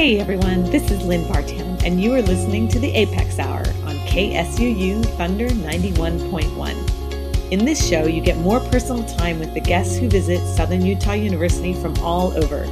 Hey 0.00 0.16
everyone, 0.18 0.64
this 0.70 0.90
is 0.90 1.04
Lynn 1.04 1.26
Vartan, 1.26 1.84
and 1.84 2.00
you 2.00 2.14
are 2.14 2.22
listening 2.22 2.68
to 2.68 2.78
the 2.78 2.90
Apex 2.90 3.38
Hour 3.38 3.66
on 3.84 3.96
KSUU 4.08 5.04
Thunder 5.18 5.50
91.1. 5.50 7.52
In 7.52 7.66
this 7.66 7.86
show, 7.86 8.06
you 8.06 8.22
get 8.22 8.38
more 8.38 8.60
personal 8.60 9.04
time 9.04 9.38
with 9.38 9.52
the 9.52 9.60
guests 9.60 9.98
who 9.98 10.08
visit 10.08 10.40
Southern 10.56 10.86
Utah 10.86 11.12
University 11.12 11.74
from 11.74 11.94
all 11.98 12.32
over, 12.42 12.64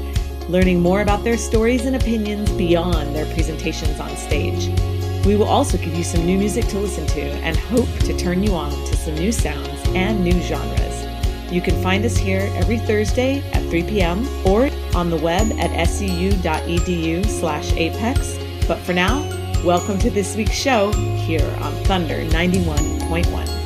learning 0.48 0.80
more 0.80 1.02
about 1.02 1.22
their 1.22 1.36
stories 1.36 1.84
and 1.84 1.96
opinions 1.96 2.50
beyond 2.52 3.14
their 3.14 3.26
presentations 3.34 4.00
on 4.00 4.16
stage. 4.16 4.70
We 5.26 5.36
will 5.36 5.48
also 5.48 5.76
give 5.76 5.92
you 5.92 6.04
some 6.04 6.24
new 6.24 6.38
music 6.38 6.64
to 6.68 6.78
listen 6.78 7.06
to 7.08 7.20
and 7.20 7.58
hope 7.58 7.94
to 8.06 8.16
turn 8.16 8.42
you 8.42 8.54
on 8.54 8.70
to 8.70 8.96
some 8.96 9.16
new 9.16 9.32
sounds 9.32 9.86
and 9.88 10.24
new 10.24 10.40
genres. 10.40 10.87
You 11.50 11.60
can 11.62 11.82
find 11.82 12.04
us 12.04 12.16
here 12.16 12.50
every 12.54 12.78
Thursday 12.78 13.42
at 13.52 13.62
3 13.70 13.84
p.m. 13.84 14.28
or 14.46 14.70
on 14.94 15.08
the 15.10 15.16
web 15.16 15.50
at 15.52 15.70
suu.edu 15.88 17.26
slash 17.26 17.72
apex. 17.72 18.38
But 18.66 18.78
for 18.78 18.92
now, 18.92 19.22
welcome 19.64 19.98
to 20.00 20.10
this 20.10 20.36
week's 20.36 20.52
show 20.52 20.92
here 20.92 21.56
on 21.60 21.72
Thunder 21.84 22.24
91.1. 22.26 23.57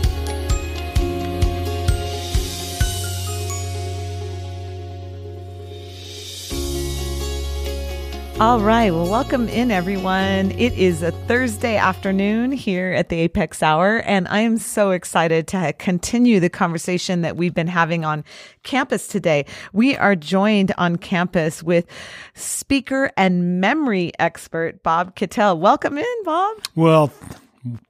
All 8.42 8.58
right. 8.58 8.90
Well, 8.90 9.08
welcome 9.08 9.48
in, 9.48 9.70
everyone. 9.70 10.50
It 10.50 10.72
is 10.72 11.00
a 11.00 11.12
Thursday 11.12 11.76
afternoon 11.76 12.50
here 12.50 12.90
at 12.90 13.08
the 13.08 13.20
Apex 13.20 13.62
Hour, 13.62 13.98
and 13.98 14.26
I 14.26 14.40
am 14.40 14.58
so 14.58 14.90
excited 14.90 15.46
to 15.46 15.72
continue 15.74 16.40
the 16.40 16.50
conversation 16.50 17.20
that 17.20 17.36
we've 17.36 17.54
been 17.54 17.68
having 17.68 18.04
on 18.04 18.24
campus 18.64 19.06
today. 19.06 19.46
We 19.72 19.96
are 19.96 20.16
joined 20.16 20.72
on 20.76 20.96
campus 20.96 21.62
with 21.62 21.86
speaker 22.34 23.12
and 23.16 23.60
memory 23.60 24.10
expert 24.18 24.82
Bob 24.82 25.14
Kittell. 25.14 25.56
Welcome 25.56 25.96
in, 25.96 26.24
Bob. 26.24 26.56
Well, 26.74 27.12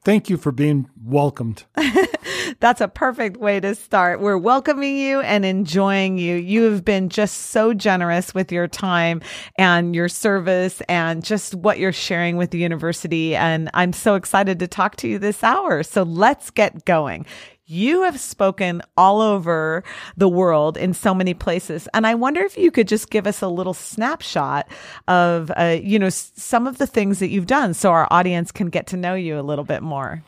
thank 0.04 0.28
you 0.28 0.36
for 0.36 0.52
being 0.52 0.88
welcomed. 1.02 1.64
That's 2.60 2.80
a 2.80 2.88
perfect 2.88 3.38
way 3.38 3.60
to 3.60 3.74
start. 3.74 4.20
We're 4.20 4.38
welcoming 4.38 4.96
you 4.96 5.20
and 5.20 5.44
enjoying 5.44 6.18
you. 6.18 6.36
You 6.36 6.64
have 6.64 6.84
been 6.84 7.08
just 7.08 7.50
so 7.50 7.72
generous 7.74 8.34
with 8.34 8.52
your 8.52 8.68
time 8.68 9.20
and 9.56 9.94
your 9.94 10.08
service 10.08 10.80
and 10.88 11.24
just 11.24 11.54
what 11.54 11.78
you're 11.78 11.92
sharing 11.92 12.36
with 12.36 12.50
the 12.50 12.58
university. 12.58 13.34
And 13.34 13.70
I'm 13.74 13.92
so 13.92 14.14
excited 14.14 14.58
to 14.60 14.68
talk 14.68 14.96
to 14.96 15.08
you 15.08 15.18
this 15.18 15.42
hour. 15.42 15.82
So 15.82 16.02
let's 16.02 16.50
get 16.50 16.84
going. 16.84 17.26
You 17.72 18.02
have 18.02 18.20
spoken 18.20 18.82
all 18.98 19.22
over 19.22 19.82
the 20.14 20.28
world 20.28 20.76
in 20.76 20.92
so 20.92 21.14
many 21.14 21.32
places. 21.32 21.88
And 21.94 22.06
I 22.06 22.14
wonder 22.14 22.42
if 22.42 22.58
you 22.58 22.70
could 22.70 22.86
just 22.86 23.08
give 23.08 23.26
us 23.26 23.40
a 23.40 23.48
little 23.48 23.72
snapshot 23.72 24.68
of, 25.08 25.50
uh, 25.56 25.78
you 25.82 25.98
know, 25.98 26.10
some 26.10 26.66
of 26.66 26.76
the 26.76 26.86
things 26.86 27.18
that 27.20 27.28
you've 27.28 27.46
done 27.46 27.72
so 27.72 27.90
our 27.90 28.06
audience 28.10 28.52
can 28.52 28.66
get 28.66 28.86
to 28.88 28.98
know 28.98 29.14
you 29.14 29.40
a 29.40 29.40
little 29.40 29.64
bit 29.64 29.82
more. 29.82 30.22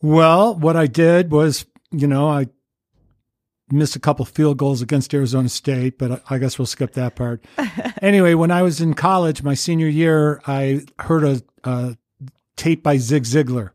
Well, 0.00 0.54
what 0.54 0.74
I 0.74 0.86
did 0.86 1.30
was, 1.30 1.66
you 1.90 2.06
know, 2.06 2.30
I 2.30 2.46
missed 3.70 3.94
a 3.94 4.00
couple 4.00 4.24
field 4.24 4.56
goals 4.56 4.80
against 4.80 5.12
Arizona 5.12 5.50
State, 5.50 5.98
but 5.98 6.22
I 6.30 6.38
guess 6.38 6.58
we'll 6.58 6.64
skip 6.64 6.94
that 6.94 7.14
part. 7.14 7.44
anyway, 8.00 8.32
when 8.32 8.50
I 8.50 8.62
was 8.62 8.80
in 8.80 8.94
college, 8.94 9.42
my 9.42 9.52
senior 9.52 9.88
year, 9.88 10.40
I 10.46 10.86
heard 10.98 11.24
a, 11.24 11.42
a 11.62 11.98
tape 12.56 12.82
by 12.82 12.96
Zig 12.96 13.24
Ziglar. 13.24 13.72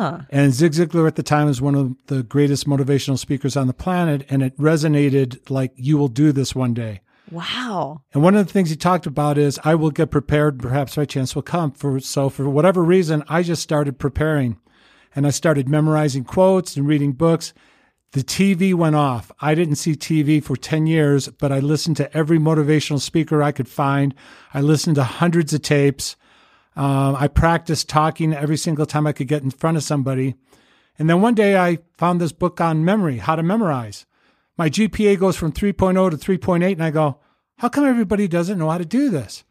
Ah. 0.00 0.26
And 0.30 0.52
Zig 0.54 0.72
Ziglar 0.72 1.08
at 1.08 1.16
the 1.16 1.22
time 1.24 1.48
was 1.48 1.60
one 1.60 1.74
of 1.74 1.94
the 2.06 2.22
greatest 2.22 2.68
motivational 2.68 3.18
speakers 3.18 3.56
on 3.56 3.66
the 3.66 3.72
planet, 3.72 4.24
and 4.28 4.42
it 4.42 4.56
resonated 4.56 5.50
like, 5.50 5.72
you 5.74 5.98
will 5.98 6.08
do 6.08 6.30
this 6.30 6.54
one 6.54 6.72
day. 6.72 7.00
Wow. 7.30 8.02
And 8.14 8.22
one 8.22 8.36
of 8.36 8.46
the 8.46 8.52
things 8.52 8.70
he 8.70 8.76
talked 8.76 9.06
about 9.06 9.36
is, 9.38 9.58
I 9.64 9.74
will 9.74 9.90
get 9.90 10.10
prepared, 10.10 10.60
perhaps 10.60 10.96
my 10.96 11.04
chance 11.04 11.34
will 11.34 11.42
come. 11.42 11.72
For 11.72 11.98
So, 12.00 12.28
for 12.28 12.48
whatever 12.48 12.82
reason, 12.82 13.24
I 13.28 13.42
just 13.42 13.62
started 13.62 13.98
preparing 13.98 14.58
and 15.14 15.26
I 15.26 15.30
started 15.30 15.68
memorizing 15.68 16.24
quotes 16.24 16.76
and 16.76 16.86
reading 16.86 17.12
books. 17.12 17.52
The 18.12 18.22
TV 18.22 18.72
went 18.72 18.96
off. 18.96 19.30
I 19.40 19.54
didn't 19.54 19.76
see 19.76 19.94
TV 19.94 20.42
for 20.42 20.56
10 20.56 20.86
years, 20.86 21.28
but 21.28 21.52
I 21.52 21.58
listened 21.58 21.96
to 21.98 22.16
every 22.16 22.38
motivational 22.38 23.00
speaker 23.00 23.42
I 23.42 23.52
could 23.52 23.68
find. 23.68 24.14
I 24.54 24.60
listened 24.62 24.96
to 24.96 25.04
hundreds 25.04 25.52
of 25.52 25.62
tapes. 25.62 26.16
Um, 26.78 27.16
I 27.16 27.26
practiced 27.26 27.88
talking 27.88 28.32
every 28.32 28.56
single 28.56 28.86
time 28.86 29.04
I 29.04 29.12
could 29.12 29.26
get 29.26 29.42
in 29.42 29.50
front 29.50 29.76
of 29.76 29.82
somebody. 29.82 30.36
And 30.96 31.10
then 31.10 31.20
one 31.20 31.34
day 31.34 31.58
I 31.58 31.78
found 31.96 32.20
this 32.20 32.30
book 32.30 32.60
on 32.60 32.84
memory, 32.84 33.18
how 33.18 33.34
to 33.34 33.42
memorize. 33.42 34.06
My 34.56 34.70
GPA 34.70 35.18
goes 35.18 35.36
from 35.36 35.50
3.0 35.50 36.10
to 36.10 36.16
3.8, 36.16 36.72
and 36.72 36.84
I 36.84 36.90
go, 36.90 37.18
how 37.56 37.68
come 37.68 37.84
everybody 37.84 38.28
doesn't 38.28 38.58
know 38.58 38.70
how 38.70 38.78
to 38.78 38.84
do 38.84 39.10
this? 39.10 39.42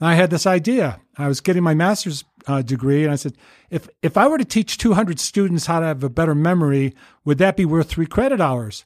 And 0.00 0.08
I 0.08 0.14
had 0.14 0.30
this 0.30 0.44
idea. 0.44 1.00
I 1.16 1.28
was 1.28 1.40
getting 1.40 1.62
my 1.62 1.74
master's 1.74 2.24
uh, 2.48 2.62
degree, 2.62 3.04
and 3.04 3.12
I 3.12 3.16
said, 3.16 3.36
if 3.70 3.88
if 4.02 4.16
I 4.16 4.26
were 4.26 4.38
to 4.38 4.44
teach 4.44 4.76
200 4.76 5.20
students 5.20 5.66
how 5.66 5.78
to 5.78 5.86
have 5.86 6.02
a 6.02 6.08
better 6.08 6.34
memory, 6.34 6.94
would 7.24 7.38
that 7.38 7.56
be 7.56 7.64
worth 7.64 7.88
three 7.88 8.06
credit 8.06 8.40
hours? 8.40 8.84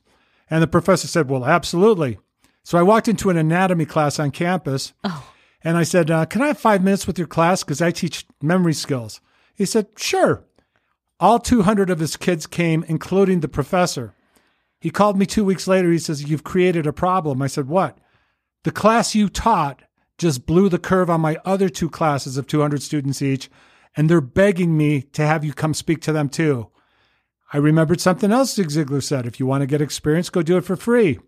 And 0.51 0.63
the 0.63 0.67
professor 0.67 1.09
said, 1.09 1.31
well, 1.31 1.47
absolutely. 1.47 2.19
So 2.63 2.77
I 2.77 2.83
walked 2.83 3.09
into 3.09 3.31
an 3.31 3.39
anatomy 3.39 3.87
class 3.87 4.19
on 4.19 4.33
campus, 4.33 4.93
oh. 5.03 5.33
And 5.63 5.77
I 5.77 5.83
said, 5.83 6.11
uh, 6.11 6.27
can 6.27 6.43
I 6.43 6.49
have 6.49 6.59
five 6.59 6.83
minutes 6.83 7.07
with 7.07 7.19
your 7.19 7.27
class 7.27 7.65
because 7.65 7.83
I 7.83 7.91
teach 7.91 8.27
memory 8.41 8.75
skills? 8.75 9.21
He 9.55 9.65
said, 9.65 9.89
sure. 9.97 10.45
All 11.19 11.39
200 11.39 11.89
of 11.91 11.99
his 11.99 12.17
kids 12.17 12.47
came, 12.47 12.85
including 12.89 13.41
the 13.41 13.49
professor. 13.49 14.15
He 14.81 14.91
called 14.91 15.19
me 15.19 15.27
two 15.27 15.45
weeks 15.45 15.67
later. 15.67 15.91
He 15.91 15.99
says, 15.99 16.29
You've 16.29 16.45
created 16.45 16.87
a 16.87 16.93
problem. 16.93 17.43
I 17.43 17.47
said, 17.47 17.69
What? 17.69 17.99
The 18.65 18.71
class 18.71 19.15
you 19.15 19.29
taught 19.29 19.83
just 20.19 20.47
blew 20.47 20.69
the 20.69 20.79
curve 20.79 21.11
on 21.11 21.21
my 21.21 21.39
other 21.45 21.69
two 21.69 21.91
classes 21.91 22.37
of 22.37 22.47
200 22.47 22.83
students 22.83 23.23
each, 23.23 23.51
and 23.97 24.09
they're 24.09 24.21
begging 24.21 24.77
me 24.77 25.03
to 25.03 25.27
have 25.27 25.45
you 25.45 25.53
come 25.53 25.75
speak 25.75 26.01
to 26.03 26.13
them 26.13 26.29
too. 26.29 26.71
I 27.53 27.59
remembered 27.59 28.01
something 28.01 28.33
else 28.33 28.55
Zig 28.55 28.69
Ziglar 28.69 29.03
said 29.03 29.27
if 29.27 29.39
you 29.39 29.47
want 29.47 29.63
to 29.63 29.67
get 29.67 29.81
experience, 29.81 30.31
go 30.31 30.43
do 30.43 30.57
it 30.57 30.65
for 30.65 30.77
free. 30.77 31.19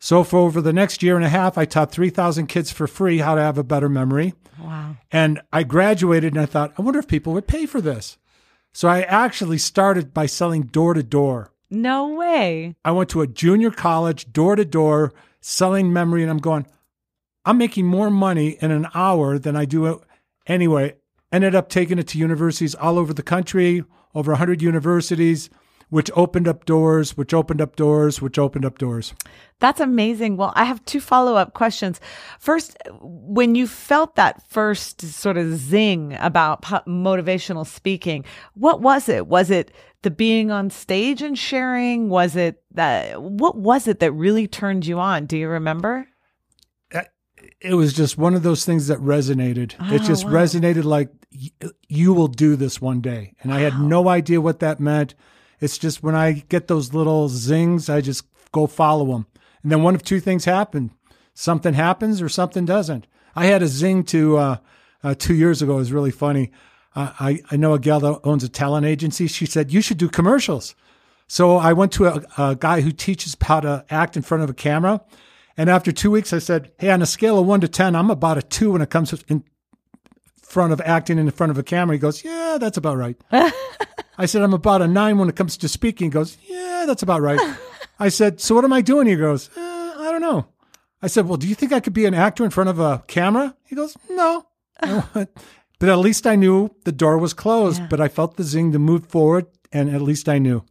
So, 0.00 0.22
for 0.22 0.38
over 0.38 0.60
the 0.60 0.72
next 0.72 1.02
year 1.02 1.16
and 1.16 1.24
a 1.24 1.28
half, 1.28 1.58
I 1.58 1.64
taught 1.64 1.90
3,000 1.90 2.46
kids 2.46 2.70
for 2.70 2.86
free 2.86 3.18
how 3.18 3.34
to 3.34 3.42
have 3.42 3.58
a 3.58 3.64
better 3.64 3.88
memory. 3.88 4.34
Wow. 4.60 4.96
And 5.10 5.40
I 5.52 5.64
graduated 5.64 6.34
and 6.34 6.42
I 6.42 6.46
thought, 6.46 6.72
I 6.78 6.82
wonder 6.82 7.00
if 7.00 7.08
people 7.08 7.32
would 7.32 7.48
pay 7.48 7.66
for 7.66 7.80
this. 7.80 8.16
So, 8.72 8.88
I 8.88 9.02
actually 9.02 9.58
started 9.58 10.14
by 10.14 10.26
selling 10.26 10.62
door 10.62 10.94
to 10.94 11.02
door. 11.02 11.52
No 11.70 12.14
way. 12.14 12.76
I 12.84 12.92
went 12.92 13.10
to 13.10 13.22
a 13.22 13.26
junior 13.26 13.70
college, 13.70 14.32
door 14.32 14.56
to 14.56 14.64
door, 14.64 15.12
selling 15.40 15.92
memory, 15.92 16.22
and 16.22 16.30
I'm 16.30 16.38
going, 16.38 16.66
I'm 17.44 17.58
making 17.58 17.86
more 17.86 18.10
money 18.10 18.56
in 18.60 18.70
an 18.70 18.86
hour 18.94 19.38
than 19.38 19.56
I 19.56 19.64
do 19.64 20.02
anyway. 20.46 20.96
Ended 21.32 21.54
up 21.54 21.68
taking 21.68 21.98
it 21.98 22.06
to 22.08 22.18
universities 22.18 22.74
all 22.74 22.98
over 22.98 23.12
the 23.12 23.22
country, 23.22 23.84
over 24.14 24.32
100 24.32 24.62
universities, 24.62 25.50
which 25.90 26.10
opened 26.14 26.46
up 26.46 26.64
doors, 26.64 27.16
which 27.16 27.32
opened 27.32 27.60
up 27.60 27.76
doors, 27.76 28.20
which 28.20 28.38
opened 28.38 28.64
up 28.64 28.78
doors. 28.78 29.14
That's 29.58 29.80
amazing. 29.80 30.36
Well, 30.36 30.52
I 30.54 30.64
have 30.64 30.84
two 30.84 31.00
follow 31.00 31.34
up 31.34 31.54
questions. 31.54 32.00
First, 32.38 32.76
when 33.00 33.54
you 33.54 33.66
felt 33.66 34.14
that 34.16 34.42
first 34.48 35.00
sort 35.00 35.36
of 35.36 35.56
zing 35.56 36.16
about 36.20 36.62
motivational 36.62 37.66
speaking, 37.66 38.24
what 38.54 38.80
was 38.80 39.08
it? 39.08 39.26
Was 39.26 39.50
it 39.50 39.72
the 40.02 40.10
being 40.10 40.50
on 40.50 40.70
stage 40.70 41.22
and 41.22 41.38
sharing? 41.38 42.08
Was 42.08 42.36
it 42.36 42.62
that, 42.72 43.20
what 43.20 43.56
was 43.56 43.88
it 43.88 43.98
that 44.00 44.12
really 44.12 44.46
turned 44.46 44.86
you 44.86 45.00
on? 45.00 45.26
Do 45.26 45.36
you 45.36 45.48
remember? 45.48 46.06
Uh, 46.94 47.02
it 47.60 47.74
was 47.74 47.92
just 47.92 48.18
one 48.18 48.34
of 48.34 48.42
those 48.42 48.64
things 48.64 48.86
that 48.88 48.98
resonated. 48.98 49.74
Oh, 49.80 49.94
it 49.94 50.02
just 50.02 50.26
wow. 50.26 50.32
resonated 50.32 50.84
like 50.84 51.10
you 51.88 52.14
will 52.14 52.28
do 52.28 52.56
this 52.56 52.80
one 52.80 53.00
day. 53.00 53.34
And. 53.40 53.52
I 53.52 53.60
had 53.60 53.80
no 53.80 54.08
idea 54.08 54.40
what 54.40 54.60
that 54.60 54.80
meant. 54.80 55.14
It's 55.60 55.78
just 55.78 56.02
when 56.02 56.14
I 56.14 56.44
get 56.48 56.68
those 56.68 56.94
little 56.94 57.28
zings, 57.28 57.88
I 57.88 58.00
just 58.00 58.24
go 58.52 58.66
follow 58.66 59.06
them. 59.12 59.26
And 59.62 59.72
then 59.72 59.82
one 59.82 59.94
of 59.94 60.02
two 60.02 60.20
things 60.20 60.44
happen. 60.44 60.92
Something 61.34 61.74
happens 61.74 62.22
or 62.22 62.28
something 62.28 62.64
doesn't. 62.64 63.06
I 63.34 63.46
had 63.46 63.62
a 63.62 63.68
zing 63.68 64.04
to 64.04 64.36
uh, 64.36 64.56
uh, 65.02 65.14
two 65.14 65.34
years 65.34 65.62
ago. 65.62 65.74
It 65.74 65.78
was 65.78 65.92
really 65.92 66.10
funny. 66.10 66.50
Uh, 66.94 67.12
I, 67.20 67.40
I 67.50 67.56
know 67.56 67.74
a 67.74 67.78
gal 67.78 68.00
that 68.00 68.20
owns 68.24 68.44
a 68.44 68.48
talent 68.48 68.86
agency. 68.86 69.26
She 69.26 69.46
said, 69.46 69.72
You 69.72 69.80
should 69.80 69.98
do 69.98 70.08
commercials. 70.08 70.74
So 71.28 71.56
I 71.56 71.72
went 71.72 71.92
to 71.92 72.06
a, 72.06 72.24
a 72.38 72.56
guy 72.56 72.80
who 72.80 72.90
teaches 72.90 73.36
how 73.40 73.60
to 73.60 73.84
act 73.90 74.16
in 74.16 74.22
front 74.22 74.42
of 74.42 74.50
a 74.50 74.54
camera. 74.54 75.02
And 75.56 75.68
after 75.68 75.92
two 75.92 76.10
weeks, 76.10 76.32
I 76.32 76.38
said, 76.38 76.72
Hey, 76.78 76.90
on 76.90 77.02
a 77.02 77.06
scale 77.06 77.38
of 77.38 77.46
one 77.46 77.60
to 77.60 77.68
10, 77.68 77.94
I'm 77.94 78.10
about 78.10 78.38
a 78.38 78.42
two 78.42 78.72
when 78.72 78.82
it 78.82 78.90
comes 78.90 79.12
in 79.28 79.44
front 80.48 80.72
of 80.72 80.80
acting 80.80 81.18
in 81.18 81.30
front 81.30 81.50
of 81.50 81.58
a 81.58 81.62
camera. 81.62 81.96
He 81.96 82.00
goes, 82.00 82.24
Yeah, 82.24 82.58
that's 82.60 82.76
about 82.76 82.96
right. 82.96 83.16
I 84.18 84.26
said, 84.26 84.42
I'm 84.42 84.54
about 84.54 84.82
a 84.82 84.88
nine 84.88 85.18
when 85.18 85.28
it 85.28 85.36
comes 85.36 85.56
to 85.58 85.68
speaking. 85.68 86.06
He 86.06 86.10
goes, 86.10 86.38
Yeah, 86.42 86.84
that's 86.86 87.02
about 87.02 87.20
right. 87.20 87.40
I 87.98 88.08
said, 88.08 88.40
So 88.40 88.54
what 88.54 88.64
am 88.64 88.72
I 88.72 88.80
doing? 88.80 89.06
He 89.06 89.16
goes, 89.16 89.50
eh, 89.56 89.60
I 89.60 90.08
don't 90.10 90.20
know. 90.22 90.46
I 91.02 91.06
said, 91.06 91.28
Well, 91.28 91.36
do 91.36 91.46
you 91.46 91.54
think 91.54 91.72
I 91.72 91.80
could 91.80 91.92
be 91.92 92.06
an 92.06 92.14
actor 92.14 92.44
in 92.44 92.50
front 92.50 92.70
of 92.70 92.78
a 92.78 93.04
camera? 93.06 93.56
He 93.64 93.74
goes, 93.74 93.96
No. 94.10 94.46
but 94.80 95.88
at 95.88 95.98
least 95.98 96.26
I 96.26 96.36
knew 96.36 96.74
the 96.84 96.92
door 96.92 97.18
was 97.18 97.34
closed, 97.34 97.80
yeah. 97.80 97.86
but 97.90 98.00
I 98.00 98.08
felt 98.08 98.36
the 98.36 98.44
zing 98.44 98.72
to 98.72 98.78
move 98.78 99.06
forward 99.06 99.46
and 99.72 99.90
at 99.90 100.00
least 100.02 100.28
I 100.28 100.38
knew. 100.38 100.64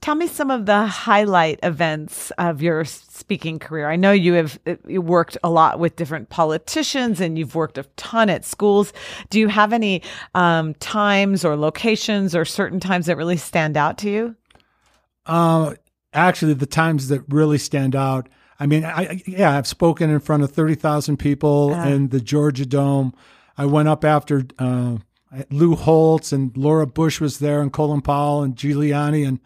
Tell 0.00 0.14
me 0.14 0.26
some 0.26 0.50
of 0.50 0.66
the 0.66 0.86
highlight 0.86 1.58
events 1.62 2.30
of 2.38 2.62
your 2.62 2.84
speaking 2.84 3.58
career. 3.58 3.90
I 3.90 3.96
know 3.96 4.12
you 4.12 4.34
have 4.34 4.58
uh, 4.66 4.76
you 4.86 5.02
worked 5.02 5.36
a 5.42 5.50
lot 5.50 5.78
with 5.78 5.96
different 5.96 6.28
politicians 6.30 7.20
and 7.20 7.38
you've 7.38 7.54
worked 7.54 7.78
a 7.78 7.82
ton 7.96 8.30
at 8.30 8.44
schools. 8.44 8.92
Do 9.30 9.38
you 9.40 9.48
have 9.48 9.72
any 9.72 10.02
um, 10.34 10.74
times 10.74 11.44
or 11.44 11.56
locations 11.56 12.34
or 12.34 12.44
certain 12.44 12.80
times 12.80 13.06
that 13.06 13.16
really 13.16 13.36
stand 13.36 13.76
out 13.76 13.98
to 13.98 14.10
you? 14.10 14.36
Uh, 15.26 15.74
actually, 16.12 16.54
the 16.54 16.66
times 16.66 17.08
that 17.08 17.22
really 17.28 17.58
stand 17.58 17.94
out. 17.94 18.28
I 18.60 18.66
mean, 18.66 18.84
I, 18.84 19.22
yeah, 19.26 19.56
I've 19.56 19.68
spoken 19.68 20.10
in 20.10 20.18
front 20.20 20.42
of 20.42 20.50
30,000 20.50 21.16
people 21.16 21.74
uh. 21.74 21.86
in 21.86 22.08
the 22.08 22.20
Georgia 22.20 22.66
Dome. 22.66 23.14
I 23.56 23.66
went 23.66 23.88
up 23.88 24.04
after 24.04 24.46
uh, 24.58 24.98
Lou 25.50 25.74
Holtz 25.74 26.32
and 26.32 26.56
Laura 26.56 26.86
Bush 26.86 27.20
was 27.20 27.38
there 27.38 27.60
and 27.60 27.72
Colin 27.72 28.00
Powell 28.00 28.42
and 28.42 28.56
Giuliani 28.56 29.26
and 29.26 29.40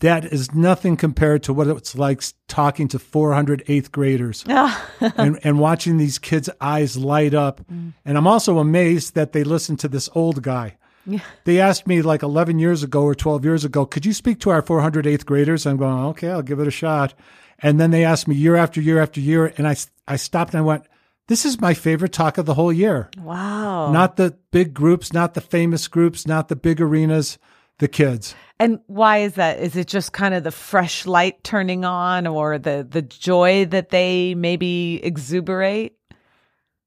that 0.00 0.24
is 0.24 0.52
nothing 0.52 0.96
compared 0.96 1.42
to 1.44 1.52
what 1.52 1.68
it's 1.68 1.94
like 1.94 2.22
talking 2.48 2.88
to 2.88 2.98
400 2.98 3.62
eighth 3.68 3.92
graders 3.92 4.44
and, 4.48 5.38
and 5.44 5.60
watching 5.60 5.96
these 5.96 6.18
kids' 6.18 6.50
eyes 6.60 6.96
light 6.96 7.34
up. 7.34 7.60
Mm. 7.70 7.92
And 8.04 8.18
I'm 8.18 8.26
also 8.26 8.58
amazed 8.58 9.14
that 9.14 9.32
they 9.32 9.44
listen 9.44 9.76
to 9.78 9.88
this 9.88 10.08
old 10.14 10.42
guy. 10.42 10.76
Yeah. 11.06 11.20
They 11.44 11.60
asked 11.60 11.86
me 11.86 12.02
like 12.02 12.24
11 12.24 12.58
years 12.58 12.82
ago 12.82 13.02
or 13.02 13.14
12 13.14 13.44
years 13.44 13.64
ago, 13.64 13.86
could 13.86 14.04
you 14.04 14.12
speak 14.12 14.40
to 14.40 14.50
our 14.50 14.60
400 14.60 15.06
eighth 15.06 15.24
graders? 15.24 15.66
I'm 15.66 15.76
going, 15.76 16.04
okay, 16.06 16.30
I'll 16.30 16.42
give 16.42 16.58
it 16.58 16.66
a 16.66 16.72
shot. 16.72 17.14
And 17.60 17.78
then 17.78 17.92
they 17.92 18.04
asked 18.04 18.26
me 18.26 18.34
year 18.34 18.56
after 18.56 18.80
year 18.80 19.00
after 19.00 19.20
year. 19.20 19.54
And 19.56 19.68
I, 19.68 19.76
I 20.08 20.16
stopped 20.16 20.52
and 20.52 20.58
I 20.58 20.62
went, 20.62 20.84
this 21.28 21.44
is 21.44 21.60
my 21.60 21.74
favorite 21.74 22.12
talk 22.12 22.38
of 22.38 22.46
the 22.46 22.54
whole 22.54 22.72
year. 22.72 23.10
Wow. 23.18 23.92
Not 23.92 24.16
the 24.16 24.36
big 24.50 24.72
groups, 24.72 25.12
not 25.12 25.34
the 25.34 25.40
famous 25.40 25.88
groups, 25.88 26.26
not 26.26 26.48
the 26.48 26.56
big 26.56 26.80
arenas, 26.80 27.38
the 27.78 27.88
kids. 27.88 28.34
And 28.58 28.80
why 28.86 29.18
is 29.18 29.34
that? 29.34 29.58
Is 29.58 29.76
it 29.76 29.86
just 29.86 30.12
kind 30.12 30.34
of 30.34 30.44
the 30.44 30.50
fresh 30.50 31.04
light 31.04 31.42
turning 31.44 31.84
on 31.84 32.26
or 32.26 32.58
the 32.58 32.86
the 32.88 33.02
joy 33.02 33.66
that 33.66 33.90
they 33.90 34.34
maybe 34.34 35.00
exuberate? 35.02 35.96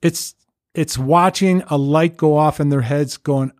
It's 0.01 0.35
it's 0.73 0.97
watching 0.97 1.61
a 1.67 1.77
light 1.77 2.17
go 2.17 2.37
off 2.37 2.59
in 2.59 2.69
their 2.69 2.81
heads 2.81 3.17
going, 3.17 3.51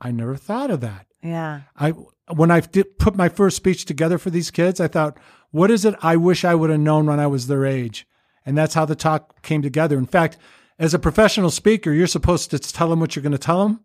I 0.00 0.10
never 0.10 0.36
thought 0.36 0.70
of 0.70 0.80
that. 0.80 1.06
Yeah. 1.22 1.62
I 1.76 1.94
when 2.34 2.50
I 2.50 2.60
did 2.60 2.98
put 2.98 3.16
my 3.16 3.28
first 3.28 3.56
speech 3.56 3.84
together 3.84 4.18
for 4.18 4.30
these 4.30 4.50
kids, 4.50 4.80
I 4.80 4.88
thought, 4.88 5.18
what 5.50 5.70
is 5.70 5.84
it 5.84 5.94
I 6.02 6.16
wish 6.16 6.44
I 6.44 6.54
would 6.54 6.70
have 6.70 6.80
known 6.80 7.06
when 7.06 7.20
I 7.20 7.26
was 7.26 7.46
their 7.46 7.64
age? 7.64 8.06
And 8.46 8.56
that's 8.56 8.74
how 8.74 8.86
the 8.86 8.94
talk 8.94 9.42
came 9.42 9.60
together. 9.60 9.98
In 9.98 10.06
fact, 10.06 10.38
as 10.78 10.94
a 10.94 10.98
professional 10.98 11.50
speaker, 11.50 11.92
you're 11.92 12.06
supposed 12.06 12.50
to 12.52 12.58
tell 12.58 12.88
them 12.88 13.00
what 13.00 13.16
you're 13.16 13.22
going 13.22 13.32
to 13.32 13.38
tell 13.38 13.66
them, 13.66 13.80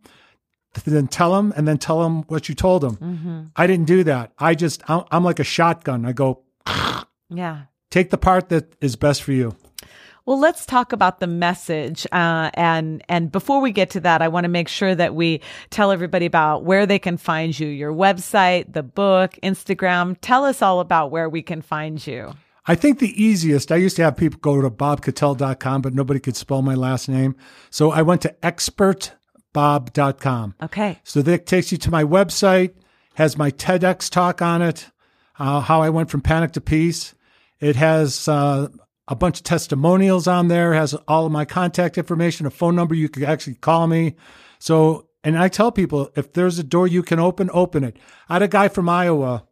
then 0.86 1.08
tell 1.08 1.34
them, 1.34 1.52
and 1.58 1.68
then 1.68 1.78
tell 1.78 2.02
them 2.04 2.24
what 2.28 2.48
you 2.48 2.56
told 2.56 2.84
them. 2.84 2.96
Mm-hmm. 2.98 3.42
I 3.56 3.68
didn't 3.68 3.88
do 3.88 4.04
that. 4.06 4.32
I 4.38 4.56
just, 4.56 4.84
I'm 4.88 5.24
like 5.24 5.40
a 5.40 5.44
shotgun. 5.44 6.06
I 6.06 6.14
go, 6.14 6.44
yeah. 7.30 7.64
Take 7.90 8.10
the 8.10 8.18
part 8.18 8.50
that 8.50 8.74
is 8.80 8.96
best 8.96 9.24
for 9.24 9.34
you. 9.34 9.56
Well, 10.26 10.40
let's 10.40 10.68
talk 10.68 10.94
about 10.94 11.20
the 11.20 11.28
message, 11.28 12.06
uh, 12.12 12.52
and 12.54 13.04
and 13.10 13.32
before 13.32 13.60
we 13.60 13.72
get 13.72 13.90
to 13.92 14.00
that, 14.02 14.22
I 14.22 14.28
want 14.28 14.44
to 14.44 14.50
make 14.50 14.68
sure 14.68 14.94
that 14.94 15.16
we 15.16 15.42
tell 15.72 15.92
everybody 15.92 16.28
about 16.28 16.64
where 16.64 16.86
they 16.86 17.00
can 17.00 17.18
find 17.18 17.60
you, 17.60 17.68
your 17.68 17.92
website, 17.92 18.72
the 18.72 18.84
book, 18.84 19.34
Instagram. 19.42 20.16
Tell 20.22 20.46
us 20.46 20.62
all 20.62 20.80
about 20.80 21.10
where 21.10 21.28
we 21.28 21.42
can 21.42 21.64
find 21.64 22.06
you. 22.06 22.34
I 22.68 22.76
think 22.76 23.00
the 23.00 23.20
easiest, 23.22 23.72
I 23.72 23.78
used 23.78 23.96
to 23.96 24.04
have 24.04 24.18
people 24.18 24.40
go 24.40 24.62
to 24.62 24.70
bobkittell.com, 24.70 25.82
but 25.82 25.96
nobody 25.96 26.20
could 26.20 26.36
spell 26.36 26.62
my 26.62 26.76
last 26.76 27.10
name. 27.10 27.36
So 27.72 27.90
I 27.92 28.04
went 28.04 28.22
to 28.22 28.36
expertbob.com. 28.44 30.56
Okay. 30.62 31.00
So 31.04 31.24
that 31.24 31.48
takes 31.48 31.72
you 31.72 31.80
to 31.80 31.90
my 31.90 32.04
website, 32.04 32.76
has 33.16 33.36
my 33.38 33.50
TEDx 33.50 34.12
talk 34.12 34.44
on 34.44 34.62
it, 34.62 34.92
uh, 35.40 35.62
how 35.62 35.82
I 35.82 35.90
went 35.90 36.12
from 36.12 36.22
panic 36.22 36.52
to 36.52 36.62
peace. 36.62 37.16
It 37.60 37.78
has 37.78 38.28
uh, 38.28 38.68
a 39.08 39.16
bunch 39.16 39.40
of 39.40 39.44
testimonials 39.44 40.28
on 40.28 40.48
there, 40.48 40.74
has 40.74 40.94
all 41.08 41.26
of 41.26 41.32
my 41.32 41.46
contact 41.46 41.98
information, 41.98 42.46
a 42.46 42.52
phone 42.52 42.76
number 42.76 42.94
you 42.94 43.10
can 43.10 43.24
actually 43.24 43.56
call 43.56 43.88
me. 43.88 44.16
So, 44.60 45.08
and 45.24 45.36
I 45.38 45.48
tell 45.48 45.72
people 45.72 46.12
if 46.16 46.34
there's 46.34 46.60
a 46.60 46.64
door 46.64 46.88
you 46.88 47.02
can 47.02 47.20
open, 47.20 47.50
open 47.54 47.84
it. 47.84 47.98
I 48.30 48.34
had 48.34 48.44
a 48.44 48.48
guy 48.48 48.68
from 48.68 48.88
Iowa 48.88 49.48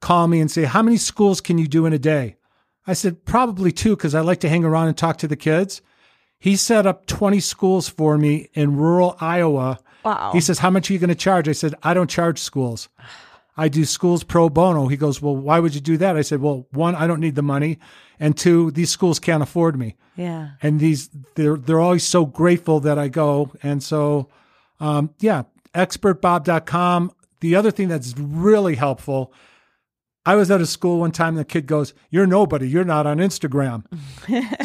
call 0.00 0.28
me 0.28 0.40
and 0.40 0.50
say, 0.50 0.64
How 0.64 0.80
many 0.82 0.96
schools 0.96 1.42
can 1.42 1.58
you 1.58 1.68
do 1.68 1.84
in 1.84 1.92
a 1.92 1.98
day? 1.98 2.36
I 2.86 2.92
said, 2.92 3.24
Probably 3.24 3.72
two, 3.72 3.96
because 3.96 4.14
I 4.14 4.20
like 4.20 4.40
to 4.40 4.48
hang 4.48 4.64
around 4.64 4.88
and 4.88 4.96
talk 4.96 5.18
to 5.18 5.28
the 5.28 5.36
kids. 5.36 5.82
He 6.38 6.56
set 6.56 6.86
up 6.86 7.06
20 7.06 7.40
schools 7.40 7.88
for 7.88 8.18
me 8.18 8.50
in 8.52 8.76
rural 8.76 9.16
Iowa. 9.20 9.78
Wow. 10.04 10.32
He 10.32 10.40
says, 10.40 10.58
How 10.58 10.70
much 10.70 10.90
are 10.90 10.92
you 10.92 10.98
going 10.98 11.08
to 11.08 11.14
charge? 11.14 11.48
I 11.48 11.52
said, 11.52 11.74
I 11.82 11.94
don't 11.94 12.10
charge 12.10 12.38
schools. 12.38 12.88
I 13.56 13.68
do 13.68 13.84
schools 13.84 14.24
pro 14.24 14.48
bono. 14.48 14.88
He 14.88 14.96
goes, 14.96 15.22
Well, 15.22 15.36
why 15.36 15.60
would 15.60 15.74
you 15.74 15.80
do 15.80 15.96
that? 15.98 16.16
I 16.16 16.22
said, 16.22 16.40
Well, 16.40 16.66
one, 16.72 16.94
I 16.94 17.06
don't 17.06 17.20
need 17.20 17.34
the 17.34 17.42
money. 17.42 17.78
And 18.20 18.36
two, 18.36 18.70
these 18.72 18.90
schools 18.90 19.18
can't 19.18 19.42
afford 19.42 19.78
me. 19.78 19.96
Yeah. 20.16 20.50
And 20.62 20.80
these, 20.80 21.10
they're, 21.34 21.56
they're 21.56 21.80
always 21.80 22.04
so 22.04 22.26
grateful 22.26 22.80
that 22.80 22.98
I 22.98 23.08
go. 23.08 23.50
And 23.62 23.82
so, 23.82 24.28
um, 24.80 25.10
yeah, 25.18 25.44
expertbob.com. 25.74 27.12
The 27.40 27.56
other 27.56 27.70
thing 27.70 27.88
that's 27.88 28.14
really 28.18 28.76
helpful, 28.76 29.32
I 30.26 30.36
was 30.36 30.50
at 30.50 30.60
a 30.60 30.66
school 30.66 31.00
one 31.00 31.12
time 31.12 31.30
and 31.30 31.38
the 31.38 31.44
kid 31.44 31.66
goes, 31.66 31.92
You're 32.10 32.26
nobody. 32.26 32.68
You're 32.68 32.84
not 32.84 33.06
on 33.06 33.18
Instagram. 33.18 33.84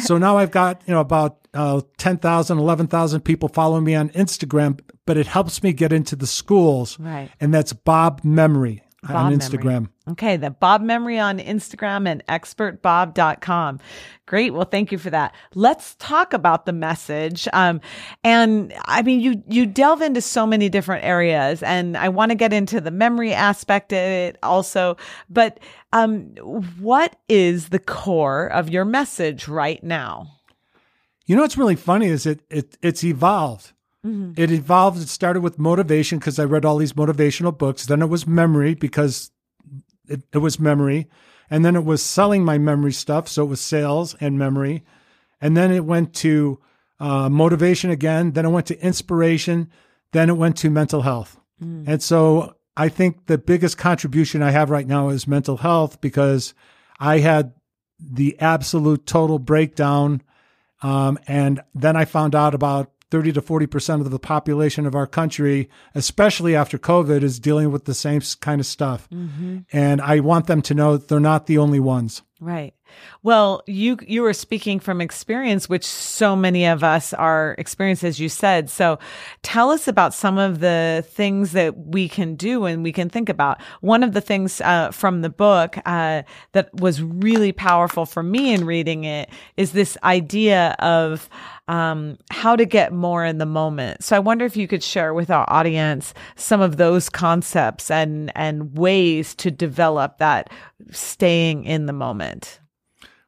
so 0.02 0.18
now 0.18 0.38
I've 0.38 0.50
got, 0.50 0.82
you 0.86 0.94
know, 0.94 1.00
about 1.00 1.46
uh, 1.52 1.82
10,000, 1.98 2.58
11,000 2.58 3.20
people 3.20 3.48
following 3.48 3.84
me 3.84 3.94
on 3.94 4.10
Instagram, 4.10 4.80
but 5.06 5.16
it 5.16 5.26
helps 5.26 5.62
me 5.62 5.72
get 5.72 5.92
into 5.92 6.16
the 6.16 6.26
schools. 6.26 6.98
Right. 6.98 7.30
And 7.40 7.52
that's 7.52 7.72
Bob 7.72 8.22
Memory. 8.24 8.82
Bob 9.02 9.16
on 9.16 9.32
Instagram. 9.34 9.64
Memory. 9.64 9.88
Okay, 10.12 10.36
the 10.36 10.50
Bob 10.50 10.80
Memory 10.80 11.18
on 11.18 11.38
Instagram 11.38 12.08
and 12.08 12.24
expertbob.com. 12.26 13.80
Great. 14.26 14.54
Well, 14.54 14.64
thank 14.64 14.92
you 14.92 14.98
for 14.98 15.10
that. 15.10 15.34
Let's 15.54 15.94
talk 15.96 16.32
about 16.32 16.66
the 16.66 16.72
message. 16.72 17.48
Um, 17.52 17.80
and 18.22 18.72
I 18.84 19.02
mean, 19.02 19.20
you, 19.20 19.42
you 19.48 19.66
delve 19.66 20.02
into 20.02 20.20
so 20.20 20.46
many 20.46 20.68
different 20.68 21.04
areas 21.04 21.62
and 21.62 21.96
I 21.96 22.08
want 22.08 22.30
to 22.30 22.36
get 22.36 22.52
into 22.52 22.80
the 22.80 22.90
memory 22.90 23.32
aspect 23.32 23.92
of 23.92 23.98
it 23.98 24.38
also, 24.42 24.96
but, 25.28 25.58
um, 25.92 26.34
what 26.78 27.16
is 27.28 27.70
the 27.70 27.80
core 27.80 28.46
of 28.46 28.70
your 28.70 28.84
message 28.84 29.48
right 29.48 29.82
now? 29.82 30.28
You 31.26 31.36
know, 31.36 31.42
what's 31.42 31.58
really 31.58 31.76
funny 31.76 32.06
is 32.06 32.26
it, 32.26 32.40
it 32.50 32.76
it's 32.82 33.04
evolved. 33.04 33.72
Mm-hmm. 34.06 34.32
It 34.40 34.50
evolved. 34.50 35.00
It 35.00 35.08
started 35.08 35.42
with 35.42 35.58
motivation 35.58 36.18
because 36.18 36.38
I 36.38 36.44
read 36.44 36.64
all 36.64 36.78
these 36.78 36.94
motivational 36.94 37.56
books. 37.56 37.86
Then 37.86 38.02
it 38.02 38.06
was 38.06 38.26
memory 38.26 38.74
because 38.74 39.30
it, 40.10 40.22
it 40.32 40.38
was 40.38 40.58
memory. 40.58 41.08
And 41.48 41.64
then 41.64 41.74
it 41.74 41.84
was 41.84 42.02
selling 42.02 42.44
my 42.44 42.58
memory 42.58 42.92
stuff. 42.92 43.28
So 43.28 43.44
it 43.44 43.48
was 43.48 43.60
sales 43.60 44.14
and 44.20 44.38
memory. 44.38 44.84
And 45.40 45.56
then 45.56 45.72
it 45.72 45.84
went 45.84 46.14
to 46.16 46.60
uh, 46.98 47.28
motivation 47.28 47.90
again. 47.90 48.32
Then 48.32 48.44
it 48.44 48.50
went 48.50 48.66
to 48.66 48.84
inspiration. 48.84 49.70
Then 50.12 50.28
it 50.28 50.36
went 50.36 50.56
to 50.58 50.70
mental 50.70 51.02
health. 51.02 51.38
Mm. 51.62 51.88
And 51.88 52.02
so 52.02 52.56
I 52.76 52.88
think 52.88 53.26
the 53.26 53.38
biggest 53.38 53.78
contribution 53.78 54.42
I 54.42 54.50
have 54.50 54.70
right 54.70 54.86
now 54.86 55.08
is 55.08 55.26
mental 55.26 55.56
health 55.56 56.00
because 56.00 56.54
I 56.98 57.18
had 57.18 57.52
the 57.98 58.38
absolute 58.40 59.06
total 59.06 59.38
breakdown. 59.38 60.22
Um, 60.82 61.18
and 61.26 61.62
then 61.74 61.96
I 61.96 62.04
found 62.04 62.34
out 62.34 62.54
about 62.54 62.90
30 63.10 63.32
to 63.32 63.42
40% 63.42 64.00
of 64.00 64.10
the 64.10 64.18
population 64.18 64.86
of 64.86 64.94
our 64.94 65.06
country, 65.06 65.68
especially 65.94 66.54
after 66.54 66.78
COVID, 66.78 67.22
is 67.22 67.40
dealing 67.40 67.70
with 67.70 67.84
the 67.84 67.94
same 67.94 68.20
kind 68.40 68.60
of 68.60 68.66
stuff. 68.66 69.08
Mm-hmm. 69.10 69.58
And 69.72 70.00
I 70.00 70.20
want 70.20 70.46
them 70.46 70.62
to 70.62 70.74
know 70.74 70.96
they're 70.96 71.20
not 71.20 71.46
the 71.46 71.58
only 71.58 71.80
ones. 71.80 72.22
Right. 72.40 72.74
Well, 73.22 73.62
you 73.66 73.98
you 74.06 74.22
were 74.22 74.32
speaking 74.32 74.80
from 74.80 75.00
experience, 75.00 75.68
which 75.68 75.84
so 75.84 76.34
many 76.34 76.64
of 76.64 76.82
us 76.82 77.12
are 77.12 77.54
experienced, 77.58 78.02
as 78.02 78.18
you 78.18 78.30
said. 78.30 78.70
So, 78.70 78.98
tell 79.42 79.70
us 79.70 79.86
about 79.86 80.14
some 80.14 80.38
of 80.38 80.60
the 80.60 81.04
things 81.06 81.52
that 81.52 81.76
we 81.76 82.08
can 82.08 82.34
do 82.34 82.64
and 82.64 82.82
we 82.82 82.92
can 82.92 83.10
think 83.10 83.28
about. 83.28 83.60
One 83.82 84.02
of 84.02 84.14
the 84.14 84.22
things 84.22 84.62
uh, 84.62 84.90
from 84.90 85.20
the 85.20 85.28
book 85.28 85.76
uh, 85.84 86.22
that 86.52 86.74
was 86.80 87.02
really 87.02 87.52
powerful 87.52 88.06
for 88.06 88.22
me 88.22 88.54
in 88.54 88.64
reading 88.64 89.04
it 89.04 89.28
is 89.58 89.72
this 89.72 89.98
idea 90.02 90.74
of 90.78 91.28
um, 91.68 92.16
how 92.30 92.56
to 92.56 92.64
get 92.64 92.92
more 92.92 93.24
in 93.24 93.36
the 93.36 93.46
moment. 93.46 94.02
So, 94.02 94.16
I 94.16 94.20
wonder 94.20 94.46
if 94.46 94.56
you 94.56 94.66
could 94.66 94.82
share 94.82 95.12
with 95.12 95.30
our 95.30 95.44
audience 95.50 96.14
some 96.36 96.62
of 96.62 96.78
those 96.78 97.10
concepts 97.10 97.90
and 97.90 98.32
and 98.34 98.78
ways 98.78 99.34
to 99.34 99.50
develop 99.50 100.18
that 100.18 100.50
staying 100.90 101.64
in 101.64 101.86
the 101.86 101.92
moment. 101.92 102.59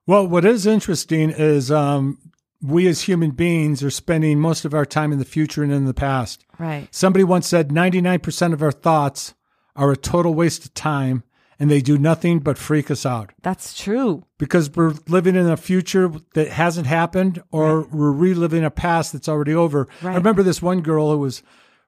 Well, 0.06 0.26
what 0.26 0.44
is 0.44 0.66
interesting 0.66 1.30
is 1.30 1.70
um, 1.70 2.18
we 2.60 2.86
as 2.86 3.02
human 3.02 3.32
beings 3.32 3.82
are 3.82 3.90
spending 3.90 4.40
most 4.40 4.64
of 4.64 4.74
our 4.74 4.86
time 4.86 5.12
in 5.12 5.18
the 5.18 5.24
future 5.24 5.62
and 5.62 5.72
in 5.72 5.84
the 5.84 5.94
past. 5.94 6.44
Right. 6.58 6.88
Somebody 6.90 7.24
once 7.24 7.46
said 7.46 7.68
99% 7.68 8.52
of 8.52 8.62
our 8.62 8.72
thoughts 8.72 9.34
are 9.74 9.90
a 9.90 9.96
total 9.96 10.34
waste 10.34 10.64
of 10.64 10.74
time 10.74 11.22
and 11.58 11.70
they 11.70 11.80
do 11.80 11.96
nothing 11.96 12.40
but 12.40 12.58
freak 12.58 12.90
us 12.90 13.06
out. 13.06 13.32
That's 13.42 13.80
true. 13.80 14.24
Because 14.38 14.70
we're 14.70 14.94
living 15.06 15.36
in 15.36 15.46
a 15.46 15.56
future 15.56 16.10
that 16.34 16.48
hasn't 16.48 16.86
happened 16.86 17.42
or 17.52 17.80
right. 17.80 17.92
we're 17.92 18.12
reliving 18.12 18.64
a 18.64 18.70
past 18.70 19.12
that's 19.12 19.28
already 19.28 19.54
over. 19.54 19.88
Right. 20.02 20.12
I 20.12 20.16
remember 20.16 20.42
this 20.42 20.62
one 20.62 20.80
girl 20.80 21.10
who 21.12 21.18
was 21.18 21.42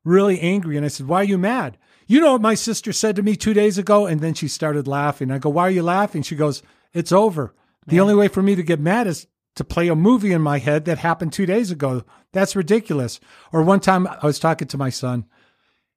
really 0.04 0.40
angry 0.40 0.76
and 0.76 0.85
I 0.85 0.88
said, 0.88 1.09
Why 1.09 1.23
are 1.23 1.25
you 1.25 1.38
mad? 1.38 1.78
You 2.06 2.21
know 2.21 2.33
what 2.33 2.42
my 2.42 2.54
sister 2.54 2.92
said 2.92 3.16
to 3.16 3.23
me 3.23 3.35
two 3.35 3.54
days 3.54 3.78
ago? 3.78 4.06
And 4.06 4.21
then 4.21 4.35
she 4.35 4.47
started 4.47 4.87
laughing. 4.87 5.30
I 5.30 5.38
go, 5.38 5.50
Why 5.50 5.62
are 5.62 5.71
you 5.71 5.83
laughing? 5.83 6.23
She 6.23 6.37
goes, 6.37 6.62
It's 6.92 7.12
over. 7.12 7.52
The 7.87 8.00
only 8.00 8.14
way 8.14 8.29
for 8.29 8.43
me 8.43 8.55
to 8.55 8.62
get 8.62 8.81
mad 8.81 9.07
is 9.07 9.26
to 9.57 9.64
play 9.64 9.88
a 9.88 9.95
movie 9.95 10.33
in 10.33 10.43
my 10.43 10.59
head 10.59 10.85
that 10.85 10.99
happened 10.99 11.33
two 11.33 11.47
days 11.47 11.71
ago. 11.71 12.05
That's 12.33 12.57
ridiculous. 12.57 13.21
Or 13.53 13.62
one 13.62 13.81
time 13.81 14.07
I 14.07 14.26
was 14.26 14.38
talking 14.38 14.69
to 14.69 14.79
my 14.79 14.91
son, 14.91 15.26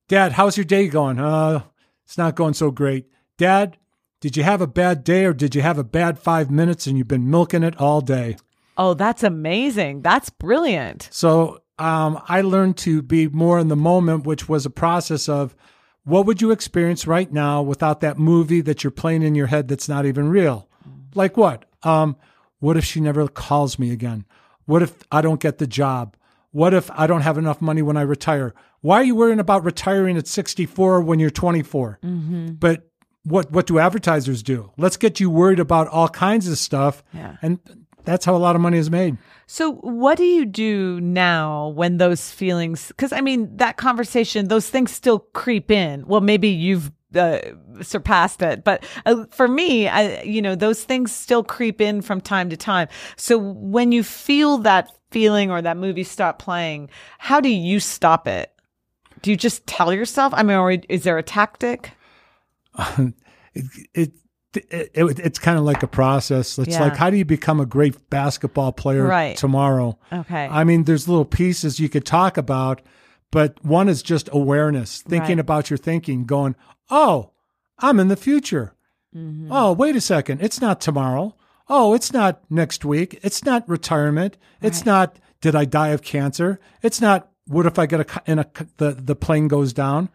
Dad, 0.08 0.34
how's 0.34 0.58
your 0.58 0.66
day 0.66 0.88
going? 0.88 1.20
Uh, 1.20 1.64
it's 2.06 2.18
not 2.18 2.36
going 2.36 2.54
so 2.54 2.72
great. 2.72 3.08
Dad, 3.38 3.78
did 4.22 4.38
you 4.38 4.44
have 4.44 4.62
a 4.62 4.68
bad 4.68 5.04
day 5.04 5.26
or 5.26 5.34
did 5.34 5.56
you 5.56 5.62
have 5.62 5.78
a 5.78 5.84
bad 5.84 6.18
five 6.18 6.50
minutes 6.50 6.88
and 6.88 6.98
you've 6.98 7.08
been 7.08 7.30
milking 7.30 7.64
it 7.64 7.80
all 7.80 8.02
day? 8.02 8.38
Oh, 8.78 8.94
that's 8.94 9.24
amazing. 9.24 10.02
That's 10.02 10.30
brilliant. 10.30 11.10
So 11.12 11.62
um, 11.80 12.22
I 12.28 12.42
learned 12.42 12.78
to 12.78 13.02
be 13.02 13.28
more 13.28 13.60
in 13.60 13.68
the 13.68 13.76
moment, 13.76 14.26
which 14.26 14.48
was 14.48 14.66
a 14.66 14.72
process 14.72 15.28
of 15.28 15.56
what 16.04 16.26
would 16.26 16.42
you 16.42 16.52
experience 16.52 17.06
right 17.06 17.32
now 17.32 17.62
without 17.62 18.02
that 18.02 18.18
movie 18.18 18.62
that 18.62 18.84
you're 18.84 18.92
playing 18.92 19.24
in 19.24 19.36
your 19.36 19.48
head 19.48 19.68
that's 19.68 19.90
not 19.90 20.06
even 20.06 20.30
real? 20.30 20.70
Like 21.18 21.36
what? 21.36 21.66
Um, 21.84 22.16
what 22.60 22.78
if 22.78 22.86
she 22.86 23.02
never 23.02 23.28
calls 23.28 23.78
me 23.78 23.92
again? 23.92 24.26
What 24.66 24.84
if 24.84 25.04
I 25.12 25.22
don't 25.22 25.42
get 25.42 25.58
the 25.58 25.68
job? 25.68 26.16
What 26.52 26.74
if 26.74 26.90
I 26.92 27.08
don't 27.08 27.22
have 27.22 27.38
enough 27.38 27.62
money 27.62 27.82
when 27.82 27.98
I 27.98 28.02
retire? 28.02 28.54
Why 28.82 28.98
are 29.02 29.04
you 29.04 29.16
worrying 29.16 29.40
about 29.40 29.66
retiring 29.66 30.18
at 30.18 30.28
64 30.28 31.02
when 31.02 31.20
you're 31.20 31.30
24? 31.30 32.00
Mm-hmm. 32.04 32.48
But 32.54 32.90
what 33.24 33.52
what 33.52 33.68
do 33.68 33.80
advertisers 33.80 34.44
do? 34.44 34.72
Let's 34.78 34.96
get 34.96 35.20
you 35.20 35.30
worried 35.30 35.60
about 35.60 35.88
all 35.88 36.08
kinds 36.08 36.48
of 36.48 36.58
stuff. 36.58 37.04
Yeah. 37.14 37.36
And 37.42 37.60
that's 38.06 38.24
how 38.24 38.36
a 38.36 38.38
lot 38.38 38.56
of 38.56 38.62
money 38.62 38.78
is 38.78 38.90
made. 38.90 39.18
So, 39.48 39.74
what 39.74 40.18
do 40.18 40.24
you 40.24 40.46
do 40.46 41.02
now 41.02 41.70
when 41.70 41.98
those 41.98 42.32
feelings? 42.32 42.88
Because 42.88 43.12
I 43.12 43.22
mean, 43.22 43.58
that 43.58 43.76
conversation, 43.76 44.48
those 44.48 44.70
things 44.70 44.92
still 44.92 45.20
creep 45.34 45.72
in. 45.72 46.06
Well, 46.08 46.22
maybe 46.22 46.48
you've 46.48 46.92
uh, 47.16 47.40
surpassed 47.82 48.42
it, 48.42 48.64
but 48.64 48.86
uh, 49.06 49.26
for 49.32 49.48
me, 49.48 49.88
I, 49.88 50.22
you 50.24 50.42
know, 50.42 50.56
those 50.56 50.84
things 50.84 51.12
still 51.12 51.44
creep 51.44 51.80
in 51.80 52.02
from 52.02 52.22
time 52.22 52.50
to 52.50 52.58
time. 52.58 52.88
So, 53.16 53.38
when 53.38 53.92
you 53.92 54.04
feel 54.04 54.58
that 54.60 54.92
feeling 55.12 55.52
or 55.52 55.62
that 55.62 55.78
movie 55.78 56.04
stop 56.04 56.40
playing, 56.40 56.90
how 57.18 57.40
do 57.40 57.50
you 57.50 57.80
stop 57.80 58.28
it? 58.28 58.54
Do 59.22 59.32
you 59.32 59.38
just 59.38 59.66
tell 59.68 59.94
yourself? 59.94 60.34
I 60.36 60.44
mean, 60.44 60.58
or 60.58 60.72
is 60.90 61.04
there 61.04 61.18
a 61.18 61.24
tactic? 61.24 61.92
it, 62.98 63.66
it 63.94 64.12
it, 64.54 64.92
it, 64.94 65.20
it's 65.20 65.40
kind 65.40 65.58
of 65.58 65.64
like 65.64 65.84
a 65.84 65.88
process. 65.88 66.58
It's 66.58 66.70
yeah. 66.70 66.82
like, 66.82 66.96
how 66.96 67.10
do 67.10 67.18
you 67.18 67.26
become 67.26 67.60
a 67.60 67.66
great 67.66 68.10
basketball 68.10 68.72
player 68.72 69.04
right. 69.04 69.38
tomorrow? 69.38 70.00
Okay. 70.12 70.48
I 70.48 70.64
mean, 70.64 70.86
there's 70.86 71.08
little 71.08 71.26
pieces 71.26 71.80
you 71.80 71.90
could 71.90 72.06
talk 72.06 72.38
about, 72.38 72.82
but 73.32 73.64
one 73.64 73.90
is 73.90 74.02
just 74.02 74.30
awareness, 74.32 75.02
thinking 75.02 75.38
right. 75.38 75.40
about 75.40 75.70
your 75.70 75.78
thinking, 75.78 76.26
going, 76.26 76.56
oh, 76.90 77.32
I'm 77.80 78.00
in 78.00 78.08
the 78.08 78.16
future. 78.16 78.74
Mm-hmm. 79.16 79.52
Oh, 79.52 79.74
wait 79.74 79.96
a 79.96 80.02
second. 80.02 80.42
It's 80.42 80.62
not 80.62 80.82
tomorrow. 80.82 81.36
Oh, 81.70 81.94
it's 81.94 82.14
not 82.14 82.42
next 82.50 82.86
week. 82.86 83.20
It's 83.24 83.44
not 83.44 83.68
retirement. 83.68 84.38
Right. 84.62 84.68
It's 84.68 84.86
not, 84.86 85.18
did 85.42 85.56
I 85.56 85.66
die 85.66 85.90
of 85.90 86.02
cancer? 86.02 86.60
It's 86.82 87.02
not, 87.02 87.30
what 87.46 87.66
if 87.66 87.78
I 87.80 87.86
get 87.86 88.02
a, 88.02 88.22
in 88.26 88.40
a, 88.40 88.48
the, 88.78 88.92
the 88.92 89.16
plane 89.16 89.48
goes 89.48 89.74
down? 89.74 90.10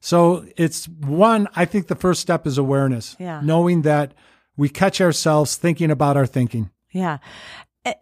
So 0.00 0.46
it's 0.56 0.86
one, 0.88 1.48
I 1.56 1.64
think 1.64 1.88
the 1.88 1.94
first 1.94 2.20
step 2.20 2.46
is 2.46 2.58
awareness. 2.58 3.16
Yeah. 3.18 3.40
Knowing 3.42 3.82
that 3.82 4.14
we 4.56 4.68
catch 4.68 5.00
ourselves 5.00 5.56
thinking 5.56 5.90
about 5.90 6.16
our 6.16 6.26
thinking. 6.26 6.70
Yeah. 6.90 7.18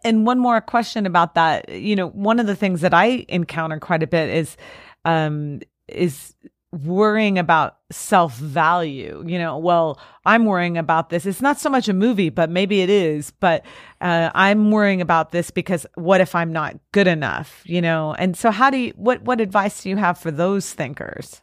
And 0.03 0.25
one 0.25 0.39
more 0.39 0.59
question 0.61 1.05
about 1.05 1.35
that. 1.35 1.69
You 1.69 1.95
know, 1.95 2.09
one 2.09 2.39
of 2.39 2.47
the 2.47 2.55
things 2.55 2.81
that 2.81 2.93
I 2.93 3.25
encounter 3.29 3.79
quite 3.79 4.03
a 4.03 4.07
bit 4.07 4.29
is, 4.29 4.57
um, 5.05 5.61
is 5.87 6.33
worrying 6.71 7.37
about 7.39 7.77
self 7.91 8.35
value. 8.35 9.23
You 9.25 9.39
know, 9.39 9.57
well, 9.57 9.99
I'm 10.25 10.45
worrying 10.45 10.77
about 10.77 11.09
this. 11.09 11.25
It's 11.25 11.41
not 11.41 11.59
so 11.59 11.69
much 11.69 11.87
a 11.87 11.93
movie, 11.93 12.29
but 12.29 12.49
maybe 12.49 12.81
it 12.81 12.89
is. 12.89 13.31
But 13.31 13.65
uh, 14.01 14.29
I'm 14.33 14.71
worrying 14.71 15.01
about 15.01 15.31
this 15.31 15.51
because 15.51 15.85
what 15.95 16.21
if 16.21 16.35
I'm 16.35 16.51
not 16.51 16.77
good 16.91 17.07
enough? 17.07 17.61
You 17.65 17.81
know, 17.81 18.13
and 18.13 18.37
so 18.37 18.51
how 18.51 18.69
do 18.69 18.77
you? 18.77 18.93
What 18.95 19.21
what 19.23 19.41
advice 19.41 19.83
do 19.83 19.89
you 19.89 19.97
have 19.97 20.17
for 20.17 20.31
those 20.31 20.73
thinkers? 20.73 21.41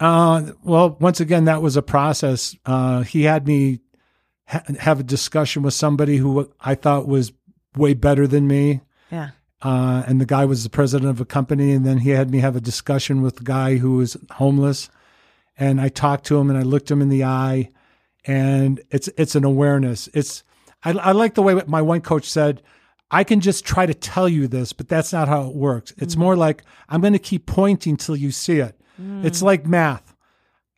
Uh, 0.00 0.52
well, 0.62 0.96
once 1.00 1.20
again, 1.20 1.46
that 1.46 1.62
was 1.62 1.76
a 1.76 1.82
process. 1.82 2.54
Uh, 2.64 3.02
he 3.02 3.24
had 3.24 3.46
me 3.46 3.80
ha- 4.46 4.62
have 4.78 5.00
a 5.00 5.04
discussion 5.04 5.62
with 5.62 5.74
somebody 5.74 6.16
who 6.16 6.50
I 6.60 6.74
thought 6.74 7.08
was 7.08 7.32
way 7.76 7.94
better 7.94 8.26
than 8.26 8.46
me. 8.46 8.80
Yeah. 9.10 9.30
Uh, 9.62 10.04
and 10.06 10.20
the 10.20 10.26
guy 10.26 10.44
was 10.44 10.62
the 10.62 10.70
president 10.70 11.10
of 11.10 11.20
a 11.20 11.24
company. 11.24 11.72
And 11.72 11.84
then 11.84 11.98
he 11.98 12.10
had 12.10 12.30
me 12.30 12.38
have 12.40 12.56
a 12.56 12.60
discussion 12.60 13.22
with 13.22 13.36
the 13.36 13.44
guy 13.44 13.76
who 13.76 13.96
was 13.96 14.16
homeless. 14.32 14.88
And 15.56 15.80
I 15.80 15.88
talked 15.88 16.24
to 16.26 16.38
him 16.38 16.50
and 16.50 16.58
I 16.58 16.62
looked 16.62 16.90
him 16.90 17.02
in 17.02 17.08
the 17.08 17.24
eye. 17.24 17.70
And 18.24 18.80
it's 18.90 19.08
it's 19.16 19.34
an 19.34 19.44
awareness. 19.44 20.08
It's 20.14 20.42
I, 20.84 20.92
I 20.92 21.12
like 21.12 21.34
the 21.34 21.42
way 21.42 21.60
my 21.66 21.82
one 21.82 22.00
coach 22.00 22.28
said. 22.28 22.62
I 23.10 23.24
can 23.24 23.40
just 23.40 23.64
try 23.64 23.86
to 23.86 23.94
tell 23.94 24.28
you 24.28 24.46
this, 24.48 24.74
but 24.74 24.88
that's 24.88 25.14
not 25.14 25.28
how 25.28 25.48
it 25.48 25.54
works. 25.54 25.94
It's 25.96 26.12
mm-hmm. 26.12 26.22
more 26.22 26.36
like 26.36 26.62
I'm 26.88 27.00
going 27.00 27.14
to 27.14 27.18
keep 27.18 27.46
pointing 27.46 27.96
till 27.96 28.16
you 28.16 28.30
see 28.30 28.58
it. 28.58 28.78
Mm. 29.00 29.24
It's 29.24 29.40
like 29.40 29.66
math. 29.66 30.14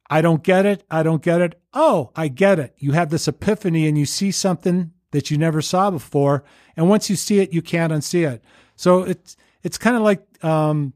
I 0.09 0.21
don't 0.21 0.43
get 0.43 0.67
it. 0.67 0.85
I 0.91 1.03
don't 1.03 1.23
get 1.23 1.41
it. 1.41 1.61
Oh, 1.73 2.11
I 2.15 2.29
get 2.29 2.59
it. 2.59 2.75
You 2.79 2.93
have 2.93 3.11
this 3.11 3.29
epiphany 3.29 3.87
and 3.89 3.97
you 3.97 4.07
see 4.07 4.31
something 4.31 4.93
that 5.13 5.31
you 5.31 5.39
never 5.39 5.63
saw 5.63 5.91
before. 5.91 6.45
And 6.77 6.89
once 6.89 7.11
you 7.11 7.17
see 7.17 7.41
it, 7.41 7.53
you 7.53 7.63
can't 7.63 7.93
unsee 7.93 8.29
it. 8.29 8.43
So 8.81 9.03
it's, 9.03 9.37
it's 9.63 9.77
kind 9.77 9.95
of 9.95 10.01
like, 10.01 10.27
um, 10.43 10.95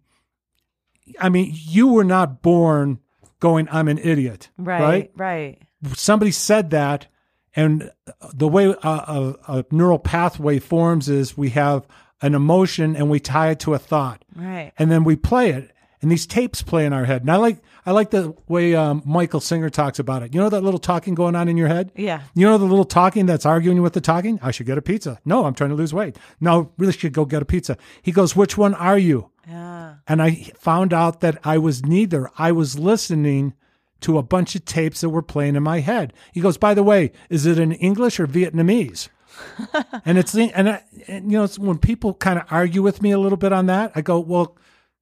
I 1.20 1.28
mean, 1.28 1.52
you 1.52 1.88
were 1.88 2.02
not 2.02 2.40
born 2.40 2.98
going, 3.40 3.68
I'm 3.70 3.88
an 3.88 3.98
idiot. 3.98 4.48
Right. 4.56 4.80
Right. 4.80 5.12
Right. 5.14 5.62
Somebody 5.94 6.30
said 6.30 6.70
that. 6.70 7.08
And 7.54 7.92
the 8.32 8.48
way 8.48 8.64
a, 8.64 8.88
a, 8.88 9.36
a 9.48 9.64
neural 9.70 9.98
pathway 9.98 10.60
forms 10.60 11.10
is 11.10 11.36
we 11.36 11.50
have 11.50 11.86
an 12.22 12.34
emotion 12.34 12.96
and 12.96 13.10
we 13.10 13.20
tie 13.20 13.50
it 13.50 13.60
to 13.60 13.74
a 13.74 13.78
thought. 13.78 14.24
Right. 14.34 14.72
And 14.78 14.90
then 14.90 15.04
we 15.04 15.14
play 15.14 15.50
it 15.50 15.70
and 16.04 16.12
these 16.12 16.26
tapes 16.26 16.61
play 16.61 16.84
in 16.84 16.92
our 16.92 17.06
head. 17.06 17.23
And 17.23 17.30
I 17.30 17.37
like 17.37 17.62
I 17.87 17.92
like 17.92 18.11
the 18.11 18.37
way 18.46 18.75
um, 18.75 19.02
Michael 19.06 19.40
Singer 19.40 19.70
talks 19.70 19.99
about 19.99 20.23
it. 20.23 20.34
You 20.34 20.40
know 20.40 20.50
that 20.50 20.61
little 20.61 20.78
talking 20.78 21.14
going 21.14 21.34
on 21.34 21.49
in 21.49 21.56
your 21.56 21.68
head. 21.68 21.92
Yeah. 21.96 22.23
You 22.34 22.46
know 22.46 22.58
the 22.58 22.66
little 22.66 22.84
talking 22.84 23.25
that's 23.25 23.46
arguing 23.46 23.80
with 23.80 23.94
the 23.94 24.02
talking. 24.02 24.38
I 24.42 24.50
should 24.50 24.66
get 24.66 24.76
a 24.76 24.82
pizza. 24.82 25.18
No, 25.25 25.46
I'm 25.46 25.54
trying 25.54 25.70
to 25.70 25.76
lose 25.76 25.94
weight. 25.94 26.18
No, 26.40 26.73
really 26.76 26.92
should 26.92 27.14
go 27.14 27.25
get 27.25 27.40
a 27.40 27.46
pizza. 27.46 27.78
He 28.02 28.12
goes, 28.12 28.37
which 28.37 28.58
one 28.58 28.75
are 28.75 28.99
you? 28.99 29.30
Yeah. 29.49 29.94
And 30.06 30.20
I 30.20 30.52
found 30.58 30.92
out 30.92 31.20
that 31.20 31.38
I 31.42 31.56
was 31.56 31.84
neither. 31.84 32.30
I 32.37 32.52
was 32.52 32.78
listening 32.78 33.54
to 34.02 34.18
a 34.18 34.23
bunch 34.23 34.54
of 34.54 34.66
tapes 34.66 35.00
that 35.00 35.08
were 35.08 35.23
playing 35.23 35.56
in 35.56 35.62
my 35.62 35.80
head. 35.80 36.12
He 36.32 36.42
goes, 36.42 36.58
by 36.58 36.75
the 36.75 36.82
way, 36.82 37.12
is 37.30 37.46
it 37.46 37.58
in 37.58 37.73
English 37.73 38.20
or 38.20 38.26
Vietnamese? 38.26 39.08
and 40.04 40.18
it's 40.18 40.34
and, 40.34 40.68
I, 40.68 40.82
and 41.08 41.32
you 41.32 41.38
know 41.38 41.46
when 41.58 41.78
people 41.78 42.12
kind 42.12 42.38
of 42.38 42.44
argue 42.50 42.82
with 42.82 43.00
me 43.00 43.11
a 43.11 43.18
little 43.18 43.38
bit 43.38 43.54
on 43.54 43.66
that, 43.66 43.92
I 43.94 44.02
go, 44.02 44.20
well 44.20 44.56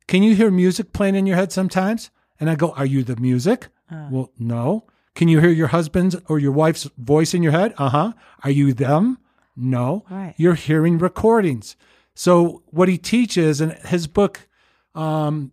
can 0.07 0.23
you 0.23 0.35
hear 0.35 0.51
music 0.51 0.93
playing 0.93 1.15
in 1.15 1.27
your 1.27 1.37
head 1.37 1.53
sometimes? 1.53 2.11
And 2.41 2.51
I 2.51 2.55
go, 2.55 2.73
Are 2.73 2.87
you 2.87 3.03
the 3.05 3.17
music? 3.17 3.69
Uh. 3.91 4.09
Well, 4.11 4.31
no. 4.39 4.87
Can 5.15 5.29
you 5.29 5.41
hear 5.41 5.51
your 5.51 5.69
husband's 5.69 6.17
or 6.29 6.39
your 6.39 6.53
wife's 6.53 6.85
voice 6.97 7.35
in 7.35 7.43
your 7.43 7.53
head? 7.53 7.75
Uh 7.79 7.91
huh. 7.91 8.13
Are 8.45 8.51
you 8.51 8.73
them? 8.73 9.19
No. 9.57 10.05
Right. 10.11 10.35
You're 10.37 10.55
hearing 10.55 10.99
recordings. 10.99 11.77
So 12.15 12.63
what 12.67 12.89
he 12.89 12.99
teaches 12.99 13.61
in 13.61 13.71
his 13.71 14.07
book, 14.07 14.49
um, 14.95 15.53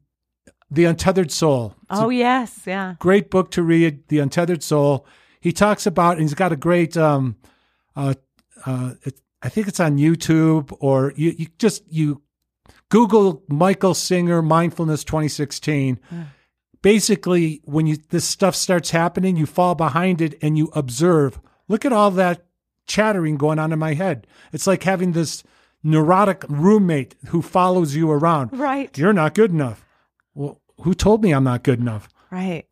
The 0.71 0.85
Untethered 0.85 1.31
Soul. 1.31 1.75
Oh 1.89 2.09
yes, 2.09 2.61
yeah. 2.65 2.95
Great 2.99 3.29
book 3.29 3.51
to 3.51 3.63
read, 3.63 4.07
The 4.07 4.19
Untethered 4.19 4.63
Soul. 4.63 5.05
He 5.39 5.51
talks 5.51 5.85
about, 5.85 6.13
and 6.13 6.21
he's 6.21 6.33
got 6.33 6.51
a 6.51 6.57
great, 6.57 6.97
um, 6.97 7.37
uh, 7.95 8.15
uh, 8.65 8.93
it, 9.03 9.21
I 9.41 9.47
think 9.49 9.67
it's 9.67 9.79
on 9.79 9.97
YouTube 9.97 10.75
or 10.79 11.13
you, 11.15 11.33
you 11.37 11.47
just 11.57 11.83
you 11.89 12.21
Google 12.89 13.43
Michael 13.47 13.93
Singer 13.93 14.41
Mindfulness 14.41 15.03
2016. 15.03 15.99
Basically, 16.81 17.61
when 17.65 17.87
you 17.87 17.97
this 18.09 18.25
stuff 18.25 18.55
starts 18.55 18.91
happening, 18.91 19.35
you 19.35 19.45
fall 19.45 19.75
behind 19.75 20.21
it 20.21 20.35
and 20.41 20.57
you 20.57 20.69
observe. 20.73 21.39
Look 21.67 21.85
at 21.85 21.93
all 21.93 22.11
that 22.11 22.45
chattering 22.87 23.37
going 23.37 23.59
on 23.59 23.71
in 23.71 23.79
my 23.79 23.93
head. 23.93 24.25
It's 24.51 24.65
like 24.65 24.83
having 24.83 25.11
this 25.11 25.43
neurotic 25.83 26.43
roommate 26.49 27.15
who 27.27 27.41
follows 27.41 27.95
you 27.95 28.09
around. 28.09 28.57
Right. 28.57 28.97
You're 28.97 29.13
not 29.13 29.35
good 29.35 29.51
enough. 29.51 29.85
Well, 30.33 30.61
who 30.81 30.93
told 30.93 31.23
me 31.23 31.31
I'm 31.31 31.43
not 31.43 31.63
good 31.63 31.79
enough? 31.79 32.07
Right. 32.31 32.65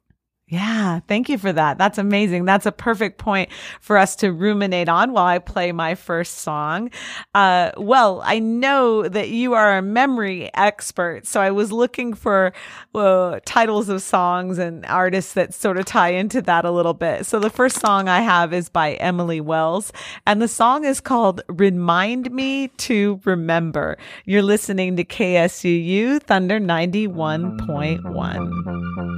Yeah, 0.50 1.02
thank 1.10 1.28
you 1.28 1.38
for 1.38 1.52
that. 1.52 1.78
That's 1.78 1.98
amazing. 1.98 2.46
That's 2.46 2.66
a 2.66 2.72
perfect 2.72 3.18
point 3.18 3.50
for 3.82 3.98
us 3.98 4.16
to 4.18 4.32
ruminate 4.32 4.88
on 4.88 5.12
while 5.12 5.26
I 5.26 5.40
play 5.40 5.74
my 5.74 5.94
first 5.94 6.38
song. 6.38 6.90
Uh, 7.36 7.72
well, 7.76 8.22
I 8.24 8.40
know 8.40 9.10
that 9.10 9.28
you 9.28 9.56
are 9.56 9.78
a 9.78 9.82
memory 9.82 10.50
expert, 10.54 11.28
so 11.28 11.42
I 11.42 11.52
was 11.52 11.74
looking 11.74 12.14
for 12.14 12.54
uh, 12.96 13.42
titles 13.44 13.90
of 13.90 14.02
songs 14.02 14.58
and 14.58 14.86
artists 14.86 15.34
that 15.34 15.54
sort 15.54 15.78
of 15.78 15.84
tie 15.84 16.12
into 16.12 16.42
that 16.44 16.64
a 16.64 16.72
little 16.72 16.94
bit. 16.94 17.26
So 17.26 17.40
the 17.40 17.50
first 17.50 17.82
song 17.82 18.08
I 18.08 18.22
have 18.22 18.54
is 18.54 18.70
by 18.70 18.94
Emily 18.94 19.42
Wells, 19.42 19.92
and 20.26 20.42
the 20.42 20.48
song 20.48 20.86
is 20.86 21.02
called 21.02 21.42
Remind 21.50 22.32
Me 22.32 22.70
to 22.70 23.20
Remember. 23.26 23.98
You're 24.24 24.44
listening 24.44 24.96
to 24.96 25.04
KSUU 25.04 26.24
Thunder 26.24 26.62
91.1. 26.62 29.17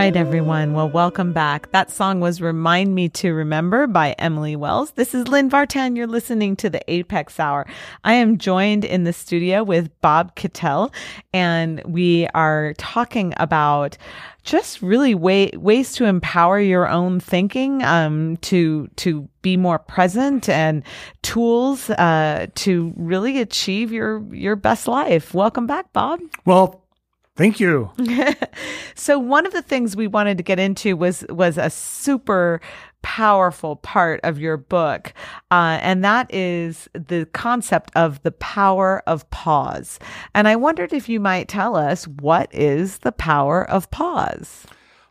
right, 0.00 0.16
everyone. 0.16 0.72
Well, 0.72 0.88
welcome 0.88 1.34
back. 1.34 1.70
That 1.72 1.90
song 1.90 2.20
was 2.20 2.40
Remind 2.40 2.94
Me 2.94 3.10
to 3.10 3.34
Remember 3.34 3.86
by 3.86 4.12
Emily 4.12 4.56
Wells. 4.56 4.92
This 4.92 5.14
is 5.14 5.28
Lynn 5.28 5.50
Vartan. 5.50 5.94
You're 5.94 6.06
listening 6.06 6.56
to 6.56 6.70
the 6.70 6.80
Apex 6.90 7.38
Hour. 7.38 7.66
I 8.02 8.14
am 8.14 8.38
joined 8.38 8.86
in 8.86 9.04
the 9.04 9.12
studio 9.12 9.62
with 9.62 9.90
Bob 10.00 10.34
Kittell, 10.36 10.90
and 11.34 11.82
we 11.84 12.26
are 12.28 12.72
talking 12.78 13.34
about 13.36 13.98
just 14.42 14.80
really 14.80 15.14
way, 15.14 15.50
ways 15.52 15.92
to 15.96 16.06
empower 16.06 16.58
your 16.58 16.88
own 16.88 17.20
thinking, 17.20 17.82
um, 17.82 18.38
to, 18.38 18.88
to 18.96 19.28
be 19.42 19.58
more 19.58 19.78
present 19.78 20.48
and 20.48 20.82
tools, 21.20 21.90
uh, 21.90 22.46
to 22.54 22.94
really 22.96 23.38
achieve 23.38 23.92
your, 23.92 24.24
your 24.34 24.56
best 24.56 24.88
life. 24.88 25.34
Welcome 25.34 25.66
back, 25.66 25.92
Bob. 25.92 26.20
Well, 26.46 26.82
Thank 27.40 27.58
you. 27.58 27.90
so 28.94 29.18
one 29.18 29.46
of 29.46 29.54
the 29.54 29.62
things 29.62 29.96
we 29.96 30.06
wanted 30.06 30.36
to 30.36 30.44
get 30.44 30.58
into 30.58 30.94
was 30.94 31.24
was 31.30 31.56
a 31.56 31.70
super 31.70 32.60
powerful 33.00 33.76
part 33.76 34.20
of 34.24 34.38
your 34.38 34.58
book, 34.58 35.14
uh, 35.50 35.78
and 35.80 36.04
that 36.04 36.32
is 36.34 36.86
the 36.92 37.26
concept 37.32 37.92
of 37.96 38.22
the 38.24 38.30
power 38.30 39.02
of 39.06 39.28
pause. 39.30 39.98
And 40.34 40.48
I 40.48 40.56
wondered 40.56 40.92
if 40.92 41.08
you 41.08 41.18
might 41.18 41.48
tell 41.48 41.76
us 41.76 42.06
what 42.06 42.54
is 42.54 42.98
the 42.98 43.12
power 43.12 43.64
of 43.70 43.90
pause. 43.90 44.66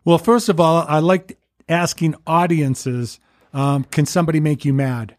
Well, 0.06 0.20
first 0.20 0.50
of 0.50 0.60
all, 0.60 0.86
I 0.88 1.00
like 1.00 1.40
asking 1.68 2.14
audiences, 2.28 3.20
um, 3.56 3.86
"Can 3.86 4.06
somebody 4.06 4.40
make 4.40 4.64
you 4.64 4.74
mad?" 4.76 5.16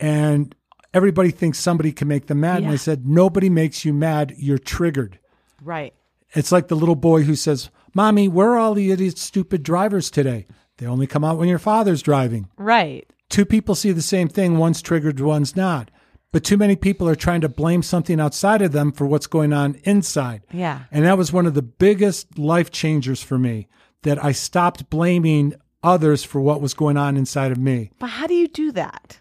And 0.00 0.54
everybody 0.94 1.32
thinks 1.32 1.58
somebody 1.58 1.92
can 1.92 2.08
make 2.08 2.28
them 2.28 2.40
mad. 2.40 2.60
Yeah. 2.62 2.68
And 2.68 2.72
I 2.72 2.76
said, 2.76 3.06
"Nobody 3.06 3.50
makes 3.50 3.84
you 3.84 3.92
mad. 3.92 4.32
You're 4.38 4.56
triggered." 4.56 5.18
Right. 5.62 5.92
It's 6.34 6.52
like 6.52 6.68
the 6.68 6.76
little 6.76 6.96
boy 6.96 7.22
who 7.22 7.34
says, 7.34 7.70
Mommy, 7.94 8.28
where 8.28 8.50
are 8.50 8.58
all 8.58 8.74
the 8.74 8.90
idiot, 8.90 9.18
stupid 9.18 9.62
drivers 9.62 10.10
today? 10.10 10.46
They 10.78 10.86
only 10.86 11.06
come 11.06 11.24
out 11.24 11.38
when 11.38 11.48
your 11.48 11.58
father's 11.58 12.02
driving. 12.02 12.48
Right. 12.56 13.10
Two 13.28 13.44
people 13.44 13.74
see 13.74 13.92
the 13.92 14.02
same 14.02 14.28
thing, 14.28 14.58
one's 14.58 14.82
triggered, 14.82 15.20
one's 15.20 15.54
not. 15.56 15.90
But 16.32 16.44
too 16.44 16.56
many 16.56 16.76
people 16.76 17.08
are 17.08 17.16
trying 17.16 17.40
to 17.40 17.48
blame 17.48 17.82
something 17.82 18.20
outside 18.20 18.62
of 18.62 18.72
them 18.72 18.92
for 18.92 19.04
what's 19.04 19.26
going 19.26 19.52
on 19.52 19.80
inside. 19.84 20.42
Yeah. 20.52 20.82
And 20.92 21.04
that 21.04 21.18
was 21.18 21.32
one 21.32 21.46
of 21.46 21.54
the 21.54 21.62
biggest 21.62 22.38
life 22.38 22.70
changers 22.70 23.22
for 23.22 23.38
me 23.38 23.66
that 24.02 24.22
I 24.24 24.32
stopped 24.32 24.88
blaming 24.90 25.54
others 25.82 26.22
for 26.22 26.40
what 26.40 26.60
was 26.60 26.74
going 26.74 26.96
on 26.96 27.16
inside 27.16 27.50
of 27.50 27.58
me. 27.58 27.90
But 27.98 28.10
how 28.10 28.26
do 28.26 28.34
you 28.34 28.46
do 28.46 28.70
that? 28.72 29.18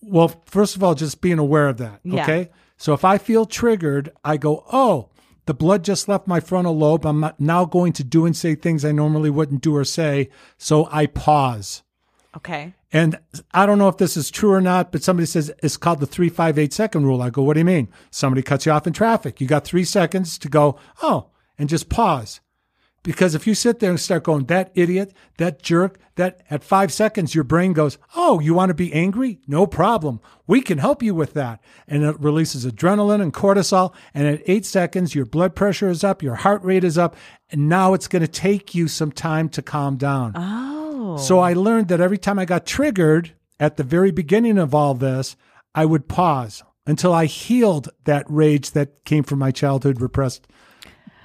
Well, 0.00 0.42
first 0.46 0.76
of 0.76 0.84
all, 0.84 0.94
just 0.94 1.20
being 1.20 1.38
aware 1.38 1.68
of 1.68 1.78
that. 1.78 2.00
Yeah. 2.04 2.22
Okay. 2.22 2.50
So 2.76 2.92
if 2.92 3.04
I 3.04 3.18
feel 3.18 3.44
triggered, 3.44 4.10
I 4.24 4.36
go, 4.36 4.64
oh, 4.72 5.10
the 5.46 5.54
blood 5.54 5.84
just 5.84 6.08
left 6.08 6.26
my 6.26 6.40
frontal 6.40 6.76
lobe. 6.76 7.04
I'm 7.04 7.32
now 7.38 7.64
going 7.64 7.92
to 7.94 8.04
do 8.04 8.26
and 8.26 8.36
say 8.36 8.54
things 8.54 8.84
I 8.84 8.92
normally 8.92 9.30
wouldn't 9.30 9.62
do 9.62 9.76
or 9.76 9.84
say. 9.84 10.30
So 10.56 10.88
I 10.92 11.06
pause. 11.06 11.82
Okay. 12.36 12.74
And 12.92 13.18
I 13.52 13.66
don't 13.66 13.78
know 13.78 13.88
if 13.88 13.96
this 13.96 14.16
is 14.16 14.30
true 14.30 14.52
or 14.52 14.60
not, 14.60 14.92
but 14.92 15.02
somebody 15.02 15.26
says 15.26 15.52
it's 15.62 15.76
called 15.76 16.00
the 16.00 16.06
three, 16.06 16.28
five, 16.28 16.58
eight 16.58 16.72
second 16.72 17.06
rule. 17.06 17.22
I 17.22 17.30
go, 17.30 17.42
what 17.42 17.54
do 17.54 17.60
you 17.60 17.64
mean? 17.64 17.88
Somebody 18.10 18.42
cuts 18.42 18.66
you 18.66 18.72
off 18.72 18.86
in 18.86 18.92
traffic. 18.92 19.40
You 19.40 19.46
got 19.46 19.64
three 19.64 19.84
seconds 19.84 20.38
to 20.38 20.48
go, 20.48 20.78
oh, 21.02 21.28
and 21.58 21.68
just 21.68 21.88
pause. 21.88 22.40
Because 23.02 23.34
if 23.34 23.48
you 23.48 23.54
sit 23.54 23.80
there 23.80 23.90
and 23.90 23.98
start 23.98 24.22
going, 24.22 24.44
that 24.44 24.70
idiot, 24.74 25.12
that 25.38 25.60
jerk, 25.60 25.98
that 26.14 26.42
at 26.50 26.62
five 26.62 26.92
seconds, 26.92 27.34
your 27.34 27.42
brain 27.42 27.72
goes, 27.72 27.98
Oh, 28.14 28.38
you 28.38 28.54
want 28.54 28.68
to 28.70 28.74
be 28.74 28.92
angry? 28.92 29.40
No 29.48 29.66
problem. 29.66 30.20
We 30.46 30.60
can 30.60 30.78
help 30.78 31.02
you 31.02 31.14
with 31.14 31.34
that. 31.34 31.60
And 31.88 32.04
it 32.04 32.20
releases 32.20 32.64
adrenaline 32.64 33.20
and 33.20 33.32
cortisol. 33.32 33.92
And 34.14 34.28
at 34.28 34.42
eight 34.46 34.64
seconds, 34.64 35.14
your 35.14 35.24
blood 35.24 35.56
pressure 35.56 35.88
is 35.88 36.04
up, 36.04 36.22
your 36.22 36.36
heart 36.36 36.62
rate 36.62 36.84
is 36.84 36.96
up. 36.96 37.16
And 37.50 37.68
now 37.68 37.92
it's 37.92 38.08
going 38.08 38.22
to 38.22 38.28
take 38.28 38.74
you 38.74 38.86
some 38.86 39.10
time 39.10 39.48
to 39.50 39.62
calm 39.62 39.96
down. 39.96 40.32
Oh. 40.36 41.16
So 41.16 41.40
I 41.40 41.54
learned 41.54 41.88
that 41.88 42.00
every 42.00 42.18
time 42.18 42.38
I 42.38 42.44
got 42.44 42.66
triggered 42.66 43.32
at 43.58 43.76
the 43.76 43.84
very 43.84 44.12
beginning 44.12 44.58
of 44.58 44.74
all 44.74 44.94
this, 44.94 45.36
I 45.74 45.86
would 45.86 46.08
pause 46.08 46.62
until 46.86 47.12
I 47.12 47.26
healed 47.26 47.88
that 48.04 48.26
rage 48.28 48.72
that 48.72 49.04
came 49.04 49.24
from 49.24 49.38
my 49.38 49.50
childhood 49.50 50.00
repressed 50.00 50.46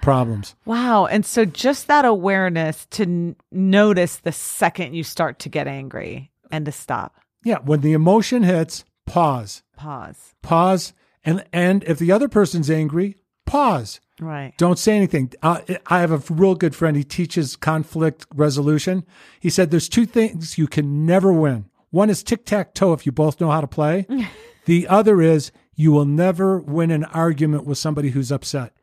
problems. 0.01 0.55
Wow. 0.65 1.05
And 1.05 1.25
so 1.25 1.45
just 1.45 1.87
that 1.87 2.05
awareness 2.05 2.85
to 2.91 3.03
n- 3.03 3.35
notice 3.51 4.17
the 4.17 4.31
second 4.31 4.93
you 4.93 5.03
start 5.03 5.39
to 5.39 5.49
get 5.49 5.67
angry 5.67 6.31
and 6.51 6.65
to 6.65 6.71
stop. 6.71 7.15
Yeah. 7.43 7.59
When 7.59 7.81
the 7.81 7.93
emotion 7.93 8.43
hits, 8.43 8.85
pause. 9.05 9.63
Pause. 9.75 10.35
Pause. 10.41 10.93
And, 11.23 11.43
and 11.51 11.83
if 11.83 11.99
the 11.99 12.11
other 12.11 12.27
person's 12.27 12.69
angry, 12.69 13.17
pause. 13.45 13.99
Right. 14.19 14.53
Don't 14.57 14.79
say 14.79 14.95
anything. 14.95 15.31
Uh, 15.43 15.61
I 15.87 15.99
have 15.99 16.11
a 16.11 16.33
real 16.33 16.55
good 16.55 16.75
friend. 16.75 16.97
He 16.97 17.03
teaches 17.03 17.55
conflict 17.55 18.25
resolution. 18.33 19.05
He 19.39 19.49
said 19.49 19.69
there's 19.69 19.89
two 19.89 20.05
things 20.05 20.57
you 20.57 20.67
can 20.67 21.05
never 21.05 21.31
win. 21.31 21.65
One 21.91 22.09
is 22.09 22.23
tic 22.23 22.45
tac 22.45 22.73
toe 22.73 22.93
if 22.93 23.05
you 23.05 23.11
both 23.11 23.39
know 23.39 23.51
how 23.51 23.61
to 23.61 23.67
play. 23.67 24.05
the 24.65 24.87
other 24.87 25.21
is 25.21 25.51
you 25.75 25.91
will 25.91 26.05
never 26.05 26.59
win 26.59 26.91
an 26.91 27.05
argument 27.05 27.65
with 27.65 27.77
somebody 27.77 28.09
who's 28.09 28.31
upset. 28.31 28.73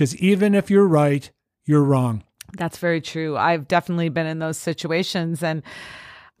Because 0.00 0.16
even 0.16 0.54
if 0.54 0.70
you're 0.70 0.88
right, 0.88 1.30
you're 1.66 1.84
wrong. 1.84 2.24
That's 2.56 2.78
very 2.78 3.02
true. 3.02 3.36
I've 3.36 3.68
definitely 3.68 4.08
been 4.08 4.26
in 4.26 4.38
those 4.38 4.56
situations 4.56 5.42
and 5.42 5.62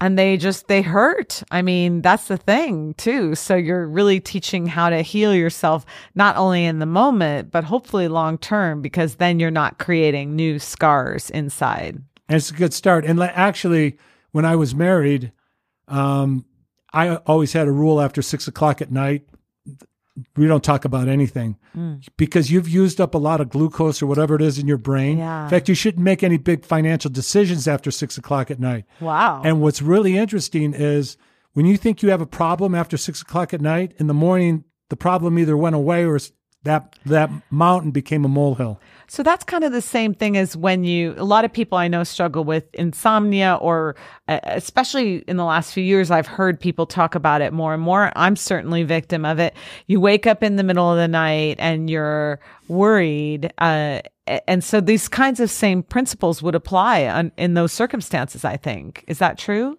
and 0.00 0.18
they 0.18 0.38
just 0.38 0.66
they 0.66 0.80
hurt. 0.80 1.42
I 1.50 1.60
mean, 1.60 2.00
that's 2.00 2.28
the 2.28 2.38
thing 2.38 2.94
too. 2.94 3.34
So 3.34 3.56
you're 3.56 3.86
really 3.86 4.18
teaching 4.18 4.66
how 4.66 4.88
to 4.88 5.02
heal 5.02 5.34
yourself 5.34 5.84
not 6.14 6.38
only 6.38 6.64
in 6.64 6.78
the 6.78 6.86
moment, 6.86 7.50
but 7.50 7.64
hopefully 7.64 8.08
long 8.08 8.38
term 8.38 8.80
because 8.80 9.16
then 9.16 9.38
you're 9.38 9.50
not 9.50 9.78
creating 9.78 10.34
new 10.34 10.58
scars 10.58 11.28
inside. 11.28 12.02
And 12.30 12.36
it's 12.38 12.50
a 12.50 12.54
good 12.54 12.72
start. 12.72 13.04
And 13.04 13.22
actually, 13.22 13.98
when 14.30 14.46
I 14.46 14.56
was 14.56 14.74
married, 14.74 15.32
um, 15.86 16.46
I 16.94 17.16
always 17.16 17.52
had 17.52 17.68
a 17.68 17.72
rule 17.72 18.00
after 18.00 18.22
six 18.22 18.48
o'clock 18.48 18.80
at 18.80 18.90
night 18.90 19.26
we 20.36 20.46
don't 20.46 20.64
talk 20.64 20.84
about 20.84 21.08
anything 21.08 21.56
mm. 21.76 22.02
because 22.16 22.50
you've 22.50 22.68
used 22.68 23.00
up 23.00 23.14
a 23.14 23.18
lot 23.18 23.40
of 23.40 23.48
glucose 23.48 24.02
or 24.02 24.06
whatever 24.06 24.34
it 24.34 24.42
is 24.42 24.58
in 24.58 24.66
your 24.66 24.78
brain. 24.78 25.18
Yeah. 25.18 25.44
In 25.44 25.50
fact, 25.50 25.68
you 25.68 25.74
shouldn't 25.74 26.04
make 26.04 26.22
any 26.22 26.36
big 26.36 26.64
financial 26.64 27.10
decisions 27.10 27.68
after 27.68 27.90
six 27.90 28.16
o'clock 28.18 28.50
at 28.50 28.60
night. 28.60 28.84
Wow. 29.00 29.42
And 29.44 29.60
what's 29.60 29.82
really 29.82 30.16
interesting 30.16 30.74
is 30.74 31.16
when 31.52 31.66
you 31.66 31.76
think 31.76 32.02
you 32.02 32.10
have 32.10 32.20
a 32.20 32.26
problem 32.26 32.74
after 32.74 32.96
six 32.96 33.22
o'clock 33.22 33.52
at 33.52 33.60
night, 33.60 33.94
in 33.98 34.06
the 34.06 34.14
morning, 34.14 34.64
the 34.88 34.96
problem 34.96 35.38
either 35.38 35.56
went 35.56 35.76
away 35.76 36.04
or 36.04 36.18
that 36.64 36.94
that 37.06 37.30
mountain 37.50 37.90
became 37.90 38.24
a 38.24 38.28
molehill. 38.28 38.78
So 39.06 39.24
that's 39.24 39.42
kind 39.42 39.64
of 39.64 39.72
the 39.72 39.80
same 39.80 40.14
thing 40.14 40.36
as 40.36 40.56
when 40.56 40.84
you 40.84 41.14
a 41.16 41.24
lot 41.24 41.44
of 41.44 41.52
people 41.52 41.78
I 41.78 41.88
know 41.88 42.04
struggle 42.04 42.44
with 42.44 42.72
insomnia 42.74 43.58
or 43.60 43.96
uh, 44.28 44.38
especially 44.44 45.24
in 45.26 45.36
the 45.36 45.44
last 45.44 45.72
few 45.72 45.82
years 45.82 46.10
I've 46.10 46.26
heard 46.26 46.60
people 46.60 46.86
talk 46.86 47.14
about 47.14 47.40
it 47.40 47.52
more 47.52 47.74
and 47.74 47.82
more. 47.82 48.12
I'm 48.14 48.36
certainly 48.36 48.82
victim 48.82 49.24
of 49.24 49.38
it. 49.38 49.54
You 49.86 50.00
wake 50.00 50.26
up 50.26 50.42
in 50.42 50.56
the 50.56 50.62
middle 50.62 50.90
of 50.90 50.96
the 50.96 51.08
night 51.08 51.56
and 51.58 51.88
you're 51.88 52.40
worried 52.68 53.52
uh, 53.58 54.02
and 54.46 54.62
so 54.62 54.80
these 54.80 55.08
kinds 55.08 55.40
of 55.40 55.50
same 55.50 55.82
principles 55.82 56.40
would 56.40 56.54
apply 56.54 57.06
on, 57.06 57.32
in 57.36 57.54
those 57.54 57.72
circumstances 57.72 58.44
I 58.44 58.58
think. 58.58 59.04
Is 59.08 59.18
that 59.18 59.38
true? 59.38 59.78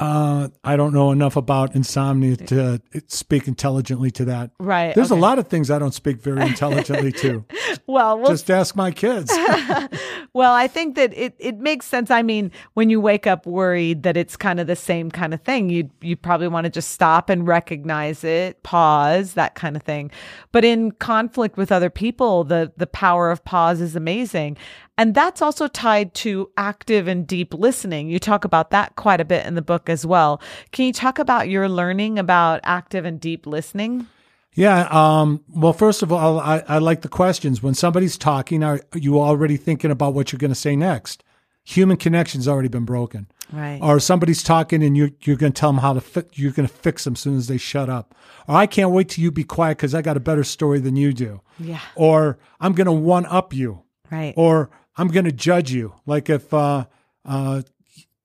Uh, 0.00 0.48
I 0.64 0.76
don't 0.76 0.94
know 0.94 1.12
enough 1.12 1.36
about 1.36 1.74
insomnia 1.74 2.34
to 2.38 2.80
speak 3.06 3.46
intelligently 3.46 4.10
to 4.12 4.24
that. 4.24 4.50
Right. 4.58 4.94
There's 4.94 5.12
okay. 5.12 5.18
a 5.18 5.22
lot 5.22 5.38
of 5.38 5.48
things 5.48 5.70
I 5.70 5.78
don't 5.78 5.92
speak 5.92 6.22
very 6.22 6.40
intelligently 6.40 7.12
to. 7.12 7.44
well, 7.86 8.18
well, 8.18 8.30
just 8.30 8.50
ask 8.50 8.74
my 8.74 8.92
kids. 8.92 9.30
well, 10.32 10.54
I 10.54 10.68
think 10.68 10.96
that 10.96 11.12
it, 11.12 11.34
it 11.38 11.58
makes 11.58 11.84
sense. 11.84 12.10
I 12.10 12.22
mean, 12.22 12.50
when 12.72 12.88
you 12.88 12.98
wake 12.98 13.26
up 13.26 13.44
worried 13.44 14.02
that 14.04 14.16
it's 14.16 14.38
kind 14.38 14.58
of 14.58 14.66
the 14.66 14.74
same 14.74 15.10
kind 15.10 15.34
of 15.34 15.42
thing, 15.42 15.68
you 15.68 15.90
you 16.00 16.16
probably 16.16 16.48
want 16.48 16.64
to 16.64 16.70
just 16.70 16.92
stop 16.92 17.28
and 17.28 17.46
recognize 17.46 18.24
it, 18.24 18.62
pause, 18.62 19.34
that 19.34 19.54
kind 19.54 19.76
of 19.76 19.82
thing. 19.82 20.10
But 20.50 20.64
in 20.64 20.92
conflict 20.92 21.58
with 21.58 21.70
other 21.70 21.90
people, 21.90 22.44
the 22.44 22.72
the 22.78 22.86
power 22.86 23.30
of 23.30 23.44
pause 23.44 23.82
is 23.82 23.94
amazing. 23.96 24.56
And 25.00 25.14
that's 25.14 25.40
also 25.40 25.66
tied 25.66 26.12
to 26.16 26.50
active 26.58 27.08
and 27.08 27.26
deep 27.26 27.54
listening. 27.54 28.10
You 28.10 28.18
talk 28.18 28.44
about 28.44 28.68
that 28.72 28.96
quite 28.96 29.18
a 29.18 29.24
bit 29.24 29.46
in 29.46 29.54
the 29.54 29.62
book 29.62 29.88
as 29.88 30.04
well. 30.04 30.42
Can 30.72 30.84
you 30.84 30.92
talk 30.92 31.18
about 31.18 31.48
your 31.48 31.70
learning 31.70 32.18
about 32.18 32.60
active 32.64 33.06
and 33.06 33.18
deep 33.18 33.46
listening? 33.46 34.08
Yeah. 34.52 34.88
Um, 34.90 35.42
well, 35.48 35.72
first 35.72 36.02
of 36.02 36.12
all, 36.12 36.38
I, 36.38 36.62
I 36.68 36.78
like 36.80 37.00
the 37.00 37.08
questions. 37.08 37.62
When 37.62 37.72
somebody's 37.72 38.18
talking, 38.18 38.62
are 38.62 38.82
you 38.94 39.18
already 39.18 39.56
thinking 39.56 39.90
about 39.90 40.12
what 40.12 40.32
you're 40.32 40.38
going 40.38 40.50
to 40.50 40.54
say 40.54 40.76
next? 40.76 41.24
Human 41.64 41.96
connection's 41.96 42.46
already 42.46 42.68
been 42.68 42.84
broken. 42.84 43.26
Right. 43.50 43.78
Or 43.80 44.00
somebody's 44.00 44.42
talking 44.42 44.82
and 44.82 44.98
you're, 44.98 45.12
you're 45.22 45.36
going 45.36 45.54
to 45.54 45.58
tell 45.58 45.70
them 45.72 45.80
how 45.80 45.94
to 45.94 46.02
fi- 46.02 46.24
you're 46.34 46.52
going 46.52 46.68
to 46.68 46.74
fix 46.74 47.04
them 47.04 47.14
as 47.14 47.20
soon 47.20 47.38
as 47.38 47.46
they 47.46 47.56
shut 47.56 47.88
up. 47.88 48.14
Or 48.46 48.56
I 48.56 48.66
can't 48.66 48.90
wait 48.90 49.08
till 49.08 49.24
you 49.24 49.30
be 49.30 49.44
quiet 49.44 49.78
because 49.78 49.94
I 49.94 50.02
got 50.02 50.18
a 50.18 50.20
better 50.20 50.44
story 50.44 50.78
than 50.78 50.96
you 50.96 51.14
do. 51.14 51.40
Yeah. 51.58 51.80
Or 51.94 52.38
I'm 52.60 52.74
going 52.74 52.84
to 52.84 52.92
one 52.92 53.24
up 53.24 53.54
you. 53.54 53.84
Right. 54.10 54.34
Or 54.36 54.70
I'm 54.96 55.08
going 55.08 55.24
to 55.24 55.32
judge 55.32 55.72
you. 55.72 55.94
Like 56.06 56.28
if 56.28 56.52
uh, 56.52 56.86
uh, 57.24 57.62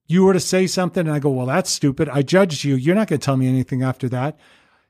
you 0.08 0.23
were 0.23 0.34
to 0.34 0.39
say 0.39 0.67
something 0.67 1.08
and 1.08 1.15
I 1.15 1.19
go, 1.19 1.30
well, 1.30 1.45
that's 1.45 1.69
stupid. 1.69 2.10
I 2.10 2.21
judged 2.21 2.63
you. 2.63 2.75
You're 2.75 2.95
not 2.95 3.08
going 3.08 3.19
to 3.19 3.25
tell 3.25 3.38
me 3.38 3.47
anything 3.47 3.82
after 3.82 4.10
that. 4.10 4.38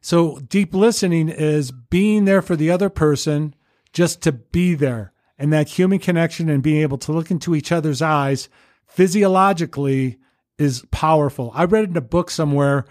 So 0.01 0.37
deep 0.39 0.73
listening 0.73 1.29
is 1.29 1.71
being 1.71 2.25
there 2.25 2.41
for 2.41 2.55
the 2.55 2.69
other 2.69 2.89
person 2.89 3.55
just 3.93 4.21
to 4.23 4.31
be 4.31 4.75
there 4.75 5.13
and 5.37 5.51
that 5.51 5.69
human 5.69 5.99
connection 5.99 6.49
and 6.49 6.61
being 6.61 6.81
able 6.81 6.97
to 6.99 7.11
look 7.11 7.31
into 7.31 7.55
each 7.55 7.71
other's 7.71 8.01
eyes 8.01 8.49
physiologically 8.87 10.17
is 10.57 10.85
powerful. 10.91 11.51
I 11.53 11.65
read 11.65 11.89
in 11.89 11.97
a 11.97 12.01
book 12.01 12.29
somewhere 12.29 12.85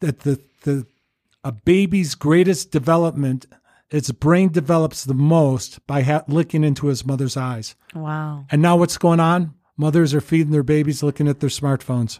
that 0.00 0.20
the 0.20 0.40
the 0.62 0.86
a 1.44 1.52
baby's 1.52 2.14
greatest 2.14 2.72
development 2.72 3.46
its 3.90 4.10
brain 4.10 4.50
develops 4.50 5.04
the 5.04 5.14
most 5.14 5.84
by 5.86 6.02
ha- 6.02 6.24
looking 6.28 6.64
into 6.64 6.86
his 6.86 7.06
mother's 7.06 7.36
eyes. 7.36 7.74
Wow. 7.94 8.46
And 8.50 8.62
now 8.62 8.76
what's 8.76 8.98
going 8.98 9.20
on? 9.20 9.54
Mothers 9.76 10.14
are 10.14 10.20
feeding 10.20 10.52
their 10.52 10.62
babies 10.62 11.02
looking 11.02 11.28
at 11.28 11.40
their 11.40 11.50
smartphones. 11.50 12.18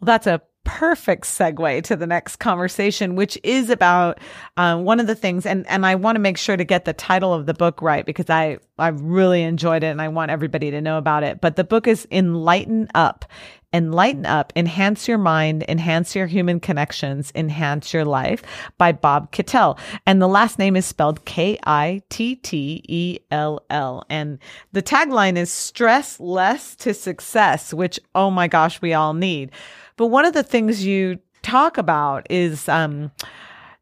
Well, 0.00 0.06
that's 0.06 0.26
a 0.26 0.42
perfect 0.64 1.24
segue 1.24 1.82
to 1.84 1.94
the 1.94 2.06
next 2.06 2.36
conversation, 2.36 3.14
which 3.14 3.38
is 3.42 3.70
about 3.70 4.18
um, 4.56 4.84
one 4.84 4.98
of 4.98 5.06
the 5.06 5.14
things, 5.14 5.46
and 5.46 5.66
and 5.68 5.86
I 5.86 5.94
want 5.94 6.16
to 6.16 6.20
make 6.20 6.38
sure 6.38 6.56
to 6.56 6.64
get 6.64 6.86
the 6.86 6.92
title 6.92 7.32
of 7.32 7.46
the 7.46 7.54
book 7.54 7.80
right 7.80 8.04
because 8.04 8.30
I 8.30 8.58
I 8.78 8.88
really 8.88 9.42
enjoyed 9.42 9.84
it 9.84 9.88
and 9.88 10.02
I 10.02 10.08
want 10.08 10.30
everybody 10.30 10.70
to 10.70 10.80
know 10.80 10.98
about 10.98 11.22
it. 11.22 11.40
But 11.40 11.56
the 11.56 11.64
book 11.64 11.86
is 11.86 12.08
Enlighten 12.10 12.88
Up. 12.94 13.24
Enlighten 13.74 14.24
Up, 14.24 14.52
Enhance 14.54 15.08
Your 15.08 15.18
Mind, 15.18 15.64
Enhance 15.68 16.14
Your 16.14 16.26
Human 16.26 16.60
Connections, 16.60 17.32
Enhance 17.34 17.92
Your 17.92 18.04
Life 18.04 18.40
by 18.78 18.92
Bob 18.92 19.32
Kittell. 19.32 19.76
And 20.06 20.22
the 20.22 20.28
last 20.28 20.60
name 20.60 20.76
is 20.76 20.86
spelled 20.86 21.24
K 21.24 21.58
I 21.66 22.00
T 22.08 22.36
T 22.36 22.82
E 22.88 23.18
L 23.32 23.64
L. 23.70 24.06
And 24.08 24.38
the 24.72 24.82
tagline 24.82 25.36
is 25.36 25.50
stress 25.50 26.20
less 26.20 26.76
to 26.76 26.94
success, 26.94 27.74
which, 27.74 27.98
oh 28.14 28.30
my 28.30 28.46
gosh, 28.46 28.80
we 28.80 28.94
all 28.94 29.12
need. 29.12 29.50
But 29.96 30.06
one 30.06 30.24
of 30.24 30.34
the 30.34 30.44
things 30.44 30.86
you 30.86 31.18
talk 31.42 31.76
about 31.76 32.28
is 32.30 32.68
um, 32.68 33.10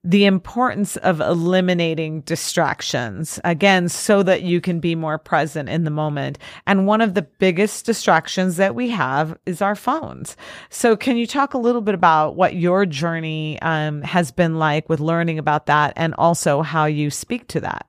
the 0.05 0.25
importance 0.25 0.97
of 0.99 1.21
eliminating 1.21 2.23
distractions 2.23 3.39
again, 3.45 3.89
so 3.89 4.23
that 4.23 4.43
you 4.43 4.61
can 4.61 4.81
be 4.81 4.95
more 4.95 5.19
present 5.19 5.69
in 5.69 5.85
the 5.85 5.91
moment. 5.91 6.39
And 6.67 6.87
one 6.87 7.01
of 7.01 7.15
the 7.15 7.23
biggest 7.23 7.87
distractions 7.87 8.57
that 8.57 8.75
we 8.75 8.91
have 8.91 9.37
is 9.47 9.63
our 9.63 9.77
phones. 9.77 10.37
So, 10.71 10.97
can 10.97 11.17
you 11.17 11.27
talk 11.27 11.55
a 11.55 11.59
little 11.59 11.81
bit 11.81 11.95
about 11.95 12.35
what 12.35 12.57
your 12.57 12.85
journey 12.85 13.61
um, 13.63 14.03
has 14.03 14.33
been 14.33 14.59
like 14.59 14.89
with 14.89 15.01
learning 15.01 15.39
about 15.39 15.67
that 15.67 15.93
and 15.97 16.15
also 16.19 16.63
how 16.63 16.87
you 16.87 17.11
speak 17.11 17.47
to 17.49 17.61
that? 17.61 17.87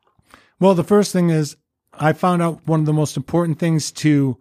Well, 0.59 0.75
the 0.75 0.83
first 0.83 1.11
thing 1.11 1.29
is 1.29 1.57
I 1.93 2.13
found 2.13 2.41
out 2.41 2.61
one 2.65 2.79
of 2.79 2.85
the 2.85 2.93
most 2.93 3.17
important 3.17 3.59
things 3.59 3.91
to 3.91 4.37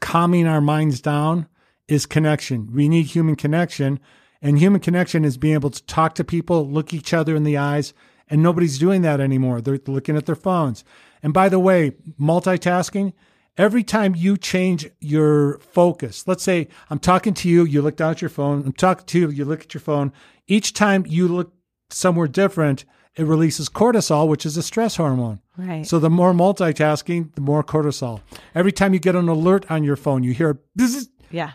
calming 0.00 0.46
our 0.46 0.60
minds 0.60 1.00
down 1.00 1.48
is 1.88 2.06
connection. 2.06 2.72
We 2.72 2.88
need 2.88 3.06
human 3.06 3.36
connection. 3.36 4.00
And 4.42 4.58
human 4.58 4.80
connection 4.80 5.24
is 5.24 5.36
being 5.36 5.54
able 5.54 5.70
to 5.70 5.84
talk 5.84 6.14
to 6.14 6.24
people, 6.24 6.68
look 6.68 6.94
each 6.94 7.12
other 7.12 7.36
in 7.36 7.44
the 7.44 7.58
eyes, 7.58 7.92
and 8.28 8.42
nobody's 8.42 8.78
doing 8.78 9.02
that 9.02 9.20
anymore. 9.20 9.60
They're 9.60 9.80
looking 9.86 10.16
at 10.16 10.26
their 10.26 10.34
phones. 10.34 10.84
And 11.22 11.34
by 11.34 11.48
the 11.48 11.58
way, 11.58 11.92
multitasking, 12.18 13.12
every 13.58 13.82
time 13.82 14.14
you 14.14 14.36
change 14.36 14.88
your 15.00 15.58
focus, 15.58 16.26
let's 16.26 16.42
say 16.42 16.68
I'm 16.88 16.98
talking 16.98 17.34
to 17.34 17.48
you, 17.48 17.64
you 17.64 17.82
look 17.82 17.96
down 17.96 18.12
at 18.12 18.22
your 18.22 18.30
phone, 18.30 18.62
I'm 18.64 18.72
talking 18.72 19.06
to 19.06 19.18
you, 19.18 19.28
you 19.30 19.44
look 19.44 19.62
at 19.62 19.74
your 19.74 19.80
phone. 19.80 20.12
Each 20.46 20.72
time 20.72 21.04
you 21.06 21.28
look 21.28 21.52
somewhere 21.90 22.28
different, 22.28 22.84
it 23.16 23.24
releases 23.24 23.68
cortisol, 23.68 24.28
which 24.28 24.46
is 24.46 24.56
a 24.56 24.62
stress 24.62 24.96
hormone. 24.96 25.40
Right. 25.56 25.86
So 25.86 25.98
the 25.98 26.08
more 26.08 26.32
multitasking, 26.32 27.34
the 27.34 27.40
more 27.40 27.62
cortisol. 27.62 28.20
Every 28.54 28.72
time 28.72 28.94
you 28.94 29.00
get 29.00 29.16
an 29.16 29.28
alert 29.28 29.70
on 29.70 29.84
your 29.84 29.96
phone, 29.96 30.22
you 30.22 30.32
hear 30.32 30.60
this 30.74 30.94
is 30.94 31.10
yeah. 31.30 31.52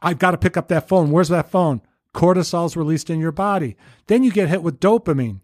I've 0.00 0.18
got 0.18 0.30
to 0.30 0.38
pick 0.38 0.56
up 0.56 0.68
that 0.68 0.86
phone. 0.86 1.10
Where's 1.10 1.30
that 1.30 1.50
phone? 1.50 1.82
Cortisol's 2.14 2.76
released 2.76 3.10
in 3.10 3.20
your 3.20 3.32
body. 3.32 3.76
Then 4.06 4.22
you 4.22 4.30
get 4.30 4.48
hit 4.48 4.62
with 4.62 4.80
dopamine. 4.80 5.40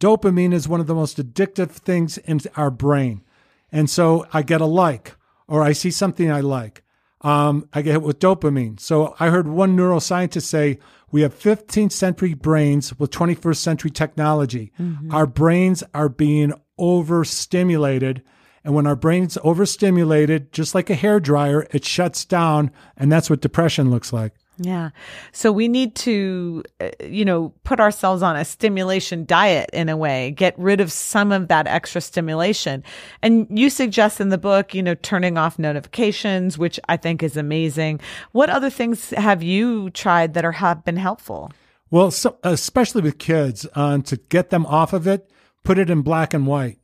Dopamine 0.00 0.52
is 0.52 0.68
one 0.68 0.80
of 0.80 0.86
the 0.86 0.94
most 0.94 1.18
addictive 1.18 1.70
things 1.70 2.18
in 2.18 2.40
our 2.56 2.70
brain. 2.70 3.22
And 3.70 3.88
so 3.88 4.26
I 4.32 4.42
get 4.42 4.60
a 4.60 4.66
like, 4.66 5.16
or 5.48 5.62
I 5.62 5.72
see 5.72 5.90
something 5.90 6.30
I 6.30 6.40
like. 6.40 6.82
Um, 7.20 7.68
I 7.72 7.82
get 7.82 7.92
hit 7.92 8.02
with 8.02 8.18
dopamine. 8.18 8.78
So 8.78 9.14
I 9.18 9.30
heard 9.30 9.48
one 9.48 9.76
neuroscientist 9.76 10.42
say 10.42 10.78
we 11.10 11.22
have 11.22 11.38
15th 11.38 11.92
century 11.92 12.34
brains 12.34 12.98
with 12.98 13.10
21st 13.10 13.56
century 13.56 13.90
technology. 13.90 14.72
Mm-hmm. 14.78 15.14
Our 15.14 15.26
brains 15.26 15.82
are 15.94 16.08
being 16.08 16.52
overstimulated 16.78 18.22
and 18.64 18.74
when 18.74 18.86
our 18.86 18.96
brain's 18.96 19.36
overstimulated, 19.44 20.50
just 20.50 20.74
like 20.74 20.88
a 20.88 20.94
hair 20.94 21.20
dryer, 21.20 21.66
it 21.70 21.84
shuts 21.84 22.24
down. 22.24 22.70
And 22.96 23.12
that's 23.12 23.28
what 23.28 23.42
depression 23.42 23.90
looks 23.90 24.12
like. 24.12 24.32
Yeah. 24.58 24.90
So 25.32 25.50
we 25.50 25.66
need 25.66 25.96
to, 25.96 26.62
uh, 26.80 26.90
you 27.04 27.24
know, 27.24 27.52
put 27.64 27.80
ourselves 27.80 28.22
on 28.22 28.36
a 28.36 28.44
stimulation 28.44 29.24
diet 29.24 29.68
in 29.72 29.88
a 29.88 29.96
way, 29.96 30.30
get 30.30 30.56
rid 30.58 30.80
of 30.80 30.92
some 30.92 31.32
of 31.32 31.48
that 31.48 31.66
extra 31.66 32.00
stimulation. 32.00 32.84
And 33.20 33.46
you 33.50 33.68
suggest 33.68 34.20
in 34.20 34.28
the 34.28 34.38
book, 34.38 34.74
you 34.74 34.82
know, 34.82 34.94
turning 34.94 35.36
off 35.36 35.58
notifications, 35.58 36.56
which 36.56 36.78
I 36.88 36.96
think 36.96 37.22
is 37.22 37.36
amazing. 37.36 38.00
What 38.32 38.50
other 38.50 38.70
things 38.70 39.10
have 39.10 39.42
you 39.42 39.90
tried 39.90 40.34
that 40.34 40.44
are 40.44 40.52
have 40.52 40.84
been 40.84 40.96
helpful? 40.96 41.50
Well, 41.90 42.10
so, 42.10 42.38
especially 42.42 43.02
with 43.02 43.18
kids, 43.18 43.66
uh, 43.74 43.98
to 43.98 44.16
get 44.16 44.50
them 44.50 44.66
off 44.66 44.92
of 44.92 45.06
it, 45.06 45.30
put 45.64 45.78
it 45.78 45.90
in 45.90 46.02
black 46.02 46.32
and 46.32 46.46
white. 46.46 46.78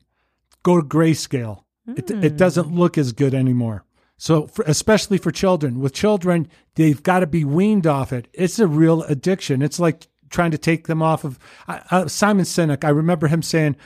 Go 0.63 0.81
to 0.81 0.87
grayscale. 0.87 1.65
It, 1.97 2.11
it 2.11 2.37
doesn't 2.37 2.73
look 2.73 2.97
as 2.97 3.13
good 3.13 3.35
anymore. 3.35 3.85
So, 4.21 4.49
for, 4.49 4.67
especially 4.69 5.17
for 5.17 5.31
children, 5.31 5.81
with 5.81 5.95
children, 5.95 6.47
they've 6.75 7.03
got 7.03 7.21
to 7.21 7.27
be 7.27 7.43
weaned 7.43 7.87
off 7.87 8.13
it. 8.13 8.29
It's 8.35 8.59
a 8.59 8.67
real 8.67 9.03
addiction. 9.05 9.63
It's 9.63 9.81
like 9.81 10.09
trying 10.29 10.51
to 10.51 10.59
take 10.59 10.89
them 10.89 11.01
off 11.01 11.25
of 11.25 11.39
uh, 11.67 12.07
Simon 12.07 12.45
Sinek. 12.45 12.85
I 12.85 12.91
remember 12.91 13.29
him 13.29 13.41
saying, 13.41 13.77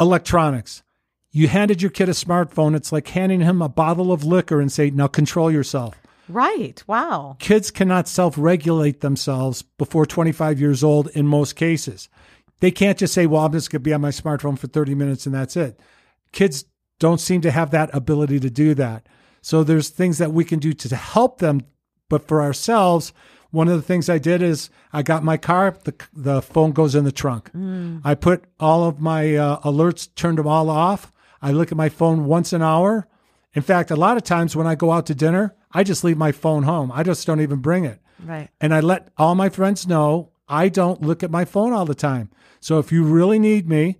electronics. 0.00 0.82
You 1.30 1.46
handed 1.46 1.82
your 1.82 1.90
kid 1.90 2.08
a 2.08 2.12
smartphone. 2.12 2.74
It's 2.74 2.90
like 2.90 3.08
handing 3.08 3.42
him 3.42 3.60
a 3.60 3.68
bottle 3.68 4.12
of 4.12 4.24
liquor 4.24 4.62
and 4.62 4.72
say, 4.72 4.88
now 4.88 5.08
control 5.08 5.52
yourself. 5.52 5.94
Right. 6.26 6.82
Wow. 6.86 7.36
Kids 7.38 7.70
cannot 7.70 8.08
self 8.08 8.38
regulate 8.38 9.02
themselves 9.02 9.60
before 9.60 10.06
25 10.06 10.58
years 10.58 10.82
old 10.82 11.08
in 11.08 11.26
most 11.26 11.54
cases. 11.54 12.08
They 12.60 12.70
can't 12.70 12.96
just 12.96 13.12
say, 13.12 13.26
well, 13.26 13.44
I'm 13.44 13.52
just 13.52 13.70
going 13.70 13.82
to 13.82 13.84
be 13.84 13.92
on 13.92 14.00
my 14.00 14.08
smartphone 14.08 14.58
for 14.58 14.68
30 14.68 14.94
minutes 14.94 15.26
and 15.26 15.34
that's 15.34 15.54
it 15.54 15.78
kids 16.36 16.66
don't 16.98 17.20
seem 17.20 17.40
to 17.42 17.50
have 17.50 17.70
that 17.70 17.94
ability 17.94 18.40
to 18.40 18.50
do 18.50 18.74
that. 18.74 19.06
So 19.42 19.62
there's 19.62 19.90
things 19.90 20.18
that 20.18 20.32
we 20.32 20.44
can 20.44 20.58
do 20.58 20.72
to 20.72 20.96
help 20.96 21.38
them, 21.38 21.62
but 22.08 22.26
for 22.26 22.42
ourselves, 22.42 23.12
one 23.50 23.68
of 23.68 23.76
the 23.76 23.82
things 23.82 24.08
I 24.08 24.18
did 24.18 24.42
is 24.42 24.70
I 24.92 25.02
got 25.02 25.24
my 25.24 25.36
car, 25.36 25.76
the 25.84 25.94
the 26.12 26.42
phone 26.42 26.72
goes 26.72 26.94
in 26.94 27.04
the 27.04 27.12
trunk. 27.12 27.50
Mm. 27.52 28.00
I 28.04 28.14
put 28.14 28.44
all 28.58 28.84
of 28.84 29.00
my 29.00 29.36
uh, 29.36 29.60
alerts, 29.60 30.08
turned 30.14 30.38
them 30.38 30.46
all 30.46 30.68
off. 30.68 31.12
I 31.40 31.52
look 31.52 31.70
at 31.70 31.78
my 31.78 31.88
phone 31.88 32.24
once 32.26 32.52
an 32.52 32.62
hour. 32.62 33.06
In 33.54 33.62
fact, 33.62 33.90
a 33.90 33.96
lot 33.96 34.16
of 34.16 34.24
times 34.24 34.56
when 34.56 34.66
I 34.66 34.74
go 34.74 34.92
out 34.92 35.06
to 35.06 35.14
dinner, 35.14 35.54
I 35.72 35.84
just 35.84 36.04
leave 36.04 36.18
my 36.18 36.32
phone 36.32 36.64
home. 36.64 36.90
I 36.92 37.02
just 37.02 37.26
don't 37.26 37.40
even 37.40 37.60
bring 37.60 37.84
it. 37.84 38.00
Right. 38.22 38.48
And 38.60 38.74
I 38.74 38.80
let 38.80 39.08
all 39.16 39.34
my 39.34 39.48
friends 39.48 39.86
know 39.86 40.32
I 40.48 40.68
don't 40.68 41.02
look 41.02 41.22
at 41.22 41.30
my 41.30 41.44
phone 41.44 41.72
all 41.72 41.84
the 41.84 41.94
time. 41.94 42.30
So 42.60 42.78
if 42.78 42.90
you 42.92 43.04
really 43.04 43.38
need 43.38 43.68
me, 43.68 43.98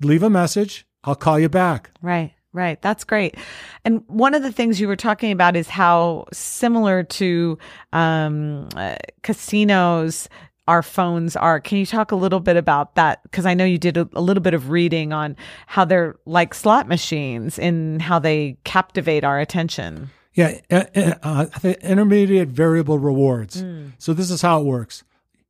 leave 0.00 0.22
a 0.22 0.30
message 0.30 0.86
I'll 1.04 1.14
call 1.14 1.38
you 1.38 1.48
back. 1.48 1.90
Right. 2.02 2.34
Right. 2.52 2.82
That's 2.82 3.04
great. 3.04 3.36
And 3.84 4.02
one 4.08 4.34
of 4.34 4.42
the 4.42 4.50
things 4.50 4.80
you 4.80 4.88
were 4.88 4.96
talking 4.96 5.30
about 5.30 5.54
is 5.54 5.68
how 5.68 6.26
similar 6.32 7.04
to 7.04 7.58
um, 7.92 8.68
uh, 8.74 8.96
casinos 9.22 10.28
our 10.66 10.82
phones 10.82 11.36
are. 11.36 11.60
Can 11.60 11.78
you 11.78 11.86
talk 11.86 12.10
a 12.10 12.16
little 12.16 12.40
bit 12.40 12.56
about 12.56 12.96
that? 12.96 13.22
Because 13.22 13.46
I 13.46 13.54
know 13.54 13.64
you 13.64 13.78
did 13.78 13.96
a, 13.96 14.08
a, 14.14 14.20
little 14.20 14.42
bit 14.42 14.54
of 14.54 14.70
reading 14.70 15.12
on 15.12 15.36
how 15.66 15.84
they're 15.84 16.16
like 16.26 16.54
slot 16.54 16.88
machines 16.88 17.58
and 17.58 18.02
how 18.02 18.18
they 18.18 18.56
captivate 18.64 19.24
our 19.24 19.38
attention. 19.38 20.10
Yeah. 20.34 20.60
Uh, 20.70 20.84
uh, 21.22 21.46
intermediate 21.82 22.48
variable 22.48 22.98
rewards. 22.98 23.62
Mm. 23.62 23.92
So 23.98 24.12
this 24.12 24.30
is 24.30 24.42
how 24.42 24.60
it 24.60 24.64
works. 24.64 25.04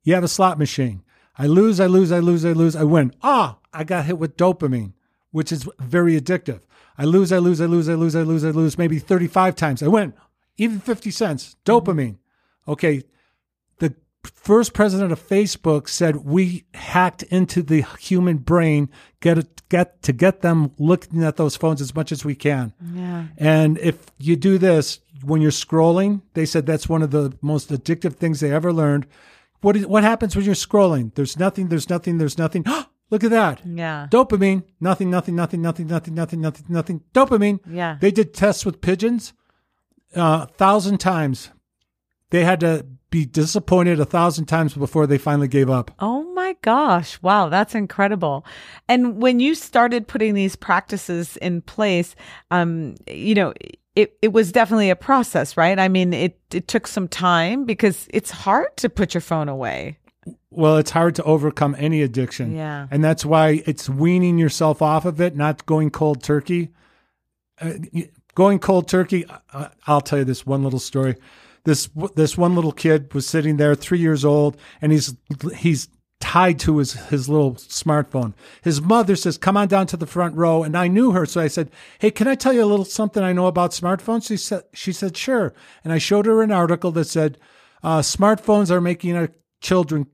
You 0.05 0.15
have 0.15 0.25
a 0.25 0.29
slot 0.29 0.59
machine. 0.59 1.03
I 1.39 1.47
lose, 1.47 1.81
I 1.81 1.87
lose, 1.87 2.13
I 2.13 2.19
lose, 2.19 2.45
I 2.45 2.53
lose, 2.53 2.77
I 2.77 2.85
win. 2.85 3.15
Ah, 3.23 3.59
I 3.73 3.85
got 3.85 4.05
hit 4.05 4.19
with 4.19 4.37
dopamine 4.37 4.93
which 5.31 5.53
is 5.53 5.69
very 5.79 6.21
addictive. 6.21 6.61
I 6.99 7.05
lose, 7.05 7.33
I 7.33 7.39
lose, 7.39 7.61
I 7.61 7.67
lose, 7.67 7.89
I 7.89 7.95
lose, 7.95 8.15
I 8.15 8.23
lose, 8.23 8.45
I 8.45 8.51
lose, 8.51 8.77
maybe 8.77 8.99
35 8.99 9.57
times. 9.57 9.83
I 9.83 9.89
win, 9.89 10.13
even 10.57 10.81
50 10.81 11.11
cents. 11.11 11.57
Dopamine. 11.65 12.19
Okay. 12.69 13.03
The 13.79 13.95
first 14.23 14.75
president 14.75 15.13
of 15.13 15.27
Facebook 15.27 15.89
said 15.89 16.17
we 16.17 16.65
hacked 16.75 17.23
into 17.25 17.63
the 17.63 17.87
human 17.99 18.39
brain, 18.39 18.91
get 19.21 19.39
get 19.71 20.03
to 20.03 20.13
get 20.13 20.43
them 20.43 20.73
looking 20.79 21.25
at 21.25 21.37
those 21.37 21.57
phones 21.57 21.81
as 21.81 21.95
much 21.95 22.13
as 22.13 22.25
we 22.25 22.35
can. 22.35 22.75
Yeah. 22.93 23.29
And 23.39 23.79
if 23.79 24.07
you 24.19 24.37
do 24.37 24.59
this 24.59 25.01
when 25.25 25.41
you're 25.41 25.51
scrolling, 25.51 26.23
they 26.35 26.45
said 26.45 26.67
that's 26.67 26.89
one 26.89 27.03
of 27.03 27.13
the 27.13 27.33
most 27.41 27.71
addictive 27.71 28.17
things 28.17 28.41
they 28.41 28.53
ever 28.53 28.73
learned. 28.73 29.07
What 29.63 29.77
is, 29.77 29.87
what 29.87 30.03
happens 30.03 30.37
when 30.37 30.45
you're 30.45 30.55
scrolling? 30.55 31.15
There's 31.15 31.39
nothing, 31.39 31.69
there's 31.69 31.89
nothing, 31.89 32.19
there's 32.19 32.37
nothing. 32.37 32.65
Oh, 32.73 32.87
Look 33.11 33.25
at 33.25 33.31
that. 33.31 33.63
Yeah. 33.67 34.09
Dopamine. 34.11 34.65
Nothing, 34.81 35.11
nothing, 35.11 35.35
nothing, 35.35 35.63
nothing, 35.63 35.87
nothing, 35.87 36.15
nothing, 36.15 36.41
nothing, 36.41 36.65
nothing. 36.69 37.03
Dopamine. 37.13 37.61
Yeah. 37.69 37.99
They 38.01 38.11
did 38.11 38.35
tests 38.35 38.65
with 38.65 38.81
pigeons 38.81 39.33
a 40.15 40.21
uh, 40.21 40.47
thousand 40.47 40.99
times. 40.99 41.51
They 42.31 42.45
had 42.45 42.61
to 42.61 42.87
be 43.11 43.27
disappointed 43.27 43.99
a 43.99 44.05
thousand 44.05 44.47
times 44.47 44.75
before 44.75 45.07
they 45.07 45.19
finally 45.19 45.49
gave 45.49 45.69
up. 45.69 45.91
Oh 45.99 46.23
my 46.23 46.41
my 46.51 46.57
gosh. 46.63 47.21
Wow, 47.23 47.49
that's 47.49 47.77
incredible. 47.77 48.45
And 48.89 49.23
when 49.23 49.39
you 49.39 49.55
started 49.55 50.09
putting 50.09 50.35
these 50.35 50.57
practices 50.57 51.37
in 51.37 51.63
place, 51.63 52.17
um, 52.51 52.97
you 53.07 53.37
know, 53.37 53.55
it, 53.95 54.17
it 54.21 54.33
was 54.33 54.51
definitely 54.51 54.91
a 54.91 54.97
process, 54.97 55.57
right? 55.57 55.79
I 55.79 55.87
mean, 55.89 56.13
it, 56.13 56.41
it 56.51 56.67
took 56.67 56.89
some 56.89 57.07
time 57.07 57.67
because 57.67 58.09
it's 58.13 58.33
hard 58.33 58.77
to 58.79 58.89
put 58.89 59.15
your 59.15 59.21
phone 59.21 59.49
away. 59.49 59.99
Well, 60.51 60.77
it's 60.79 60.91
hard 60.91 61.15
to 61.17 61.23
overcome 61.23 61.77
any 61.79 62.03
addiction. 62.03 62.55
Yeah. 62.57 62.87
And 62.91 63.05
that's 63.05 63.25
why 63.25 63.63
it's 63.67 63.89
weaning 63.89 64.39
yourself 64.39 64.83
off 64.83 65.05
of 65.05 65.21
it, 65.21 65.37
not 65.37 65.65
going 65.67 65.91
cold 65.91 66.23
turkey. 66.23 66.71
Uh, 67.61 67.75
going 68.35 68.59
cold 68.59 68.89
turkey, 68.89 69.25
uh, 69.53 69.69
I'll 69.87 70.01
tell 70.01 70.21
you 70.21 70.25
this 70.25 70.47
one 70.47 70.65
little 70.65 70.79
story. 70.79 71.17
This 71.65 71.91
this 72.17 72.39
one 72.39 72.55
little 72.55 72.73
kid 72.73 73.13
was 73.13 73.27
sitting 73.27 73.59
there, 73.59 73.75
3 73.75 73.99
years 73.99 74.25
old, 74.25 74.57
and 74.81 74.93
he's 74.93 75.15
he's 75.57 75.89
tied 76.21 76.59
to 76.61 76.79
his 76.79 76.95
his 76.95 77.29
little 77.29 77.55
smartphone. 77.55 78.35
His 78.63 78.81
mother 78.81 79.15
says, 79.17 79.37
"Come 79.37 79.57
on 79.57 79.69
down 79.69 79.87
to 79.89 79.97
the 79.97 80.07
front 80.07 80.37
row." 80.37 80.63
And 80.63 80.77
I 80.77 80.89
knew 80.89 81.13
her, 81.13 81.27
so 81.27 81.41
I 81.41 81.49
said, 81.49 81.71
"Hey, 81.99 82.11
can 82.11 82.29
I 82.29 82.35
tell 82.35 82.53
you 82.53 82.65
a 82.65 82.67
little 82.67 82.85
something 82.85 83.23
I 83.23 83.33
know 83.33 83.47
about 83.47 83.73
smartphones?" 83.73 84.29
She 84.29 84.37
said, 84.37 84.65
"She 84.73 84.93
said, 84.93 85.17
sure." 85.17 85.53
And 85.85 85.93
I 85.93 85.99
showed 85.99 86.27
her 86.27 86.43
an 86.43 86.53
article 86.53 86.93
that 86.93 87.07
said, 87.07 87.39
uh, 87.83 88.01
"Smartphones 88.01 88.71
are 88.71 88.81
making 88.81 89.17
our 89.17 89.31
children 89.61 90.07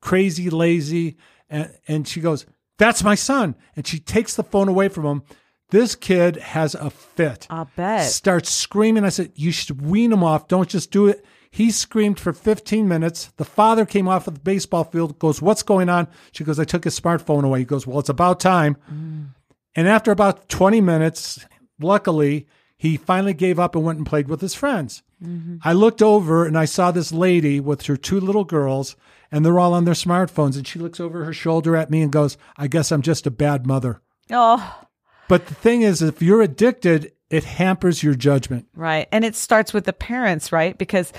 crazy, 0.00 0.50
lazy," 0.50 1.16
and, 1.48 1.70
and 1.88 2.08
she 2.08 2.20
goes, 2.20 2.46
"That's 2.78 3.02
my 3.02 3.14
son." 3.14 3.54
And 3.76 3.86
she 3.86 3.98
takes 3.98 4.36
the 4.36 4.44
phone 4.44 4.68
away 4.68 4.88
from 4.88 5.04
him. 5.04 5.22
This 5.70 5.94
kid 5.94 6.36
has 6.36 6.74
a 6.74 6.90
fit. 6.90 7.46
I 7.48 7.64
bet. 7.76 8.06
Starts 8.06 8.50
screaming. 8.50 9.04
I 9.04 9.10
said, 9.10 9.32
"You 9.34 9.52
should 9.52 9.82
wean 9.82 10.12
him 10.12 10.24
off. 10.24 10.48
Don't 10.48 10.68
just 10.68 10.90
do 10.90 11.06
it." 11.06 11.24
He 11.52 11.72
screamed 11.72 12.20
for 12.20 12.32
15 12.32 12.86
minutes. 12.86 13.32
The 13.36 13.44
father 13.44 13.84
came 13.84 14.06
off 14.06 14.28
of 14.28 14.34
the 14.34 14.40
baseball 14.40 14.84
field, 14.84 15.18
goes, 15.18 15.42
What's 15.42 15.64
going 15.64 15.88
on? 15.88 16.06
She 16.30 16.44
goes, 16.44 16.60
I 16.60 16.64
took 16.64 16.84
his 16.84 16.98
smartphone 16.98 17.44
away. 17.44 17.60
He 17.60 17.64
goes, 17.64 17.86
Well, 17.86 17.98
it's 17.98 18.08
about 18.08 18.38
time. 18.38 18.76
Mm. 18.92 19.34
And 19.74 19.88
after 19.88 20.12
about 20.12 20.48
20 20.48 20.80
minutes, 20.80 21.44
luckily, 21.80 22.46
he 22.76 22.96
finally 22.96 23.34
gave 23.34 23.58
up 23.58 23.74
and 23.74 23.84
went 23.84 23.98
and 23.98 24.06
played 24.06 24.28
with 24.28 24.40
his 24.40 24.54
friends. 24.54 25.02
Mm-hmm. 25.22 25.56
I 25.62 25.72
looked 25.72 26.02
over 26.02 26.46
and 26.46 26.56
I 26.56 26.64
saw 26.64 26.90
this 26.90 27.12
lady 27.12 27.60
with 27.60 27.82
her 27.86 27.96
two 27.96 28.20
little 28.20 28.44
girls, 28.44 28.96
and 29.30 29.44
they're 29.44 29.60
all 29.60 29.74
on 29.74 29.84
their 29.84 29.94
smartphones. 29.94 30.56
And 30.56 30.66
she 30.66 30.78
looks 30.78 31.00
over 31.00 31.24
her 31.24 31.32
shoulder 31.32 31.76
at 31.76 31.90
me 31.90 32.02
and 32.02 32.12
goes, 32.12 32.36
I 32.56 32.66
guess 32.66 32.90
I'm 32.90 33.02
just 33.02 33.26
a 33.26 33.30
bad 33.30 33.66
mother. 33.66 34.00
Oh. 34.30 34.84
But 35.28 35.46
the 35.46 35.54
thing 35.54 35.82
is, 35.82 36.02
if 36.02 36.20
you're 36.20 36.42
addicted, 36.42 37.12
it 37.28 37.44
hampers 37.44 38.02
your 38.02 38.14
judgment. 38.14 38.66
Right. 38.74 39.08
And 39.12 39.24
it 39.24 39.36
starts 39.36 39.72
with 39.72 39.84
the 39.84 39.92
parents, 39.92 40.50
right? 40.50 40.76
Because 40.76 41.12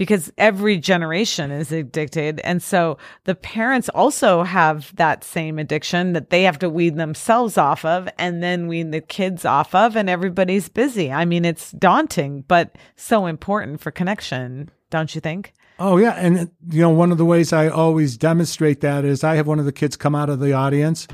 because 0.00 0.32
every 0.38 0.78
generation 0.78 1.50
is 1.50 1.70
addicted. 1.70 2.40
And 2.40 2.62
so 2.62 2.96
the 3.24 3.34
parents 3.34 3.90
also 3.90 4.44
have 4.44 4.96
that 4.96 5.22
same 5.22 5.58
addiction 5.58 6.14
that 6.14 6.30
they 6.30 6.44
have 6.44 6.58
to 6.60 6.70
wean 6.70 6.96
themselves 6.96 7.58
off 7.58 7.84
of 7.84 8.08
and 8.16 8.42
then 8.42 8.66
wean 8.66 8.92
the 8.92 9.02
kids 9.02 9.44
off 9.44 9.74
of, 9.74 9.96
and 9.96 10.08
everybody's 10.08 10.70
busy. 10.70 11.12
I 11.12 11.26
mean, 11.26 11.44
it's 11.44 11.72
daunting, 11.72 12.46
but 12.48 12.76
so 12.96 13.26
important 13.26 13.82
for 13.82 13.90
connection, 13.90 14.70
don't 14.88 15.14
you 15.14 15.20
think? 15.20 15.52
Oh, 15.78 15.98
yeah. 15.98 16.12
And, 16.12 16.50
you 16.70 16.80
know, 16.80 16.88
one 16.88 17.12
of 17.12 17.18
the 17.18 17.26
ways 17.26 17.52
I 17.52 17.68
always 17.68 18.16
demonstrate 18.16 18.80
that 18.80 19.04
is 19.04 19.22
I 19.22 19.34
have 19.34 19.46
one 19.46 19.58
of 19.58 19.66
the 19.66 19.70
kids 19.70 19.98
come 19.98 20.14
out 20.14 20.30
of 20.30 20.40
the 20.40 20.54
audience 20.54 21.08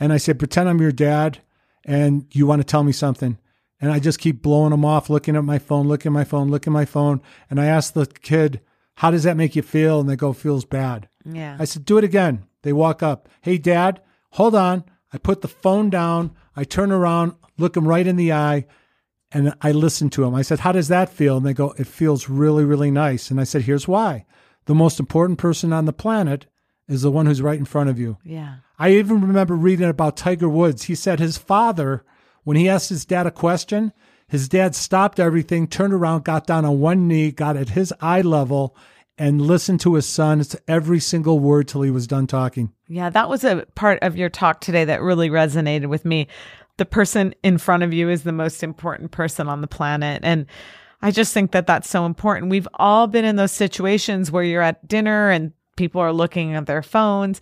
and 0.00 0.14
I 0.14 0.16
say, 0.16 0.32
pretend 0.32 0.66
I'm 0.70 0.80
your 0.80 0.92
dad 0.92 1.40
and 1.84 2.24
you 2.32 2.46
want 2.46 2.60
to 2.60 2.66
tell 2.66 2.84
me 2.84 2.92
something. 2.92 3.36
And 3.80 3.90
I 3.90 3.98
just 3.98 4.18
keep 4.18 4.42
blowing 4.42 4.70
them 4.70 4.84
off, 4.84 5.08
looking 5.08 5.36
at 5.36 5.44
my 5.44 5.58
phone, 5.58 5.88
looking 5.88 6.10
at 6.10 6.12
my 6.12 6.24
phone, 6.24 6.50
looking 6.50 6.72
at 6.72 6.74
my 6.74 6.84
phone. 6.84 7.22
And 7.48 7.60
I 7.60 7.66
ask 7.66 7.94
the 7.94 8.06
kid, 8.06 8.60
how 8.96 9.10
does 9.10 9.22
that 9.22 9.36
make 9.36 9.56
you 9.56 9.62
feel? 9.62 10.00
And 10.00 10.08
they 10.08 10.16
go, 10.16 10.32
feels 10.32 10.64
bad. 10.66 11.08
Yeah. 11.24 11.56
I 11.58 11.64
said, 11.64 11.86
do 11.86 11.96
it 11.96 12.04
again. 12.04 12.44
They 12.62 12.74
walk 12.74 13.02
up. 13.02 13.28
Hey, 13.40 13.56
dad, 13.56 14.02
hold 14.32 14.54
on. 14.54 14.84
I 15.12 15.18
put 15.18 15.40
the 15.40 15.48
phone 15.48 15.88
down. 15.88 16.36
I 16.54 16.64
turn 16.64 16.92
around, 16.92 17.34
look 17.56 17.76
him 17.76 17.88
right 17.88 18.06
in 18.06 18.16
the 18.16 18.32
eye, 18.32 18.66
and 19.32 19.54
I 19.62 19.72
listen 19.72 20.10
to 20.10 20.24
him. 20.24 20.34
I 20.34 20.42
said, 20.42 20.60
how 20.60 20.72
does 20.72 20.88
that 20.88 21.08
feel? 21.08 21.38
And 21.38 21.46
they 21.46 21.54
go, 21.54 21.74
it 21.78 21.86
feels 21.86 22.28
really, 22.28 22.64
really 22.64 22.90
nice. 22.90 23.30
And 23.30 23.40
I 23.40 23.44
said, 23.44 23.62
here's 23.62 23.88
why. 23.88 24.26
The 24.66 24.74
most 24.74 25.00
important 25.00 25.38
person 25.38 25.72
on 25.72 25.86
the 25.86 25.92
planet 25.92 26.46
is 26.86 27.02
the 27.02 27.10
one 27.10 27.26
who's 27.26 27.40
right 27.40 27.58
in 27.58 27.64
front 27.64 27.88
of 27.88 27.98
you. 27.98 28.18
Yeah. 28.24 28.56
I 28.78 28.90
even 28.90 29.20
remember 29.20 29.54
reading 29.54 29.88
about 29.88 30.16
Tiger 30.16 30.48
Woods. 30.48 30.84
He 30.84 30.94
said 30.94 31.18
his 31.18 31.38
father 31.38 32.04
when 32.44 32.56
he 32.56 32.68
asked 32.68 32.88
his 32.88 33.04
dad 33.04 33.26
a 33.26 33.30
question, 33.30 33.92
his 34.28 34.48
dad 34.48 34.74
stopped 34.74 35.18
everything, 35.18 35.66
turned 35.66 35.92
around, 35.92 36.24
got 36.24 36.46
down 36.46 36.64
on 36.64 36.80
one 36.80 37.08
knee, 37.08 37.32
got 37.32 37.56
at 37.56 37.70
his 37.70 37.92
eye 38.00 38.20
level, 38.20 38.76
and 39.18 39.40
listened 39.40 39.80
to 39.80 39.94
his 39.94 40.06
son 40.06 40.42
to 40.42 40.60
every 40.68 41.00
single 41.00 41.38
word 41.40 41.68
till 41.68 41.82
he 41.82 41.90
was 41.90 42.06
done 42.06 42.26
talking. 42.26 42.72
Yeah, 42.88 43.10
that 43.10 43.28
was 43.28 43.44
a 43.44 43.66
part 43.74 43.98
of 44.02 44.16
your 44.16 44.28
talk 44.28 44.60
today 44.60 44.84
that 44.84 45.02
really 45.02 45.28
resonated 45.28 45.88
with 45.88 46.04
me. 46.04 46.28
The 46.76 46.86
person 46.86 47.34
in 47.42 47.58
front 47.58 47.82
of 47.82 47.92
you 47.92 48.08
is 48.08 48.22
the 48.22 48.32
most 48.32 48.62
important 48.62 49.10
person 49.10 49.48
on 49.48 49.60
the 49.60 49.66
planet. 49.66 50.20
And 50.22 50.46
I 51.02 51.10
just 51.10 51.34
think 51.34 51.50
that 51.50 51.66
that's 51.66 51.90
so 51.90 52.06
important. 52.06 52.50
We've 52.50 52.68
all 52.74 53.08
been 53.08 53.24
in 53.24 53.36
those 53.36 53.52
situations 53.52 54.30
where 54.30 54.44
you're 54.44 54.62
at 54.62 54.86
dinner 54.86 55.28
and 55.28 55.52
people 55.76 56.00
are 56.00 56.12
looking 56.12 56.54
at 56.54 56.66
their 56.66 56.82
phones 56.82 57.40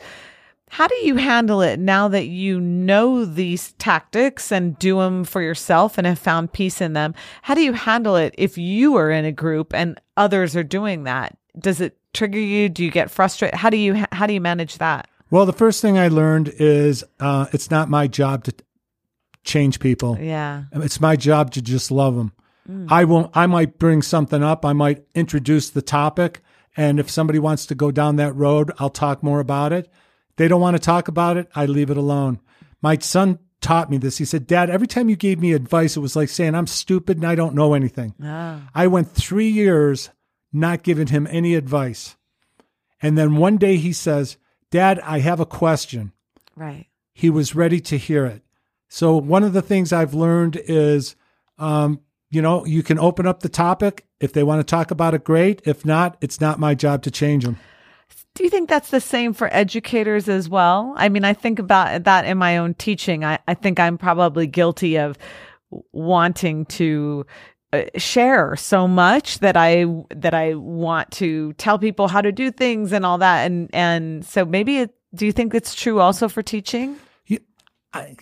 how 0.71 0.87
do 0.87 0.95
you 0.97 1.17
handle 1.17 1.63
it 1.63 1.79
now 1.79 2.09
that 2.09 2.27
you 2.27 2.61
know 2.61 3.25
these 3.25 3.73
tactics 3.73 4.53
and 4.53 4.79
do 4.79 4.99
them 4.99 5.25
for 5.25 5.41
yourself 5.41 5.99
and 5.99 6.07
have 6.07 6.19
found 6.19 6.53
peace 6.53 6.81
in 6.81 6.93
them? 6.93 7.15
How 7.43 7.55
do 7.55 7.63
you 7.63 7.73
handle 7.73 8.17
it 8.17 8.35
if 8.37 8.59
you 8.59 8.97
are 8.97 9.11
in 9.11 9.25
a 9.25 9.33
group 9.33 9.75
and 9.75 10.01
others 10.17 10.55
are 10.57 10.65
doing 10.65 11.05
that? 11.05 11.37
Does 11.59 11.81
it 11.81 11.97
trigger 12.13 12.39
you? 12.39 12.69
Do 12.69 12.85
you 12.85 12.91
get 12.91 13.11
frustrated? 13.11 13.59
How 13.59 13.71
do 13.71 13.77
you 13.77 14.05
how 14.13 14.27
do 14.27 14.35
you 14.35 14.41
manage 14.41 14.79
that? 14.79 15.09
Well, 15.31 15.47
the 15.47 15.53
first 15.53 15.83
thing 15.83 15.99
I 15.99 16.09
learned 16.09 16.53
is 16.59 17.05
uh, 17.21 17.47
it's 17.53 17.71
not 17.71 17.91
my 17.91 18.07
job 18.07 18.45
to 18.45 18.55
change 19.45 19.81
people. 19.81 20.19
Yeah, 20.21 20.65
it's 20.73 21.01
my 21.01 21.17
job 21.17 21.51
to 21.53 21.63
just 21.63 21.91
love 21.91 22.17
them. 22.17 22.33
Mm. 22.69 22.87
I 22.91 23.05
won't. 23.05 23.31
I 23.35 23.47
might 23.47 23.79
bring 23.79 24.03
something 24.03 24.43
up. 24.43 24.65
I 24.65 24.73
might 24.73 25.05
introduce 25.15 25.71
the 25.71 25.83
topic, 25.83 26.43
and 26.77 27.01
if 27.01 27.11
somebody 27.11 27.39
wants 27.39 27.67
to 27.67 27.75
go 27.75 27.91
down 27.91 28.17
that 28.17 28.35
road, 28.35 28.71
I'll 28.79 28.91
talk 28.91 29.23
more 29.23 29.41
about 29.41 29.73
it 29.73 29.91
they 30.39 30.49
don't 30.49 30.61
want 30.61 30.77
to 30.77 30.81
talk 30.81 31.09
about 31.09 31.37
it. 31.37 31.49
I 31.55 31.67
leave 31.67 31.91
it 31.91 31.97
alone. 31.97 32.41
My 32.81 32.97
son 32.99 33.41
taught 33.61 33.91
me 33.91 33.99
this. 33.99 34.19
He 34.19 34.25
said, 34.25 34.47
Dad, 34.47 34.71
every 34.71 34.87
time 34.87 35.09
you 35.09 35.17
gave 35.17 35.41
me 35.41 35.53
advice, 35.53 35.97
it 35.97 36.01
was 36.01 36.17
like 36.17 36.29
saying, 36.29 36.55
I'm 36.55 36.69
stupid 36.69 37.19
and 37.19 37.27
I 37.27 37.35
don't 37.35 37.55
know 37.55 37.75
anything. 37.75 38.15
Oh. 38.23 38.63
I 38.75 38.87
went 38.87 39.11
three 39.11 39.49
years 39.49 40.11
not 40.53 40.85
giving 40.85 41.09
him 41.09 41.27
any 41.31 41.55
advice. 41.55 42.17
And 43.03 43.19
then 43.19 43.37
one 43.37 43.57
day 43.57 43.77
he 43.77 43.93
says, 43.93 44.39
Dad, 44.71 45.01
I 45.01 45.19
have 45.19 45.41
a 45.41 45.47
question. 45.47 46.13
Right. 46.57 46.87
He 47.13 47.31
was 47.31 47.55
ready 47.55 47.81
to 47.81 47.99
hear 47.99 48.25
it. 48.25 48.43
So 48.89 49.17
one 49.17 49.43
of 49.43 49.53
the 49.53 49.63
things 49.63 49.93
I've 49.93 50.15
learned 50.15 50.57
is, 50.57 51.17
um, 51.59 52.01
you 52.31 52.43
know, 52.43 52.65
you 52.65 52.83
can 52.83 52.99
open 52.99 53.27
up 53.27 53.41
the 53.41 53.49
topic. 53.49 54.07
If 54.21 54.33
they 54.33 54.43
want 54.43 54.61
to 54.61 54.71
talk 54.71 54.91
about 54.91 55.15
it, 55.15 55.25
great. 55.25 55.63
If 55.65 55.85
not, 55.85 56.17
it's 56.21 56.41
not 56.41 56.61
my 56.61 56.75
job 56.75 57.03
to 57.03 57.11
change 57.11 57.45
them. 57.45 57.59
Do 58.39 58.45
you 58.45 58.51
think 58.51 58.69
that's 58.69 58.91
the 58.91 59.01
same 59.01 59.33
for 59.33 59.53
educators 59.53 60.29
as 60.29 60.49
well? 60.49 60.95
I 60.97 61.09
mean, 61.09 61.25
I 61.25 61.33
think 61.33 61.59
about 61.59 62.05
that 62.05 62.25
in 62.25 62.39
my 62.39 62.59
own 62.59 62.75
teaching. 62.75 63.25
I, 63.25 63.41
I 63.49 63.55
think 63.55 63.81
I'm 63.81 63.99
probably 63.99 64.47
guilty 64.47 64.97
of 64.97 65.19
wanting 65.91 66.65
to 66.67 67.27
uh, 67.73 67.83
share 67.97 68.55
so 68.55 68.87
much 68.87 69.41
that 69.41 69.57
I 69.57 69.87
that 70.11 70.35
I 70.35 70.55
want 70.55 71.11
to 71.15 71.53
tell 71.55 71.81
people 71.81 72.07
how 72.07 72.21
to 72.21 72.31
do 72.31 72.53
things 72.53 72.93
and 72.93 73.05
all 73.05 73.19
that 73.19 73.45
and 73.45 73.71
and 73.73 74.25
so 74.25 74.45
maybe 74.45 74.79
it, 74.79 74.95
do 75.13 75.27
you 75.27 75.33
think 75.33 75.53
it's 75.53 75.75
true 75.75 75.99
also 75.99 76.29
for 76.29 76.41
teaching? 76.41 76.97
I, 77.93 78.15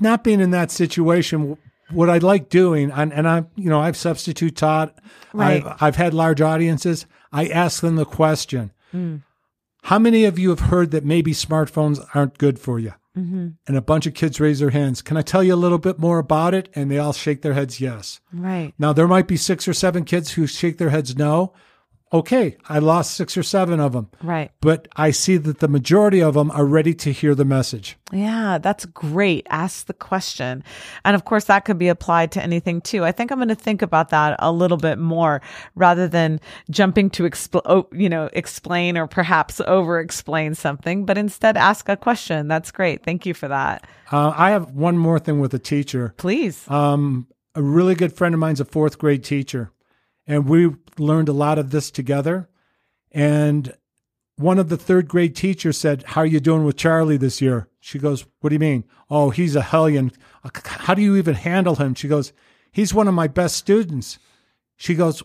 not 0.00 0.24
being 0.24 0.40
in 0.40 0.52
that 0.52 0.70
situation 0.70 1.58
what 1.90 2.08
I 2.08 2.18
like 2.18 2.48
doing 2.48 2.90
and, 2.90 3.12
and 3.12 3.28
I 3.28 3.44
you 3.56 3.68
know 3.68 3.80
I've 3.80 3.98
substitute 3.98 4.56
taught 4.56 4.98
right. 5.34 5.62
I've, 5.62 5.76
I've 5.82 5.96
had 5.96 6.14
large 6.14 6.40
audiences 6.40 7.04
I 7.30 7.48
ask 7.48 7.82
them 7.82 7.96
the 7.96 8.06
question 8.06 8.72
mm. 8.94 9.20
How 9.82 9.98
many 9.98 10.24
of 10.24 10.38
you 10.38 10.50
have 10.50 10.60
heard 10.60 10.90
that 10.92 11.04
maybe 11.04 11.32
smartphones 11.32 12.04
aren't 12.14 12.38
good 12.38 12.58
for 12.58 12.78
you? 12.78 12.94
Mm-hmm. 13.16 13.48
And 13.66 13.76
a 13.76 13.82
bunch 13.82 14.06
of 14.06 14.14
kids 14.14 14.40
raise 14.40 14.60
their 14.60 14.70
hands. 14.70 15.02
Can 15.02 15.16
I 15.16 15.22
tell 15.22 15.42
you 15.42 15.54
a 15.54 15.56
little 15.56 15.78
bit 15.78 15.98
more 15.98 16.18
about 16.18 16.54
it? 16.54 16.68
And 16.74 16.90
they 16.90 16.98
all 16.98 17.12
shake 17.12 17.42
their 17.42 17.52
heads 17.52 17.80
yes. 17.80 18.20
Right. 18.32 18.72
Now, 18.78 18.92
there 18.92 19.08
might 19.08 19.26
be 19.26 19.36
six 19.36 19.68
or 19.68 19.74
seven 19.74 20.04
kids 20.04 20.32
who 20.32 20.46
shake 20.46 20.78
their 20.78 20.90
heads 20.90 21.16
no 21.16 21.52
okay, 22.12 22.56
I 22.68 22.78
lost 22.78 23.14
six 23.14 23.36
or 23.36 23.42
seven 23.42 23.80
of 23.80 23.92
them. 23.92 24.10
Right. 24.22 24.50
But 24.60 24.88
I 24.96 25.10
see 25.10 25.36
that 25.38 25.60
the 25.60 25.68
majority 25.68 26.20
of 26.22 26.34
them 26.34 26.50
are 26.50 26.66
ready 26.66 26.94
to 26.94 27.12
hear 27.12 27.34
the 27.34 27.44
message. 27.44 27.96
Yeah, 28.12 28.58
that's 28.58 28.84
great. 28.84 29.46
Ask 29.48 29.86
the 29.86 29.94
question. 29.94 30.62
And 31.04 31.14
of 31.14 31.24
course, 31.24 31.44
that 31.44 31.64
could 31.64 31.78
be 31.78 31.88
applied 31.88 32.32
to 32.32 32.42
anything 32.42 32.80
too. 32.82 33.04
I 33.04 33.12
think 33.12 33.30
I'm 33.30 33.38
going 33.38 33.48
to 33.48 33.54
think 33.54 33.80
about 33.80 34.10
that 34.10 34.36
a 34.38 34.52
little 34.52 34.76
bit 34.76 34.98
more 34.98 35.40
rather 35.74 36.06
than 36.06 36.40
jumping 36.70 37.08
to 37.10 37.22
expl- 37.22 37.86
you 37.92 38.08
know, 38.08 38.28
explain 38.34 38.98
or 38.98 39.06
perhaps 39.06 39.60
over 39.66 39.98
explain 39.98 40.54
something, 40.54 41.06
but 41.06 41.16
instead 41.16 41.56
ask 41.56 41.88
a 41.88 41.96
question. 41.96 42.48
That's 42.48 42.70
great. 42.70 43.04
Thank 43.04 43.24
you 43.24 43.32
for 43.32 43.48
that. 43.48 43.86
Uh, 44.10 44.34
I 44.36 44.50
have 44.50 44.72
one 44.72 44.98
more 44.98 45.18
thing 45.18 45.40
with 45.40 45.54
a 45.54 45.58
teacher. 45.58 46.12
Please. 46.18 46.68
Um, 46.68 47.26
a 47.54 47.62
really 47.62 47.94
good 47.94 48.12
friend 48.12 48.34
of 48.34 48.38
mine's 48.38 48.60
a 48.60 48.64
fourth 48.64 48.98
grade 48.98 49.24
teacher 49.24 49.70
and 50.26 50.48
we 50.48 50.70
learned 50.98 51.28
a 51.28 51.32
lot 51.32 51.58
of 51.58 51.70
this 51.70 51.90
together. 51.90 52.48
And 53.10 53.74
one 54.36 54.58
of 54.58 54.68
the 54.68 54.76
third 54.76 55.08
grade 55.08 55.36
teachers 55.36 55.78
said, 55.78 56.02
How 56.08 56.22
are 56.22 56.26
you 56.26 56.40
doing 56.40 56.64
with 56.64 56.76
Charlie 56.76 57.16
this 57.16 57.40
year? 57.40 57.68
She 57.80 57.98
goes, 57.98 58.26
What 58.40 58.50
do 58.50 58.54
you 58.54 58.60
mean? 58.60 58.84
Oh, 59.10 59.30
he's 59.30 59.56
a 59.56 59.62
hellion. 59.62 60.12
Uh, 60.44 60.50
how 60.64 60.94
do 60.94 61.02
you 61.02 61.16
even 61.16 61.34
handle 61.34 61.76
him? 61.76 61.94
She 61.94 62.08
goes, 62.08 62.32
He's 62.72 62.94
one 62.94 63.08
of 63.08 63.14
my 63.14 63.28
best 63.28 63.56
students. 63.56 64.18
She 64.76 64.94
goes, 64.94 65.22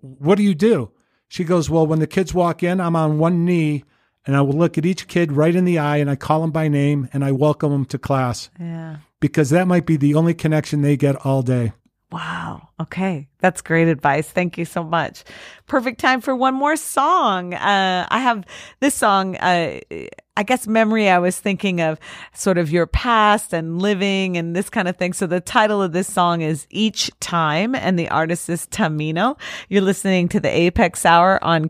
What 0.00 0.36
do 0.36 0.42
you 0.42 0.54
do? 0.54 0.92
She 1.28 1.44
goes, 1.44 1.68
Well, 1.68 1.86
when 1.86 1.98
the 1.98 2.06
kids 2.06 2.32
walk 2.32 2.62
in, 2.62 2.80
I'm 2.80 2.96
on 2.96 3.18
one 3.18 3.44
knee 3.44 3.84
and 4.26 4.36
I 4.36 4.42
will 4.42 4.54
look 4.54 4.78
at 4.78 4.86
each 4.86 5.08
kid 5.08 5.32
right 5.32 5.54
in 5.54 5.64
the 5.64 5.78
eye 5.78 5.96
and 5.96 6.10
I 6.10 6.16
call 6.16 6.42
them 6.42 6.50
by 6.50 6.68
name 6.68 7.08
and 7.12 7.24
I 7.24 7.32
welcome 7.32 7.72
them 7.72 7.84
to 7.86 7.98
class. 7.98 8.50
Yeah. 8.58 8.98
Because 9.18 9.50
that 9.50 9.66
might 9.66 9.86
be 9.86 9.96
the 9.96 10.14
only 10.14 10.34
connection 10.34 10.82
they 10.82 10.96
get 10.96 11.26
all 11.26 11.42
day. 11.42 11.72
Wow. 12.12 12.68
Okay. 12.80 13.28
That's 13.38 13.62
great 13.62 13.88
advice. 13.88 14.28
Thank 14.28 14.58
you 14.58 14.64
so 14.64 14.82
much. 14.82 15.22
Perfect 15.66 16.00
time 16.00 16.20
for 16.20 16.34
one 16.34 16.54
more 16.54 16.74
song. 16.76 17.54
Uh, 17.54 18.06
I 18.10 18.18
have 18.18 18.44
this 18.80 18.94
song, 18.94 19.36
uh, 19.36 19.78
I 20.36 20.42
guess 20.42 20.66
memory. 20.66 21.08
I 21.08 21.18
was 21.18 21.38
thinking 21.38 21.80
of 21.80 22.00
sort 22.34 22.58
of 22.58 22.72
your 22.72 22.86
past 22.86 23.52
and 23.52 23.80
living 23.80 24.36
and 24.36 24.56
this 24.56 24.68
kind 24.68 24.88
of 24.88 24.96
thing. 24.96 25.12
So 25.12 25.28
the 25.28 25.40
title 25.40 25.80
of 25.80 25.92
this 25.92 26.12
song 26.12 26.40
is 26.40 26.66
Each 26.70 27.12
Time 27.20 27.76
and 27.76 27.96
the 27.96 28.08
artist 28.08 28.48
is 28.50 28.66
Tamino. 28.66 29.38
You're 29.68 29.82
listening 29.82 30.28
to 30.30 30.40
the 30.40 30.48
Apex 30.48 31.06
Hour 31.06 31.42
on 31.44 31.68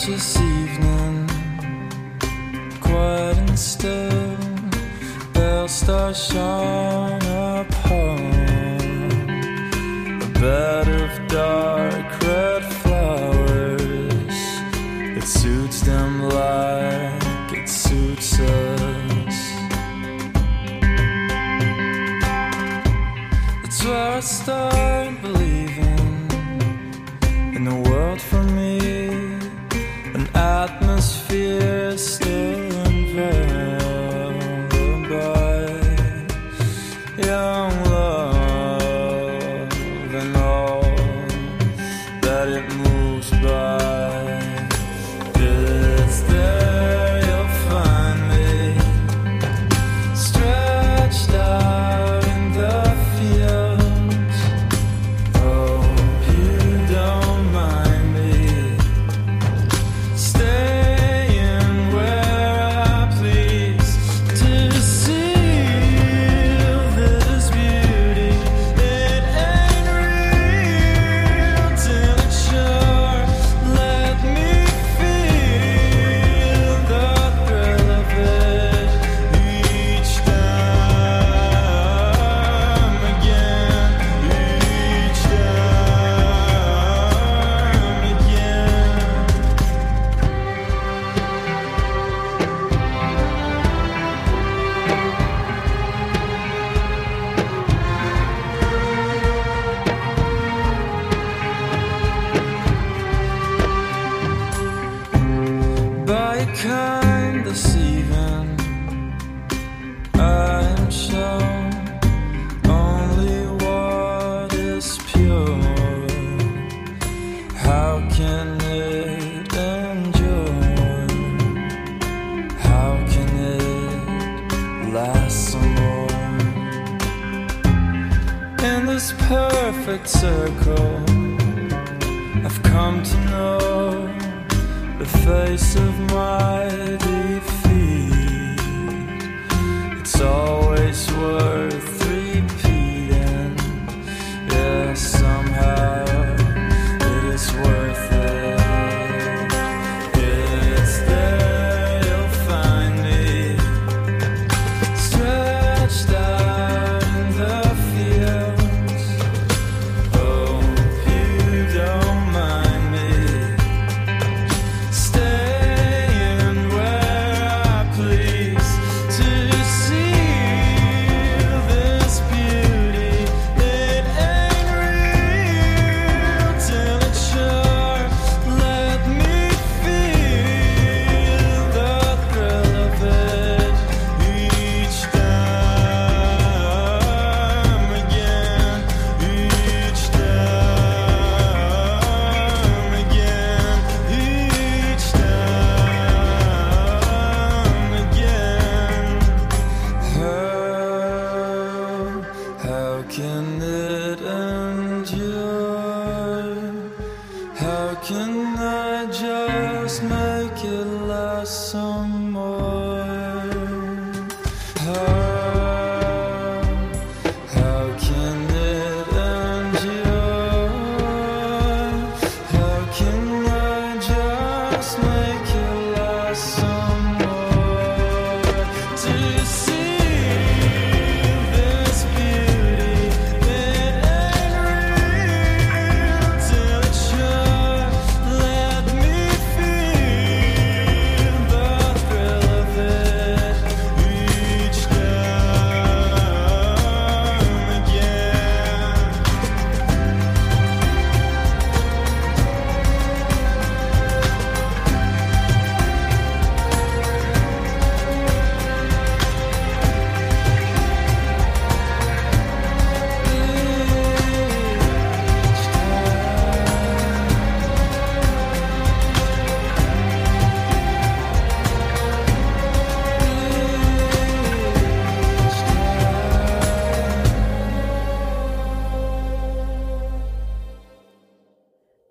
KSU 0.00 0.08
Youth 0.40 0.80
under 0.80 1.28
91.1. 2.80 3.60
shone 6.14 7.20
upon 7.60 8.18
a 10.22 10.24
bed 10.40 10.88
of 10.88 11.10
dark 11.28 12.08
red 12.22 12.64
flowers. 12.80 14.36
It 15.18 15.24
suits 15.24 15.82
them 15.82 16.22
like 16.30 17.52
it 17.52 17.68
suits 17.68 18.40
us. 18.40 19.36
It's 23.64 23.84
where 23.84 24.16
I 24.16 24.20
start 24.20 24.79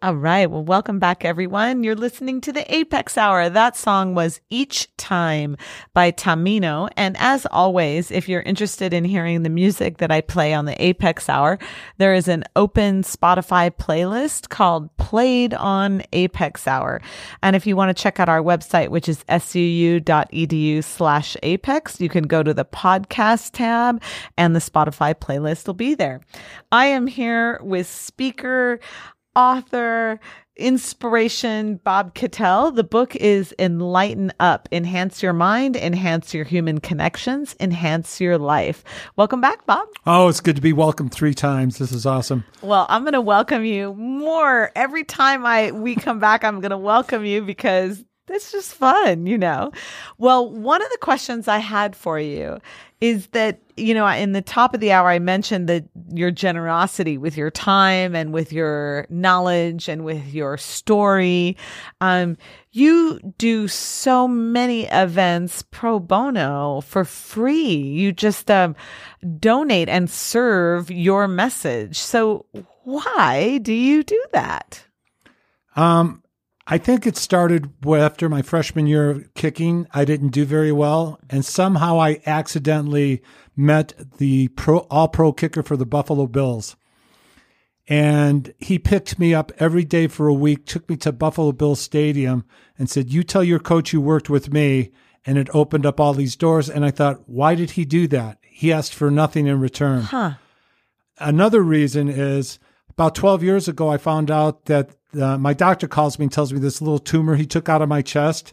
All 0.10 0.16
right. 0.16 0.50
Well, 0.50 0.64
welcome 0.64 0.98
back, 0.98 1.24
everyone. 1.24 1.84
You're 1.84 1.94
listening 1.94 2.42
to 2.42 2.52
the 2.52 2.66
Apex 2.74 3.16
Hour. 3.16 3.48
That 3.48 3.78
song 3.78 4.16
was 4.16 4.42
Each 4.50 4.88
Time 4.98 5.56
by 5.94 6.12
Tamino. 6.12 6.90
And 6.98 7.16
as 7.20 7.46
always, 7.52 8.10
if 8.10 8.28
you're 8.28 8.42
interested 8.42 8.92
in 8.92 9.06
hearing 9.06 9.44
the 9.44 9.52
music 9.52 10.00
that 10.00 10.10
I 10.10 10.22
play 10.22 10.52
on 10.52 10.66
the 10.66 10.84
Apex 10.84 11.30
Hour, 11.30 11.60
there 12.00 12.16
is 12.16 12.28
an 12.28 12.44
open 12.56 13.04
Spotify 13.04 13.70
playlist 13.70 14.50
called 14.50 14.90
Played 14.98 15.54
on 15.54 16.02
Apex 16.12 16.68
Hour. 16.68 17.02
And 17.44 17.56
if 17.56 17.68
you 17.68 17.76
want 17.76 17.96
to 17.96 18.02
check 18.02 18.20
out 18.20 18.30
our 18.30 18.42
website, 18.42 18.90
which 18.90 19.08
is 19.08 19.24
suu.edu 19.26 20.84
slash 20.84 21.38
apex, 21.44 22.02
you 22.02 22.10
can 22.10 22.24
go 22.24 22.42
to 22.42 22.56
the 22.56 22.66
podcast 22.66 23.52
tab 23.54 24.02
and 24.40 24.56
the 24.56 24.60
Spotify 24.60 25.14
playlist 25.14 25.68
will 25.68 25.76
be 25.76 25.94
there. 25.94 26.22
I 26.72 26.88
am 26.88 27.06
here 27.06 27.60
with 27.62 27.86
speaker, 27.86 28.80
author, 29.40 30.20
inspiration, 30.58 31.78
Bob 31.78 32.14
Kittell. 32.14 32.76
The 32.76 32.84
book 32.84 33.16
is 33.16 33.56
Enlighten 33.58 34.34
Up, 34.42 34.68
Enhance 34.70 35.24
Your 35.24 35.32
Mind, 35.32 35.78
Enhance 35.78 36.34
Your 36.34 36.44
Human 36.44 36.82
Connections, 36.82 37.56
Enhance 37.62 38.20
Your 38.20 38.38
Life. 38.38 38.84
Welcome 39.16 39.40
back, 39.40 39.66
Bob. 39.66 39.88
Oh, 40.06 40.28
it's 40.28 40.42
good 40.42 40.58
to 40.58 40.62
be 40.62 40.74
welcome 40.74 41.08
three 41.10 41.34
times. 41.34 41.78
This 41.78 41.94
is 41.94 42.06
awesome. 42.06 42.44
Well, 42.62 42.86
I'm 42.90 43.04
going 43.04 43.14
to 43.14 43.22
welcome 43.22 43.64
you 43.64 43.94
more 43.94 44.74
every 44.76 45.06
time 45.06 45.46
I 45.46 45.72
we 45.72 45.96
come 45.96 46.20
back. 46.20 46.44
I'm 46.44 46.60
going 46.60 46.72
to 46.72 46.78
welcome 46.78 47.24
you 47.24 47.42
because 47.42 48.04
it's 48.28 48.52
just 48.52 48.74
fun, 48.74 49.26
you 49.26 49.38
know. 49.38 49.72
Well, 50.18 50.52
one 50.52 50.82
of 50.82 50.90
the 50.92 50.98
questions 51.00 51.48
I 51.48 51.60
had 51.60 51.96
for 51.96 52.20
you 52.20 52.60
is 53.02 53.28
that 53.28 53.60
you 53.78 53.94
know 53.94 54.08
in 54.08 54.34
the 54.34 54.42
top 54.42 54.74
of 54.74 54.80
the 54.80 54.92
hour 54.92 55.10
i 55.10 55.20
mentioned 55.20 55.70
that 55.70 55.86
your 56.14 56.32
generosity 56.32 57.18
with 57.18 57.38
your 57.38 57.52
time 57.52 58.16
and 58.16 58.34
with 58.34 58.52
your 58.52 59.06
knowledge 59.10 59.88
and 59.88 60.04
with 60.04 60.34
your 60.34 60.58
story. 60.58 61.58
Um, 62.02 62.38
you 62.72 63.20
do 63.38 63.68
so 63.68 64.28
many 64.28 64.86
events 64.86 65.64
pro 65.72 66.00
bono 66.00 66.82
for 66.82 67.06
free. 67.06 67.76
You 67.76 68.12
just 68.12 68.50
um, 68.52 68.76
donate 69.40 69.90
and 69.90 70.10
serve 70.10 70.92
your 70.92 71.28
message. 71.28 71.98
So 71.98 72.46
why 72.84 73.60
do 73.60 73.74
you 73.74 74.04
do 74.04 74.24
that? 74.34 74.86
Um 75.76 76.24
I 76.72 76.78
think 76.78 77.08
it 77.08 77.18
started 77.18 77.74
after 77.88 78.30
my 78.30 78.44
freshman 78.44 78.86
year 78.86 79.10
of 79.10 79.34
kicking. 79.34 79.88
I 79.92 80.06
didn't 80.06 80.30
do 80.30 80.46
very 80.46 80.72
well, 80.72 81.20
and 81.28 81.44
somehow 81.44 82.00
I 82.00 82.22
accidentally 82.28 83.24
met 83.56 83.94
the 84.20 84.50
pro, 84.50 84.80
all 84.92 85.08
pro 85.08 85.34
kicker 85.34 85.64
for 85.64 85.76
the 85.76 85.88
Buffalo 85.88 86.28
Bills. 86.28 86.76
And 87.88 88.54
he 88.60 88.78
picked 88.78 89.18
me 89.18 89.34
up 89.34 89.52
every 89.58 89.84
day 89.84 90.06
for 90.06 90.28
a 90.28 90.34
week, 90.34 90.68
took 90.68 90.88
me 90.88 90.96
to 90.98 91.12
Buffalo 91.12 91.52
Bills 91.52 91.82
Stadium, 91.82 92.46
and 92.78 92.88
said, 92.88 93.12
You 93.12 93.24
tell 93.24 93.44
your 93.44 93.58
coach 93.58 93.92
you 93.92 94.00
worked 94.00 94.30
with 94.30 94.54
me. 94.54 94.92
And 95.26 95.38
it 95.38 95.50
opened 95.54 95.86
up 95.86 96.00
all 96.00 96.14
these 96.14 96.36
doors. 96.36 96.70
And 96.70 96.86
I 96.86 96.92
thought, 96.92 97.28
Why 97.28 97.56
did 97.56 97.72
he 97.72 97.84
do 97.84 98.08
that? 98.10 98.38
He 98.44 98.72
asked 98.72 98.94
for 98.94 99.10
nothing 99.10 99.48
in 99.48 99.60
return. 99.60 100.02
Huh. 100.02 100.34
Another 101.18 101.64
reason 101.64 102.10
is 102.10 102.60
about 103.00 103.16
12 103.16 103.44
years 103.44 103.70
ago, 103.70 103.88
I 103.88 103.96
found 103.96 104.30
out 104.30 104.66
that 104.66 104.90
uh, 105.18 105.38
my 105.38 105.54
doctor 105.54 105.88
calls 105.88 106.20
me 106.20 106.24
and 106.26 106.32
tells 106.32 106.52
me 106.52 106.60
this 106.60 106.82
little 106.82 107.00
tumor 107.00 107.38
he 107.38 107.46
took 107.46 107.70
out 107.70 107.82
of 107.82 107.88
my 107.88 108.02
chest. 108.02 108.52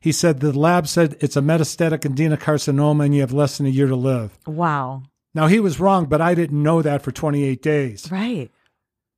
He 0.00 0.10
said 0.10 0.40
the 0.40 0.52
lab 0.52 0.88
said 0.88 1.16
it's 1.20 1.36
a 1.36 1.40
metastatic 1.40 2.00
adenocarcinoma 2.00 3.04
and 3.04 3.14
you 3.14 3.20
have 3.20 3.32
less 3.32 3.56
than 3.56 3.66
a 3.66 3.70
year 3.70 3.86
to 3.86 3.94
live. 3.94 4.36
Wow. 4.46 5.04
Now 5.32 5.46
he 5.46 5.60
was 5.60 5.78
wrong, 5.78 6.06
but 6.06 6.20
I 6.20 6.34
didn't 6.34 6.60
know 6.60 6.82
that 6.82 7.02
for 7.02 7.12
28 7.12 7.62
days. 7.62 8.10
Right. 8.10 8.50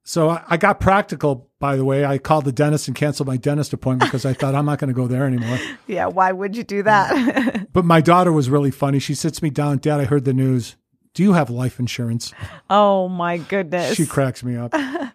So 0.04 0.28
I, 0.28 0.44
I 0.46 0.56
got 0.58 0.78
practical, 0.78 1.48
by 1.58 1.76
the 1.76 1.84
way. 1.86 2.04
I 2.04 2.18
called 2.18 2.44
the 2.44 2.52
dentist 2.52 2.86
and 2.86 2.94
canceled 2.94 3.28
my 3.28 3.38
dentist 3.38 3.72
appointment 3.72 4.10
because 4.10 4.26
I 4.26 4.34
thought 4.34 4.54
I'm 4.54 4.66
not 4.66 4.78
going 4.78 4.88
to 4.88 4.94
go 4.94 5.08
there 5.08 5.24
anymore. 5.24 5.58
Yeah, 5.86 6.08
why 6.08 6.32
would 6.32 6.54
you 6.54 6.64
do 6.64 6.82
that? 6.82 7.68
but 7.72 7.86
my 7.86 8.02
daughter 8.02 8.30
was 8.30 8.50
really 8.50 8.70
funny. 8.70 8.98
She 8.98 9.14
sits 9.14 9.40
me 9.40 9.48
down, 9.48 9.78
Dad, 9.78 10.00
I 10.00 10.04
heard 10.04 10.26
the 10.26 10.34
news. 10.34 10.76
Do 11.16 11.22
you 11.22 11.32
have 11.32 11.48
life 11.48 11.80
insurance? 11.80 12.34
Oh 12.68 13.08
my 13.08 13.38
goodness. 13.38 13.94
She 13.94 14.04
cracks 14.04 14.44
me 14.44 14.54
up. 14.54 14.74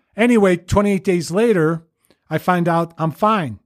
anyway, 0.18 0.58
28 0.58 1.04
days 1.04 1.30
later, 1.30 1.84
I 2.28 2.40
find 2.40 2.68
out 2.68 2.96
I'm 2.98 3.12
fine. 3.12 3.60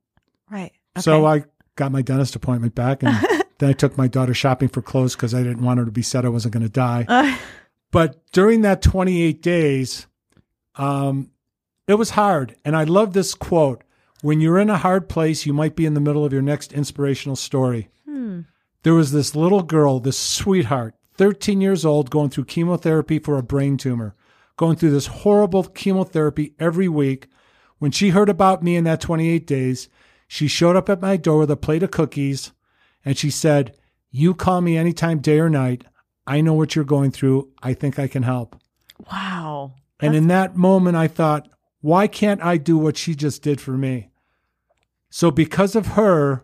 Right. 0.51 0.73
Okay. 0.97 1.01
So 1.01 1.25
I 1.25 1.45
got 1.77 1.93
my 1.93 2.01
dentist 2.01 2.36
appointment 2.36 2.75
back 2.75 3.03
and 3.03 3.15
then 3.59 3.69
I 3.69 3.71
took 3.71 3.97
my 3.97 4.09
daughter 4.09 4.33
shopping 4.33 4.67
for 4.67 4.81
clothes 4.81 5.15
because 5.15 5.33
I 5.33 5.43
didn't 5.43 5.63
want 5.63 5.79
her 5.79 5.86
to 5.86 5.91
be 5.91 6.01
said 6.01 6.25
I 6.25 6.29
wasn't 6.29 6.53
going 6.53 6.65
to 6.65 6.69
die. 6.69 7.05
Uh. 7.09 7.38
But 7.91 8.29
during 8.33 8.63
that 8.63 8.81
28 8.81 9.41
days, 9.41 10.07
um, 10.75 11.31
it 11.88 11.93
was 11.93 12.09
hard. 12.09 12.57
And 12.65 12.75
I 12.75 12.83
love 12.83 13.13
this 13.13 13.33
quote 13.33 13.86
When 14.21 14.41
you're 14.41 14.59
in 14.59 14.69
a 14.69 14.77
hard 14.77 15.07
place, 15.07 15.45
you 15.45 15.53
might 15.53 15.77
be 15.77 15.86
in 15.86 15.93
the 15.93 16.01
middle 16.01 16.25
of 16.25 16.33
your 16.33 16.41
next 16.41 16.73
inspirational 16.73 17.38
story. 17.38 17.88
Hmm. 18.05 18.41
There 18.83 18.93
was 18.93 19.13
this 19.13 19.38
little 19.38 19.63
girl, 19.63 20.01
this 20.01 20.19
sweetheart, 20.19 20.95
13 21.18 21.61
years 21.61 21.86
old, 21.86 22.09
going 22.09 22.30
through 22.30 22.45
chemotherapy 22.45 23.20
for 23.20 23.38
a 23.38 23.43
brain 23.43 23.78
tumor, 23.78 24.16
going 24.57 24.76
through 24.76 24.91
this 24.91 25.07
horrible 25.07 25.63
chemotherapy 25.63 26.53
every 26.59 26.88
week. 26.88 27.28
When 27.78 27.91
she 27.91 28.09
heard 28.09 28.30
about 28.30 28.63
me 28.63 28.76
in 28.76 28.84
that 28.86 29.01
28 29.01 29.45
days, 29.45 29.89
she 30.28 30.47
showed 30.47 30.76
up 30.76 30.89
at 30.89 31.01
my 31.01 31.18
door 31.18 31.39
with 31.39 31.51
a 31.51 31.57
plate 31.57 31.84
of 31.84 31.91
cookies 31.91 32.51
and 33.03 33.18
she 33.18 33.30
said, 33.30 33.76
You 34.11 34.34
call 34.34 34.61
me 34.61 34.78
anytime, 34.78 35.20
day 35.20 35.39
or 35.39 35.49
night. 35.49 35.84
I 36.28 36.41
know 36.41 36.53
what 36.53 36.76
you're 36.76 36.86
going 36.86 37.11
through. 37.11 37.51
I 37.61 37.74
think 37.74 37.99
I 37.99 38.07
can 38.07 38.24
help. 38.24 38.59
Wow. 39.11 39.74
That's- 39.99 40.07
and 40.07 40.16
in 40.16 40.28
that 40.30 40.55
moment, 40.55 40.97
I 40.97 41.07
thought, 41.07 41.47
why 41.82 42.07
can't 42.07 42.43
I 42.43 42.57
do 42.57 42.78
what 42.78 42.97
she 42.97 43.13
just 43.13 43.43
did 43.43 43.61
for 43.61 43.78
me? 43.78 44.09
So, 45.11 45.30
because 45.30 45.76
of 45.76 45.89
her, 45.89 46.43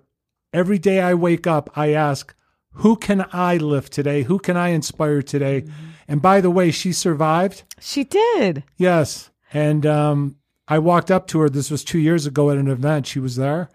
every 0.53 0.77
day 0.77 1.01
I 1.01 1.15
wake 1.15 1.47
up, 1.47 1.69
I 1.75 1.93
ask, 1.93 2.35
who 2.75 2.95
can 2.95 3.25
I 3.31 3.57
lift 3.57 3.91
today? 3.93 4.23
Who 4.23 4.39
can 4.39 4.57
I 4.57 4.69
inspire 4.69 5.21
today? 5.21 5.61
Mm-hmm. 5.61 5.85
And 6.07 6.21
by 6.21 6.41
the 6.41 6.51
way, 6.51 6.71
she 6.71 6.93
survived. 6.93 7.63
She 7.79 8.03
did. 8.03 8.63
Yes. 8.77 9.29
And 9.53 9.85
um, 9.85 10.37
I 10.67 10.79
walked 10.79 11.11
up 11.11 11.27
to 11.27 11.39
her. 11.39 11.49
This 11.49 11.71
was 11.71 11.83
two 11.83 11.99
years 11.99 12.25
ago 12.25 12.49
at 12.49 12.57
an 12.57 12.67
event. 12.67 13.07
She 13.07 13.19
was 13.19 13.35
there. 13.35 13.69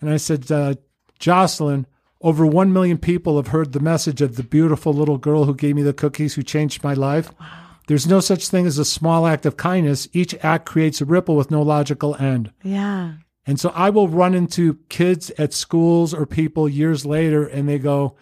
And 0.00 0.10
I 0.10 0.18
said, 0.18 0.50
uh, 0.50 0.74
Jocelyn, 1.18 1.86
over 2.20 2.46
1 2.46 2.72
million 2.72 2.98
people 2.98 3.36
have 3.36 3.48
heard 3.48 3.72
the 3.72 3.80
message 3.80 4.20
of 4.20 4.36
the 4.36 4.42
beautiful 4.42 4.92
little 4.92 5.18
girl 5.18 5.44
who 5.44 5.54
gave 5.54 5.76
me 5.76 5.82
the 5.82 5.92
cookies, 5.92 6.34
who 6.34 6.42
changed 6.42 6.84
my 6.84 6.94
life. 6.94 7.30
Wow. 7.40 7.46
There's 7.86 8.06
no 8.06 8.20
such 8.20 8.48
thing 8.48 8.66
as 8.66 8.78
a 8.78 8.84
small 8.84 9.26
act 9.26 9.44
of 9.44 9.56
kindness. 9.56 10.08
Each 10.12 10.34
act 10.42 10.64
creates 10.64 11.00
a 11.00 11.04
ripple 11.04 11.36
with 11.36 11.50
no 11.50 11.60
logical 11.60 12.14
end. 12.16 12.50
Yeah. 12.62 13.14
And 13.46 13.60
so 13.60 13.70
I 13.74 13.90
will 13.90 14.08
run 14.08 14.34
into 14.34 14.78
kids 14.88 15.30
at 15.36 15.52
schools 15.52 16.14
or 16.14 16.24
people 16.24 16.68
years 16.68 17.04
later 17.04 17.44
and 17.46 17.68
they 17.68 17.78
go, 17.78 18.16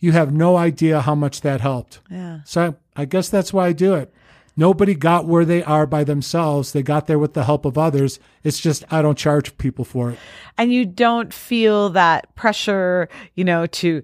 you 0.00 0.12
have 0.12 0.32
no 0.32 0.56
idea 0.56 1.02
how 1.02 1.14
much 1.14 1.42
that 1.42 1.60
helped. 1.60 2.00
Yeah. 2.10 2.40
So 2.44 2.76
I, 2.96 3.02
I 3.02 3.04
guess 3.04 3.28
that's 3.28 3.52
why 3.52 3.68
I 3.68 3.72
do 3.72 3.94
it. 3.94 4.12
Nobody 4.56 4.94
got 4.94 5.26
where 5.26 5.44
they 5.44 5.62
are 5.62 5.86
by 5.86 6.04
themselves. 6.04 6.72
They 6.72 6.82
got 6.82 7.06
there 7.06 7.18
with 7.18 7.34
the 7.34 7.44
help 7.44 7.64
of 7.64 7.78
others. 7.78 8.18
It's 8.42 8.58
just 8.58 8.84
I 8.90 9.00
don't 9.00 9.16
charge 9.16 9.56
people 9.58 9.84
for 9.84 10.10
it. 10.10 10.18
And 10.58 10.72
you 10.72 10.84
don't 10.84 11.32
feel 11.32 11.90
that 11.90 12.34
pressure, 12.34 13.08
you 13.34 13.44
know, 13.44 13.66
to 13.66 14.02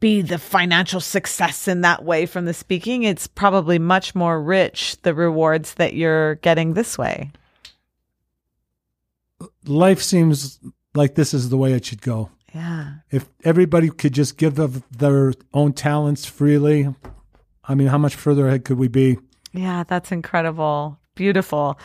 be 0.00 0.22
the 0.22 0.38
financial 0.38 1.00
success 1.00 1.68
in 1.68 1.82
that 1.82 2.04
way 2.04 2.26
from 2.26 2.44
the 2.44 2.54
speaking. 2.54 3.02
It's 3.02 3.26
probably 3.26 3.78
much 3.78 4.14
more 4.14 4.40
rich, 4.42 4.96
the 5.02 5.14
rewards 5.14 5.74
that 5.74 5.94
you're 5.94 6.36
getting 6.36 6.74
this 6.74 6.96
way. 6.96 7.30
Life 9.66 10.02
seems 10.02 10.60
like 10.94 11.14
this 11.14 11.34
is 11.34 11.48
the 11.48 11.58
way 11.58 11.72
it 11.72 11.84
should 11.84 12.02
go. 12.02 12.30
Yeah. 12.58 12.94
If 13.12 13.28
everybody 13.44 13.88
could 13.88 14.12
just 14.12 14.36
give 14.36 14.58
of 14.58 14.82
their 14.90 15.32
own 15.54 15.74
talents 15.74 16.26
freely, 16.26 16.92
I 17.62 17.76
mean, 17.76 17.86
how 17.86 17.98
much 17.98 18.16
further 18.16 18.48
ahead 18.48 18.64
could 18.64 18.78
we 18.78 18.88
be? 18.88 19.16
Yeah, 19.52 19.84
that's 19.84 20.10
incredible. 20.10 20.98
Beautiful. 21.14 21.78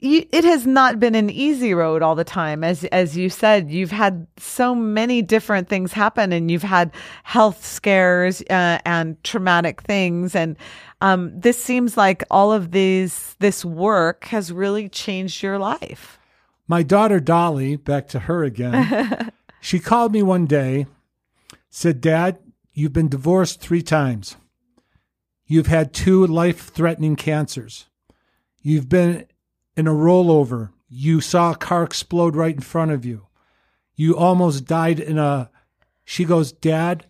It 0.00 0.44
has 0.44 0.64
not 0.64 1.00
been 1.00 1.16
an 1.16 1.28
easy 1.28 1.74
road 1.74 2.02
all 2.02 2.14
the 2.14 2.22
time 2.22 2.62
as 2.62 2.84
as 2.84 3.16
you 3.16 3.28
said 3.28 3.70
you've 3.70 3.90
had 3.90 4.28
so 4.36 4.76
many 4.76 5.22
different 5.22 5.68
things 5.68 5.92
happen 5.92 6.30
and 6.32 6.50
you've 6.50 6.62
had 6.62 6.92
health 7.24 7.64
scares 7.66 8.42
uh, 8.42 8.78
and 8.84 9.22
traumatic 9.24 9.80
things 9.82 10.36
and 10.36 10.56
um, 11.00 11.32
this 11.40 11.60
seems 11.60 11.96
like 11.96 12.22
all 12.30 12.52
of 12.52 12.70
these 12.70 13.34
this 13.40 13.64
work 13.64 14.24
has 14.26 14.52
really 14.52 14.88
changed 14.88 15.42
your 15.42 15.58
life 15.58 16.18
my 16.72 16.82
daughter 16.82 17.20
Dolly, 17.20 17.76
back 17.76 18.08
to 18.08 18.20
her 18.20 18.44
again, 18.44 19.30
she 19.60 19.78
called 19.78 20.10
me 20.10 20.22
one 20.22 20.46
day, 20.46 20.86
said, 21.68 22.00
Dad, 22.00 22.38
you've 22.72 22.94
been 22.94 23.10
divorced 23.10 23.60
three 23.60 23.82
times. 23.82 24.36
You've 25.44 25.66
had 25.66 25.92
two 25.92 26.26
life 26.26 26.70
threatening 26.70 27.14
cancers. 27.14 27.90
You've 28.62 28.88
been 28.88 29.26
in 29.76 29.86
a 29.86 29.92
rollover. 29.92 30.70
You 30.88 31.20
saw 31.20 31.52
a 31.52 31.56
car 31.56 31.82
explode 31.82 32.36
right 32.36 32.54
in 32.54 32.62
front 32.62 32.90
of 32.90 33.04
you. 33.04 33.26
You 33.94 34.16
almost 34.16 34.64
died 34.64 34.98
in 34.98 35.18
a. 35.18 35.50
She 36.06 36.24
goes, 36.24 36.52
Dad, 36.52 37.04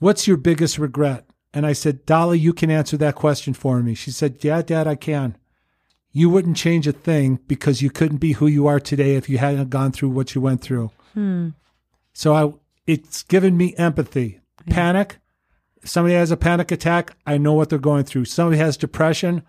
what's 0.00 0.26
your 0.26 0.36
biggest 0.36 0.78
regret? 0.78 1.26
And 1.54 1.64
I 1.64 1.74
said, 1.74 2.06
Dolly, 2.06 2.40
you 2.40 2.52
can 2.52 2.72
answer 2.72 2.96
that 2.96 3.14
question 3.14 3.54
for 3.54 3.80
me. 3.84 3.94
She 3.94 4.10
said, 4.10 4.42
Yeah, 4.42 4.62
Dad, 4.62 4.88
I 4.88 4.96
can. 4.96 5.36
You 6.12 6.28
wouldn't 6.28 6.56
change 6.56 6.86
a 6.86 6.92
thing 6.92 7.38
because 7.46 7.82
you 7.82 7.90
couldn't 7.90 8.18
be 8.18 8.32
who 8.32 8.46
you 8.46 8.66
are 8.66 8.80
today 8.80 9.14
if 9.14 9.28
you 9.28 9.38
hadn't 9.38 9.70
gone 9.70 9.92
through 9.92 10.10
what 10.10 10.34
you 10.34 10.40
went 10.40 10.60
through. 10.60 10.90
Hmm. 11.14 11.50
So 12.12 12.34
I, 12.34 12.52
it's 12.86 13.22
given 13.22 13.56
me 13.56 13.74
empathy. 13.76 14.40
Panic. 14.68 15.18
Somebody 15.84 16.14
has 16.14 16.30
a 16.30 16.36
panic 16.36 16.70
attack. 16.70 17.16
I 17.26 17.38
know 17.38 17.54
what 17.54 17.70
they're 17.70 17.78
going 17.78 18.04
through. 18.04 18.26
Somebody 18.26 18.58
has 18.58 18.76
depression. 18.76 19.42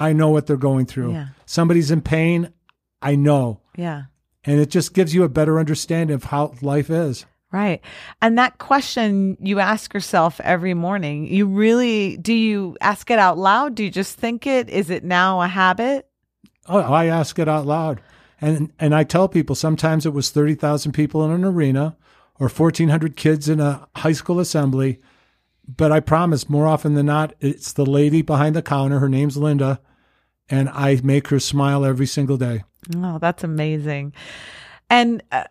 I 0.00 0.12
know 0.12 0.30
what 0.30 0.46
they're 0.46 0.56
going 0.56 0.86
through. 0.86 1.12
Yeah. 1.12 1.28
Somebody's 1.44 1.90
in 1.90 2.00
pain. 2.00 2.52
I 3.00 3.14
know. 3.14 3.60
Yeah. 3.76 4.04
And 4.44 4.60
it 4.60 4.70
just 4.70 4.94
gives 4.94 5.14
you 5.14 5.22
a 5.22 5.28
better 5.28 5.58
understanding 5.58 6.14
of 6.14 6.24
how 6.24 6.54
life 6.62 6.90
is. 6.90 7.26
Right. 7.56 7.80
And 8.20 8.36
that 8.36 8.58
question 8.58 9.38
you 9.40 9.60
ask 9.60 9.94
yourself 9.94 10.42
every 10.42 10.74
morning, 10.74 11.26
you 11.26 11.46
really 11.46 12.18
do 12.18 12.34
you 12.34 12.76
ask 12.82 13.10
it 13.10 13.18
out 13.18 13.38
loud? 13.38 13.74
Do 13.74 13.82
you 13.82 13.90
just 13.90 14.18
think 14.18 14.46
it? 14.46 14.68
Is 14.68 14.90
it 14.90 15.04
now 15.04 15.40
a 15.40 15.48
habit? 15.48 16.06
Oh, 16.66 16.80
I 16.80 17.06
ask 17.06 17.38
it 17.38 17.48
out 17.48 17.64
loud. 17.64 18.02
And 18.42 18.74
and 18.78 18.94
I 18.94 19.04
tell 19.04 19.26
people 19.26 19.56
sometimes 19.56 20.04
it 20.04 20.12
was 20.12 20.28
30,000 20.28 20.92
people 20.92 21.24
in 21.24 21.30
an 21.30 21.44
arena 21.46 21.96
or 22.38 22.50
1400 22.50 23.16
kids 23.16 23.48
in 23.48 23.58
a 23.58 23.88
high 23.96 24.12
school 24.12 24.38
assembly, 24.38 25.00
but 25.66 25.90
I 25.90 26.00
promise 26.00 26.50
more 26.50 26.66
often 26.66 26.92
than 26.92 27.06
not 27.06 27.32
it's 27.40 27.72
the 27.72 27.86
lady 27.86 28.20
behind 28.20 28.54
the 28.54 28.60
counter, 28.60 28.98
her 28.98 29.08
name's 29.08 29.38
Linda, 29.38 29.80
and 30.50 30.68
I 30.68 31.00
make 31.02 31.28
her 31.28 31.40
smile 31.40 31.86
every 31.86 32.06
single 32.06 32.36
day. 32.36 32.64
Oh, 32.94 33.18
that's 33.18 33.44
amazing. 33.44 34.12
And 34.90 35.22
uh, 35.32 35.44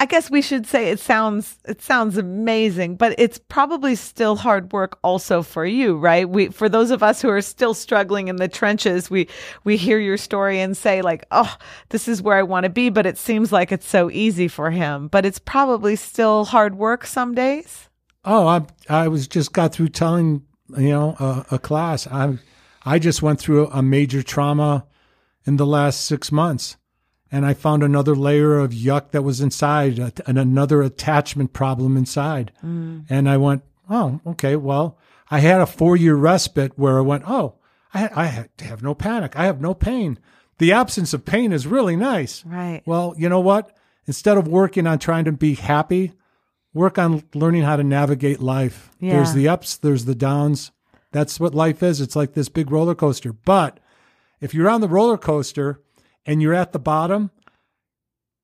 I 0.00 0.06
guess 0.06 0.30
we 0.30 0.42
should 0.42 0.64
say 0.64 0.90
it 0.90 1.00
sounds 1.00 1.58
it 1.64 1.82
sounds 1.82 2.16
amazing, 2.16 2.94
but 2.94 3.16
it's 3.18 3.38
probably 3.38 3.96
still 3.96 4.36
hard 4.36 4.72
work 4.72 4.96
also 5.02 5.42
for 5.42 5.66
you, 5.66 5.96
right? 5.96 6.28
We 6.28 6.48
for 6.48 6.68
those 6.68 6.92
of 6.92 7.02
us 7.02 7.20
who 7.20 7.28
are 7.30 7.40
still 7.40 7.74
struggling 7.74 8.28
in 8.28 8.36
the 8.36 8.46
trenches, 8.46 9.10
we 9.10 9.28
we 9.64 9.76
hear 9.76 9.98
your 9.98 10.16
story 10.16 10.60
and 10.60 10.76
say 10.76 11.02
like, 11.02 11.24
"Oh, 11.32 11.52
this 11.88 12.06
is 12.06 12.22
where 12.22 12.36
I 12.36 12.44
want 12.44 12.62
to 12.62 12.70
be," 12.70 12.90
but 12.90 13.06
it 13.06 13.18
seems 13.18 13.50
like 13.50 13.72
it's 13.72 13.88
so 13.88 14.08
easy 14.08 14.46
for 14.46 14.70
him, 14.70 15.08
but 15.08 15.26
it's 15.26 15.40
probably 15.40 15.96
still 15.96 16.44
hard 16.44 16.76
work 16.76 17.04
some 17.04 17.34
days. 17.34 17.88
Oh, 18.24 18.46
I 18.46 18.66
I 18.88 19.08
was 19.08 19.26
just 19.26 19.52
got 19.52 19.72
through 19.72 19.88
telling 19.88 20.42
you 20.76 20.90
know 20.90 21.16
a, 21.18 21.56
a 21.56 21.58
class. 21.58 22.06
I 22.06 22.38
I 22.84 23.00
just 23.00 23.20
went 23.20 23.40
through 23.40 23.66
a 23.68 23.82
major 23.82 24.22
trauma 24.22 24.86
in 25.44 25.56
the 25.56 25.66
last 25.66 26.04
six 26.04 26.30
months, 26.30 26.76
and 27.30 27.44
I 27.44 27.54
found 27.54 27.82
another 27.82 28.16
layer 28.16 28.58
of 28.58 28.70
yuck 28.70 29.10
that 29.10 29.22
was 29.22 29.40
inside, 29.40 29.98
and 30.26 30.38
another 30.38 30.82
attachment 30.82 31.52
problem 31.52 31.96
inside. 31.96 32.52
Mm. 32.64 33.04
And 33.08 33.28
I 33.28 33.36
went, 33.36 33.62
oh, 33.90 34.20
okay. 34.26 34.56
Well, 34.56 34.98
I 35.30 35.40
had 35.40 35.60
a 35.60 35.66
four 35.66 35.96
year 35.96 36.14
respite 36.14 36.78
where 36.78 36.98
I 36.98 37.02
went, 37.02 37.24
oh, 37.26 37.56
I 37.92 38.08
I 38.14 38.64
have 38.64 38.82
no 38.82 38.94
panic. 38.94 39.36
I 39.36 39.44
have 39.44 39.60
no 39.60 39.74
pain. 39.74 40.18
The 40.58 40.72
absence 40.72 41.14
of 41.14 41.24
pain 41.24 41.52
is 41.52 41.66
really 41.66 41.96
nice. 41.96 42.44
Right. 42.44 42.82
Well, 42.84 43.14
you 43.16 43.28
know 43.28 43.40
what? 43.40 43.76
Instead 44.06 44.38
of 44.38 44.48
working 44.48 44.86
on 44.86 44.98
trying 44.98 45.24
to 45.26 45.32
be 45.32 45.54
happy, 45.54 46.12
work 46.72 46.98
on 46.98 47.22
learning 47.34 47.62
how 47.62 47.76
to 47.76 47.84
navigate 47.84 48.40
life. 48.40 48.90
There's 49.12 49.34
the 49.34 49.48
ups, 49.48 49.76
there's 49.76 50.06
the 50.06 50.14
downs. 50.14 50.72
That's 51.12 51.38
what 51.38 51.54
life 51.54 51.82
is. 51.82 52.00
It's 52.00 52.16
like 52.16 52.34
this 52.34 52.48
big 52.48 52.70
roller 52.70 52.94
coaster. 52.94 53.32
But 53.32 53.80
if 54.40 54.54
you're 54.54 54.68
on 54.68 54.80
the 54.80 54.88
roller 54.88 55.18
coaster 55.18 55.80
and 56.28 56.40
you're 56.40 56.54
at 56.54 56.72
the 56.72 56.78
bottom, 56.78 57.32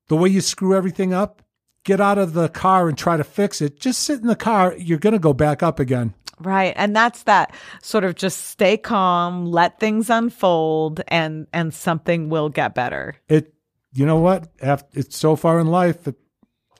the 0.09 0.17
way 0.17 0.27
you 0.27 0.41
screw 0.41 0.75
everything 0.75 1.13
up, 1.13 1.41
get 1.85 2.01
out 2.01 2.17
of 2.17 2.33
the 2.33 2.49
car 2.49 2.89
and 2.89 2.97
try 2.97 3.15
to 3.15 3.23
fix 3.23 3.61
it. 3.61 3.79
Just 3.79 4.01
sit 4.01 4.19
in 4.19 4.27
the 4.27 4.35
car. 4.35 4.75
You're 4.77 4.97
going 4.97 5.13
to 5.13 5.19
go 5.19 5.33
back 5.33 5.63
up 5.63 5.79
again. 5.79 6.13
Right. 6.39 6.73
And 6.75 6.93
that's 6.93 7.23
that 7.23 7.53
sort 7.81 8.03
of 8.03 8.15
just 8.15 8.47
stay 8.47 8.75
calm, 8.75 9.45
let 9.45 9.79
things 9.79 10.09
unfold 10.09 10.99
and 11.07 11.47
and 11.53 11.73
something 11.73 12.29
will 12.29 12.49
get 12.49 12.75
better. 12.75 13.15
it 13.29 13.53
you 13.93 14.05
know 14.05 14.17
what 14.19 14.49
Af 14.61 14.83
it's 14.91 15.15
so 15.15 15.37
far 15.37 15.59
in 15.61 15.67
life 15.67 16.05
it, 16.05 16.15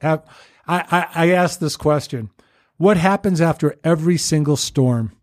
I, 0.01 0.19
I 0.67 1.07
i 1.15 1.29
asked 1.29 1.61
this 1.61 1.77
question 1.77 2.29
what 2.75 2.97
happens 2.97 3.39
after 3.39 3.77
every 3.85 4.17
single 4.17 4.57
storm 4.57 5.13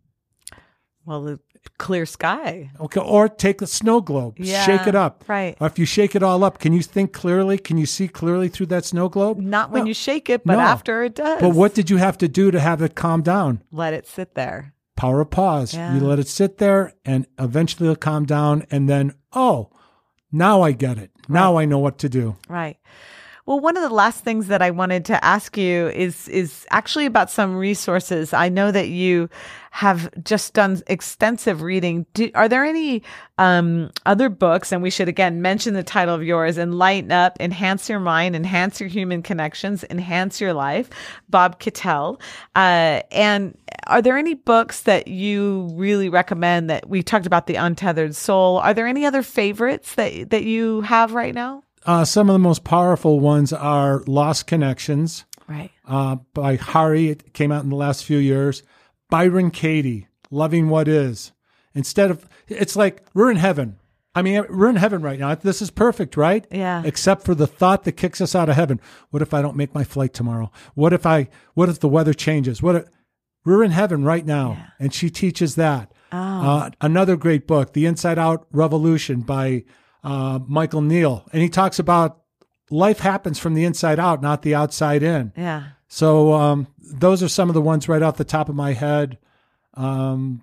Well, 1.05 1.37
clear 1.79 2.07
sky. 2.07 2.71
okay 2.81 3.01
or 3.01 3.29
take 3.29 3.59
the 3.59 3.67
snow 3.67 4.01
globe 4.01 4.35
Yeah, 4.39 4.65
shake 4.65 4.87
it 4.87 4.95
up 4.95 5.25
right. 5.29 5.57
or 5.61 5.67
if 5.67 5.79
you 5.79 5.85
shake 5.85 6.15
it 6.15 6.23
all 6.23 6.45
up 6.45 6.59
can 6.59 6.73
you 6.73 6.83
think 6.83 7.13
clearly 7.13 7.59
can 7.59 7.77
you 7.79 7.87
see 7.87 8.07
clearly 8.09 8.49
through 8.49 8.67
that 8.67 8.85
snow 8.85 9.09
globe 9.09 9.39
Not 9.39 9.71
when 9.71 9.87
you 9.87 9.95
shake 9.95 10.31
it, 10.31 10.43
but 10.45 10.55
No. 10.55 10.61
after 10.61 11.03
it 11.03 11.15
does. 11.17 11.41
but 11.41 11.51
what 11.55 11.75
did 11.75 11.91
you 11.91 11.97
have 11.97 12.19
to 12.19 12.29
do 12.29 12.51
to 12.51 12.61
have 12.61 12.83
it 12.83 12.95
calm 12.95 13.23
down 13.23 13.63
let 13.73 13.95
it 13.95 14.07
sit 14.07 14.35
there. 14.35 14.75
power 14.97 15.21
of 15.21 15.31
pause 15.31 15.75
Yeah. 15.75 15.95
you 15.95 16.01
let 16.01 16.19
it 16.19 16.29
sit 16.29 16.59
there 16.59 16.93
and 17.05 17.27
eventually 17.39 17.89
it'll 17.89 17.97
calm 17.97 18.27
down 18.27 18.65
and 18.71 18.89
then 18.89 19.15
oh 19.33 19.71
now 20.31 20.63
i 20.63 20.73
get 20.73 20.99
it 20.99 21.11
now 21.29 21.57
i 21.57 21.65
know 21.65 21.79
what 21.79 21.99
to 21.99 22.09
do 22.09 22.37
Right. 22.49 22.77
Well, 23.45 23.59
one 23.59 23.77
of 23.77 23.83
the 23.83 23.95
last 23.95 24.23
things 24.23 24.47
that 24.47 24.63
I 24.63 24.71
wanted 24.71 25.05
to 25.07 25.25
ask 25.25 25.57
you 25.57 25.89
is 25.89 26.29
is 26.29 26.65
actually 26.71 27.07
about 27.07 27.29
some 27.29 27.57
resources. 27.57 28.33
I 28.33 28.49
know 28.49 28.71
that 28.71 28.89
you 28.89 29.29
have 29.73 30.11
just 30.23 30.55
done 30.55 30.81
extensive 30.87 31.61
reading. 31.61 32.07
Do, 32.15 32.31
are 32.37 32.49
there 32.49 32.65
any 32.65 33.03
um, 33.39 33.91
other 34.07 34.29
books? 34.29 34.71
And 34.71 34.81
we 34.81 34.91
should 34.91 35.09
again 35.09 35.43
mention 35.43 35.75
the 35.75 35.83
title 35.83 36.15
of 36.15 36.23
yours: 36.23 36.57
"Enlighten 36.57 37.11
Up, 37.11 37.37
Enhance 37.41 37.89
Your 37.89 37.99
Mind, 37.99 38.37
Enhance 38.37 38.79
Your 38.79 38.89
Human 38.89 39.23
Connections, 39.23 39.85
Enhance 39.91 40.41
Your 40.41 40.53
Life." 40.53 40.89
Bob 41.29 41.59
Kittell. 41.59 42.21
Uh, 42.55 43.03
and 43.11 43.59
are 43.89 44.03
there 44.03 44.19
any 44.19 44.35
books 44.35 44.83
that 44.83 45.09
you 45.09 45.69
really 45.75 46.09
recommend? 46.09 46.71
That 46.71 46.89
we 46.89 47.03
talked 47.03 47.27
about 47.27 47.49
the 47.49 47.57
Untethered 47.57 48.15
Soul. 48.15 48.59
Are 48.59 48.73
there 48.73 48.87
any 48.87 49.05
other 49.05 49.25
favorites 49.25 49.97
that 49.97 50.31
that 50.31 50.45
you 50.45 50.83
have 50.83 51.13
right 51.13 51.35
now? 51.35 51.65
Uh, 51.87 52.05
some 52.05 52.29
of 52.29 52.35
the 52.35 52.39
most 52.39 52.65
powerful 52.65 53.21
ones 53.21 53.53
are 53.53 54.03
lost 54.07 54.47
connections 54.47 55.25
Right. 55.49 55.71
uh, 55.87 56.17
by 56.35 56.57
Hari. 56.57 57.09
It 57.09 57.33
came 57.35 57.53
out 57.53 57.65
in 57.65 57.71
the 57.71 57.77
last 57.77 58.05
few 58.05 58.19
years. 58.19 58.63
Byron 59.11 59.51
Katie, 59.51 60.09
Loving 60.31 60.69
What 60.69 60.89
Is. 60.89 61.33
Instead 61.75 62.11
of, 62.11 62.29
it's 62.49 62.77
like 62.77 63.03
we're 63.15 63.31
in 63.31 63.37
heaven. 63.37 63.79
I 64.15 64.23
mean, 64.23 64.45
we're 64.51 64.69
in 64.69 64.77
heaven 64.77 65.01
right 65.03 65.19
now. 65.19 65.35
This 65.35 65.63
is 65.63 65.71
perfect, 65.71 66.17
right? 66.17 66.47
Yeah. 66.51 66.83
Except 66.85 67.25
for 67.25 67.35
the 67.35 67.47
thought 67.47 67.85
that 67.85 67.93
kicks 67.93 68.21
us 68.21 68.35
out 68.35 68.49
of 68.51 68.57
heaven. 68.57 68.79
What 69.11 69.23
if 69.23 69.33
I 69.33 69.41
don't 69.41 69.57
make 69.57 69.75
my 69.75 69.85
flight 69.85 70.13
tomorrow? 70.13 70.51
What 70.75 70.93
if 70.93 71.07
I, 71.07 71.29
what 71.55 71.69
if 71.71 71.81
the 71.81 71.89
weather 71.89 72.13
changes? 72.15 72.63
What 72.63 72.77
if, 72.77 72.85
we're 73.45 73.65
in 73.65 73.71
heaven 73.73 74.05
right 74.05 74.25
now. 74.25 74.67
And 74.79 74.95
she 74.95 75.11
teaches 75.11 75.57
that. 75.57 75.93
Uh, 76.13 76.71
another 76.81 77.17
great 77.17 77.47
book, 77.47 77.73
The 77.73 77.87
Inside 77.87 78.19
Out 78.19 78.47
Revolution 78.53 79.23
by 79.23 79.65
uh, 80.05 80.39
Michael 80.47 80.81
Neill. 80.83 81.25
And 81.33 81.43
he 81.43 81.49
talks 81.49 81.79
about 81.79 82.21
life 82.71 83.01
happens 83.01 83.39
from 83.39 83.55
the 83.55 83.65
inside 83.65 83.99
out, 83.99 84.23
not 84.23 84.43
the 84.43 84.55
outside 84.55 85.03
in. 85.03 85.33
Yeah. 85.37 85.65
So 85.89 86.33
um, 86.33 86.67
those 86.79 87.23
are 87.23 87.29
some 87.29 87.49
of 87.51 87.55
the 87.55 87.61
ones 87.61 87.89
right 87.89 88.03
off 88.03 88.17
the 88.17 88.25
top 88.25 88.49
of 88.49 88.55
my 88.55 88.73
head. 88.73 89.19
Um, 89.75 90.43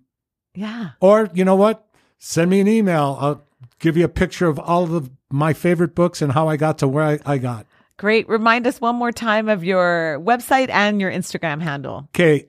Yeah. 0.55 0.91
or 0.99 1.30
you 1.34 1.45
know 1.45 1.55
what? 1.55 1.86
Send 2.18 2.49
me 2.51 2.60
an 2.60 2.68
email. 2.68 3.18
I'll 3.20 3.43
give 3.80 3.95
you 3.97 4.05
a 4.05 4.10
picture 4.10 4.47
of 4.47 4.60
all 4.60 4.95
of 4.95 5.10
my 5.32 5.53
favorite 5.53 5.95
books 5.95 6.22
and 6.22 6.32
how 6.34 6.47
I 6.47 6.57
got 6.57 6.78
to 6.80 6.88
where 6.88 7.03
I, 7.03 7.20
I 7.26 7.38
got. 7.38 7.66
Great. 7.97 8.28
Remind 8.30 8.66
us 8.66 8.80
one 8.80 8.95
more 8.95 9.12
time 9.12 9.49
of 9.49 9.64
your 9.64 10.20
website 10.24 10.70
and 10.70 11.01
your 11.01 11.12
Instagram 11.12 11.62
handle. 11.62 12.07
Okay, 12.16 12.47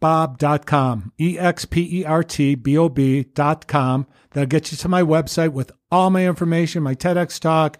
expertbob.com. 0.00 1.12
E 1.18 1.38
X 1.38 1.64
P 1.64 2.00
E 2.00 2.04
R 2.04 2.22
T 2.22 2.54
B 2.54 2.76
O 2.76 2.88
B.com. 2.88 4.06
That'll 4.30 4.46
get 4.46 4.70
you 4.70 4.78
to 4.78 4.88
my 4.88 5.02
website 5.02 5.52
with 5.52 5.72
all 5.90 6.10
my 6.10 6.26
information, 6.26 6.82
my 6.82 6.94
TEDx 6.94 7.40
talk. 7.40 7.78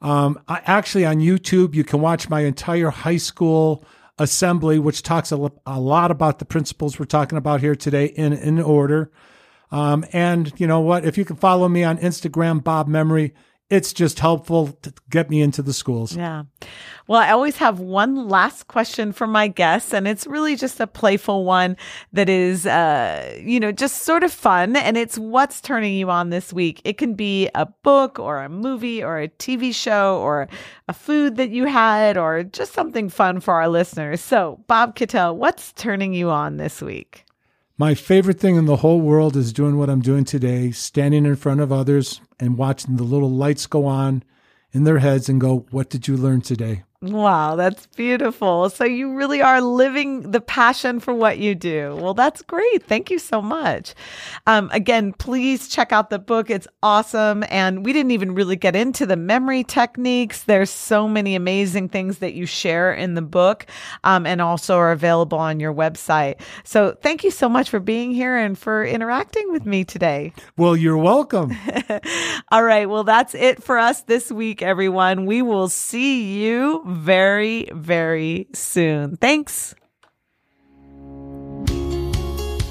Um, 0.00 0.40
I, 0.48 0.60
actually, 0.64 1.06
on 1.06 1.16
YouTube, 1.16 1.74
you 1.74 1.84
can 1.84 2.00
watch 2.00 2.28
my 2.28 2.40
entire 2.40 2.90
high 2.90 3.16
school 3.16 3.84
assembly, 4.18 4.78
which 4.78 5.02
talks 5.02 5.32
a, 5.32 5.52
a 5.66 5.80
lot 5.80 6.10
about 6.10 6.38
the 6.38 6.44
principles 6.44 6.98
we're 6.98 7.06
talking 7.06 7.38
about 7.38 7.60
here 7.60 7.74
today 7.74 8.06
in, 8.06 8.32
in 8.32 8.60
order. 8.60 9.10
Um, 9.70 10.04
and 10.12 10.52
you 10.58 10.66
know 10.66 10.80
what? 10.80 11.04
If 11.04 11.16
you 11.16 11.24
can 11.24 11.36
follow 11.36 11.68
me 11.68 11.84
on 11.84 11.98
Instagram, 11.98 12.62
Bob 12.62 12.86
Memory, 12.86 13.34
it's 13.70 13.92
just 13.92 14.18
helpful 14.18 14.68
to 14.82 14.92
get 15.08 15.30
me 15.30 15.40
into 15.40 15.62
the 15.62 15.72
schools. 15.72 16.14
Yeah. 16.14 16.44
Well, 17.06 17.20
I 17.20 17.30
always 17.30 17.56
have 17.56 17.80
one 17.80 18.28
last 18.28 18.68
question 18.68 19.12
for 19.12 19.26
my 19.26 19.48
guests, 19.48 19.92
and 19.92 20.06
it's 20.06 20.26
really 20.26 20.54
just 20.54 20.80
a 20.80 20.86
playful 20.86 21.44
one 21.44 21.76
that 22.12 22.28
is, 22.28 22.66
uh, 22.66 23.38
you 23.42 23.58
know, 23.58 23.72
just 23.72 24.02
sort 24.02 24.22
of 24.22 24.32
fun. 24.32 24.76
And 24.76 24.96
it's 24.96 25.18
what's 25.18 25.60
turning 25.60 25.94
you 25.94 26.10
on 26.10 26.30
this 26.30 26.52
week. 26.52 26.82
It 26.84 26.98
can 26.98 27.14
be 27.14 27.48
a 27.54 27.66
book 27.66 28.18
or 28.18 28.42
a 28.42 28.48
movie 28.48 29.02
or 29.02 29.18
a 29.18 29.28
TV 29.28 29.74
show 29.74 30.18
or 30.18 30.48
a 30.88 30.92
food 30.92 31.36
that 31.36 31.50
you 31.50 31.64
had 31.64 32.16
or 32.16 32.42
just 32.42 32.74
something 32.74 33.08
fun 33.08 33.40
for 33.40 33.54
our 33.54 33.68
listeners. 33.68 34.20
So, 34.20 34.62
Bob 34.66 34.94
Kittell, 34.94 35.36
what's 35.36 35.72
turning 35.72 36.12
you 36.12 36.30
on 36.30 36.58
this 36.58 36.82
week? 36.82 37.24
My 37.76 37.94
favorite 37.96 38.38
thing 38.38 38.54
in 38.54 38.66
the 38.66 38.76
whole 38.76 39.00
world 39.00 39.36
is 39.36 39.52
doing 39.52 39.76
what 39.76 39.90
I'm 39.90 40.00
doing 40.00 40.24
today, 40.24 40.70
standing 40.70 41.26
in 41.26 41.34
front 41.34 41.60
of 41.60 41.72
others 41.72 42.20
and 42.38 42.56
watching 42.56 42.94
the 42.96 43.02
little 43.02 43.30
lights 43.30 43.66
go 43.66 43.84
on 43.84 44.22
in 44.70 44.84
their 44.84 45.00
heads 45.00 45.28
and 45.28 45.40
go, 45.40 45.66
What 45.72 45.90
did 45.90 46.06
you 46.06 46.16
learn 46.16 46.40
today? 46.40 46.84
Wow, 47.04 47.56
that's 47.56 47.86
beautiful. 47.88 48.70
So 48.70 48.84
you 48.84 49.12
really 49.14 49.42
are 49.42 49.60
living 49.60 50.30
the 50.30 50.40
passion 50.40 51.00
for 51.00 51.12
what 51.12 51.36
you 51.36 51.54
do. 51.54 51.96
Well, 52.00 52.14
that's 52.14 52.40
great. 52.40 52.82
Thank 52.84 53.10
you 53.10 53.18
so 53.18 53.42
much. 53.42 53.94
Um, 54.46 54.70
again, 54.72 55.12
please 55.12 55.68
check 55.68 55.92
out 55.92 56.08
the 56.08 56.18
book. 56.18 56.48
It's 56.48 56.66
awesome. 56.82 57.44
And 57.50 57.84
we 57.84 57.92
didn't 57.92 58.12
even 58.12 58.34
really 58.34 58.56
get 58.56 58.74
into 58.74 59.04
the 59.04 59.16
memory 59.16 59.64
techniques. 59.64 60.44
There's 60.44 60.70
so 60.70 61.06
many 61.06 61.34
amazing 61.34 61.90
things 61.90 62.18
that 62.20 62.32
you 62.32 62.46
share 62.46 62.94
in 62.94 63.14
the 63.14 63.22
book 63.22 63.66
um, 64.02 64.24
and 64.24 64.40
also 64.40 64.76
are 64.76 64.92
available 64.92 65.36
on 65.38 65.60
your 65.60 65.74
website. 65.74 66.40
So 66.64 66.96
thank 67.02 67.22
you 67.22 67.30
so 67.30 67.50
much 67.50 67.68
for 67.68 67.80
being 67.80 68.12
here 68.12 68.34
and 68.34 68.56
for 68.56 68.82
interacting 68.82 69.52
with 69.52 69.66
me 69.66 69.84
today. 69.84 70.32
Well, 70.56 70.74
you're 70.74 70.96
welcome. 70.96 71.54
All 72.50 72.64
right. 72.64 72.88
Well, 72.88 73.04
that's 73.04 73.34
it 73.34 73.62
for 73.62 73.76
us 73.76 74.02
this 74.02 74.32
week, 74.32 74.62
everyone. 74.62 75.26
We 75.26 75.42
will 75.42 75.68
see 75.68 76.42
you 76.42 76.93
very, 76.94 77.68
very 77.72 78.48
soon. 78.54 79.16
Thanks. 79.16 79.74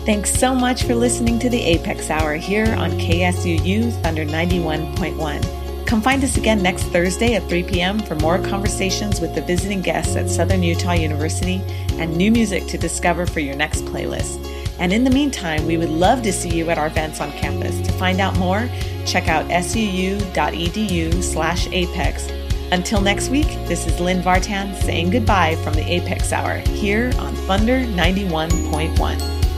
Thanks 0.05 0.33
so 0.33 0.53
much 0.53 0.83
for 0.83 0.95
listening 0.95 1.39
to 1.39 1.49
the 1.49 1.61
Apex 1.61 2.09
Hour 2.09 2.35
here 2.35 2.67
on 2.75 2.91
KSUU 2.91 4.01
Thunder 4.01 4.25
91.1. 4.25 5.87
Come 5.87 6.01
find 6.01 6.23
us 6.23 6.35
again 6.37 6.61
next 6.61 6.83
Thursday 6.85 7.35
at 7.35 7.47
3 7.47 7.63
p.m. 7.63 7.99
for 7.99 8.15
more 8.15 8.37
conversations 8.39 9.21
with 9.21 9.33
the 9.35 9.41
visiting 9.41 9.81
guests 9.81 10.15
at 10.15 10.29
Southern 10.29 10.61
Utah 10.61 10.93
University 10.93 11.61
and 11.93 12.17
new 12.17 12.31
music 12.31 12.67
to 12.67 12.77
discover 12.77 13.25
for 13.25 13.39
your 13.39 13.55
next 13.55 13.85
playlist. 13.85 14.45
And 14.79 14.91
in 14.91 15.03
the 15.03 15.09
meantime, 15.09 15.65
we 15.65 15.77
would 15.77 15.89
love 15.89 16.21
to 16.23 16.33
see 16.33 16.49
you 16.49 16.69
at 16.69 16.77
our 16.77 16.87
events 16.87 17.21
on 17.21 17.31
campus. 17.33 17.79
To 17.87 17.93
find 17.93 18.19
out 18.19 18.37
more, 18.37 18.67
check 19.05 19.27
out 19.27 19.45
suu.edu 19.49 21.23
slash 21.23 21.67
apex 21.67 22.27
until 22.73 22.99
next 23.01 23.29
week, 23.29 23.47
this 23.67 23.85
is 23.85 23.99
Lynn 23.99 24.23
Vartan 24.23 24.73
saying 24.81 25.11
goodbye 25.11 25.55
from 25.57 25.75
the 25.75 25.83
Apex 25.83 26.33
Hour 26.33 26.57
here 26.57 27.11
on 27.19 27.35
Thunder 27.47 27.81
91.1. 27.81 29.52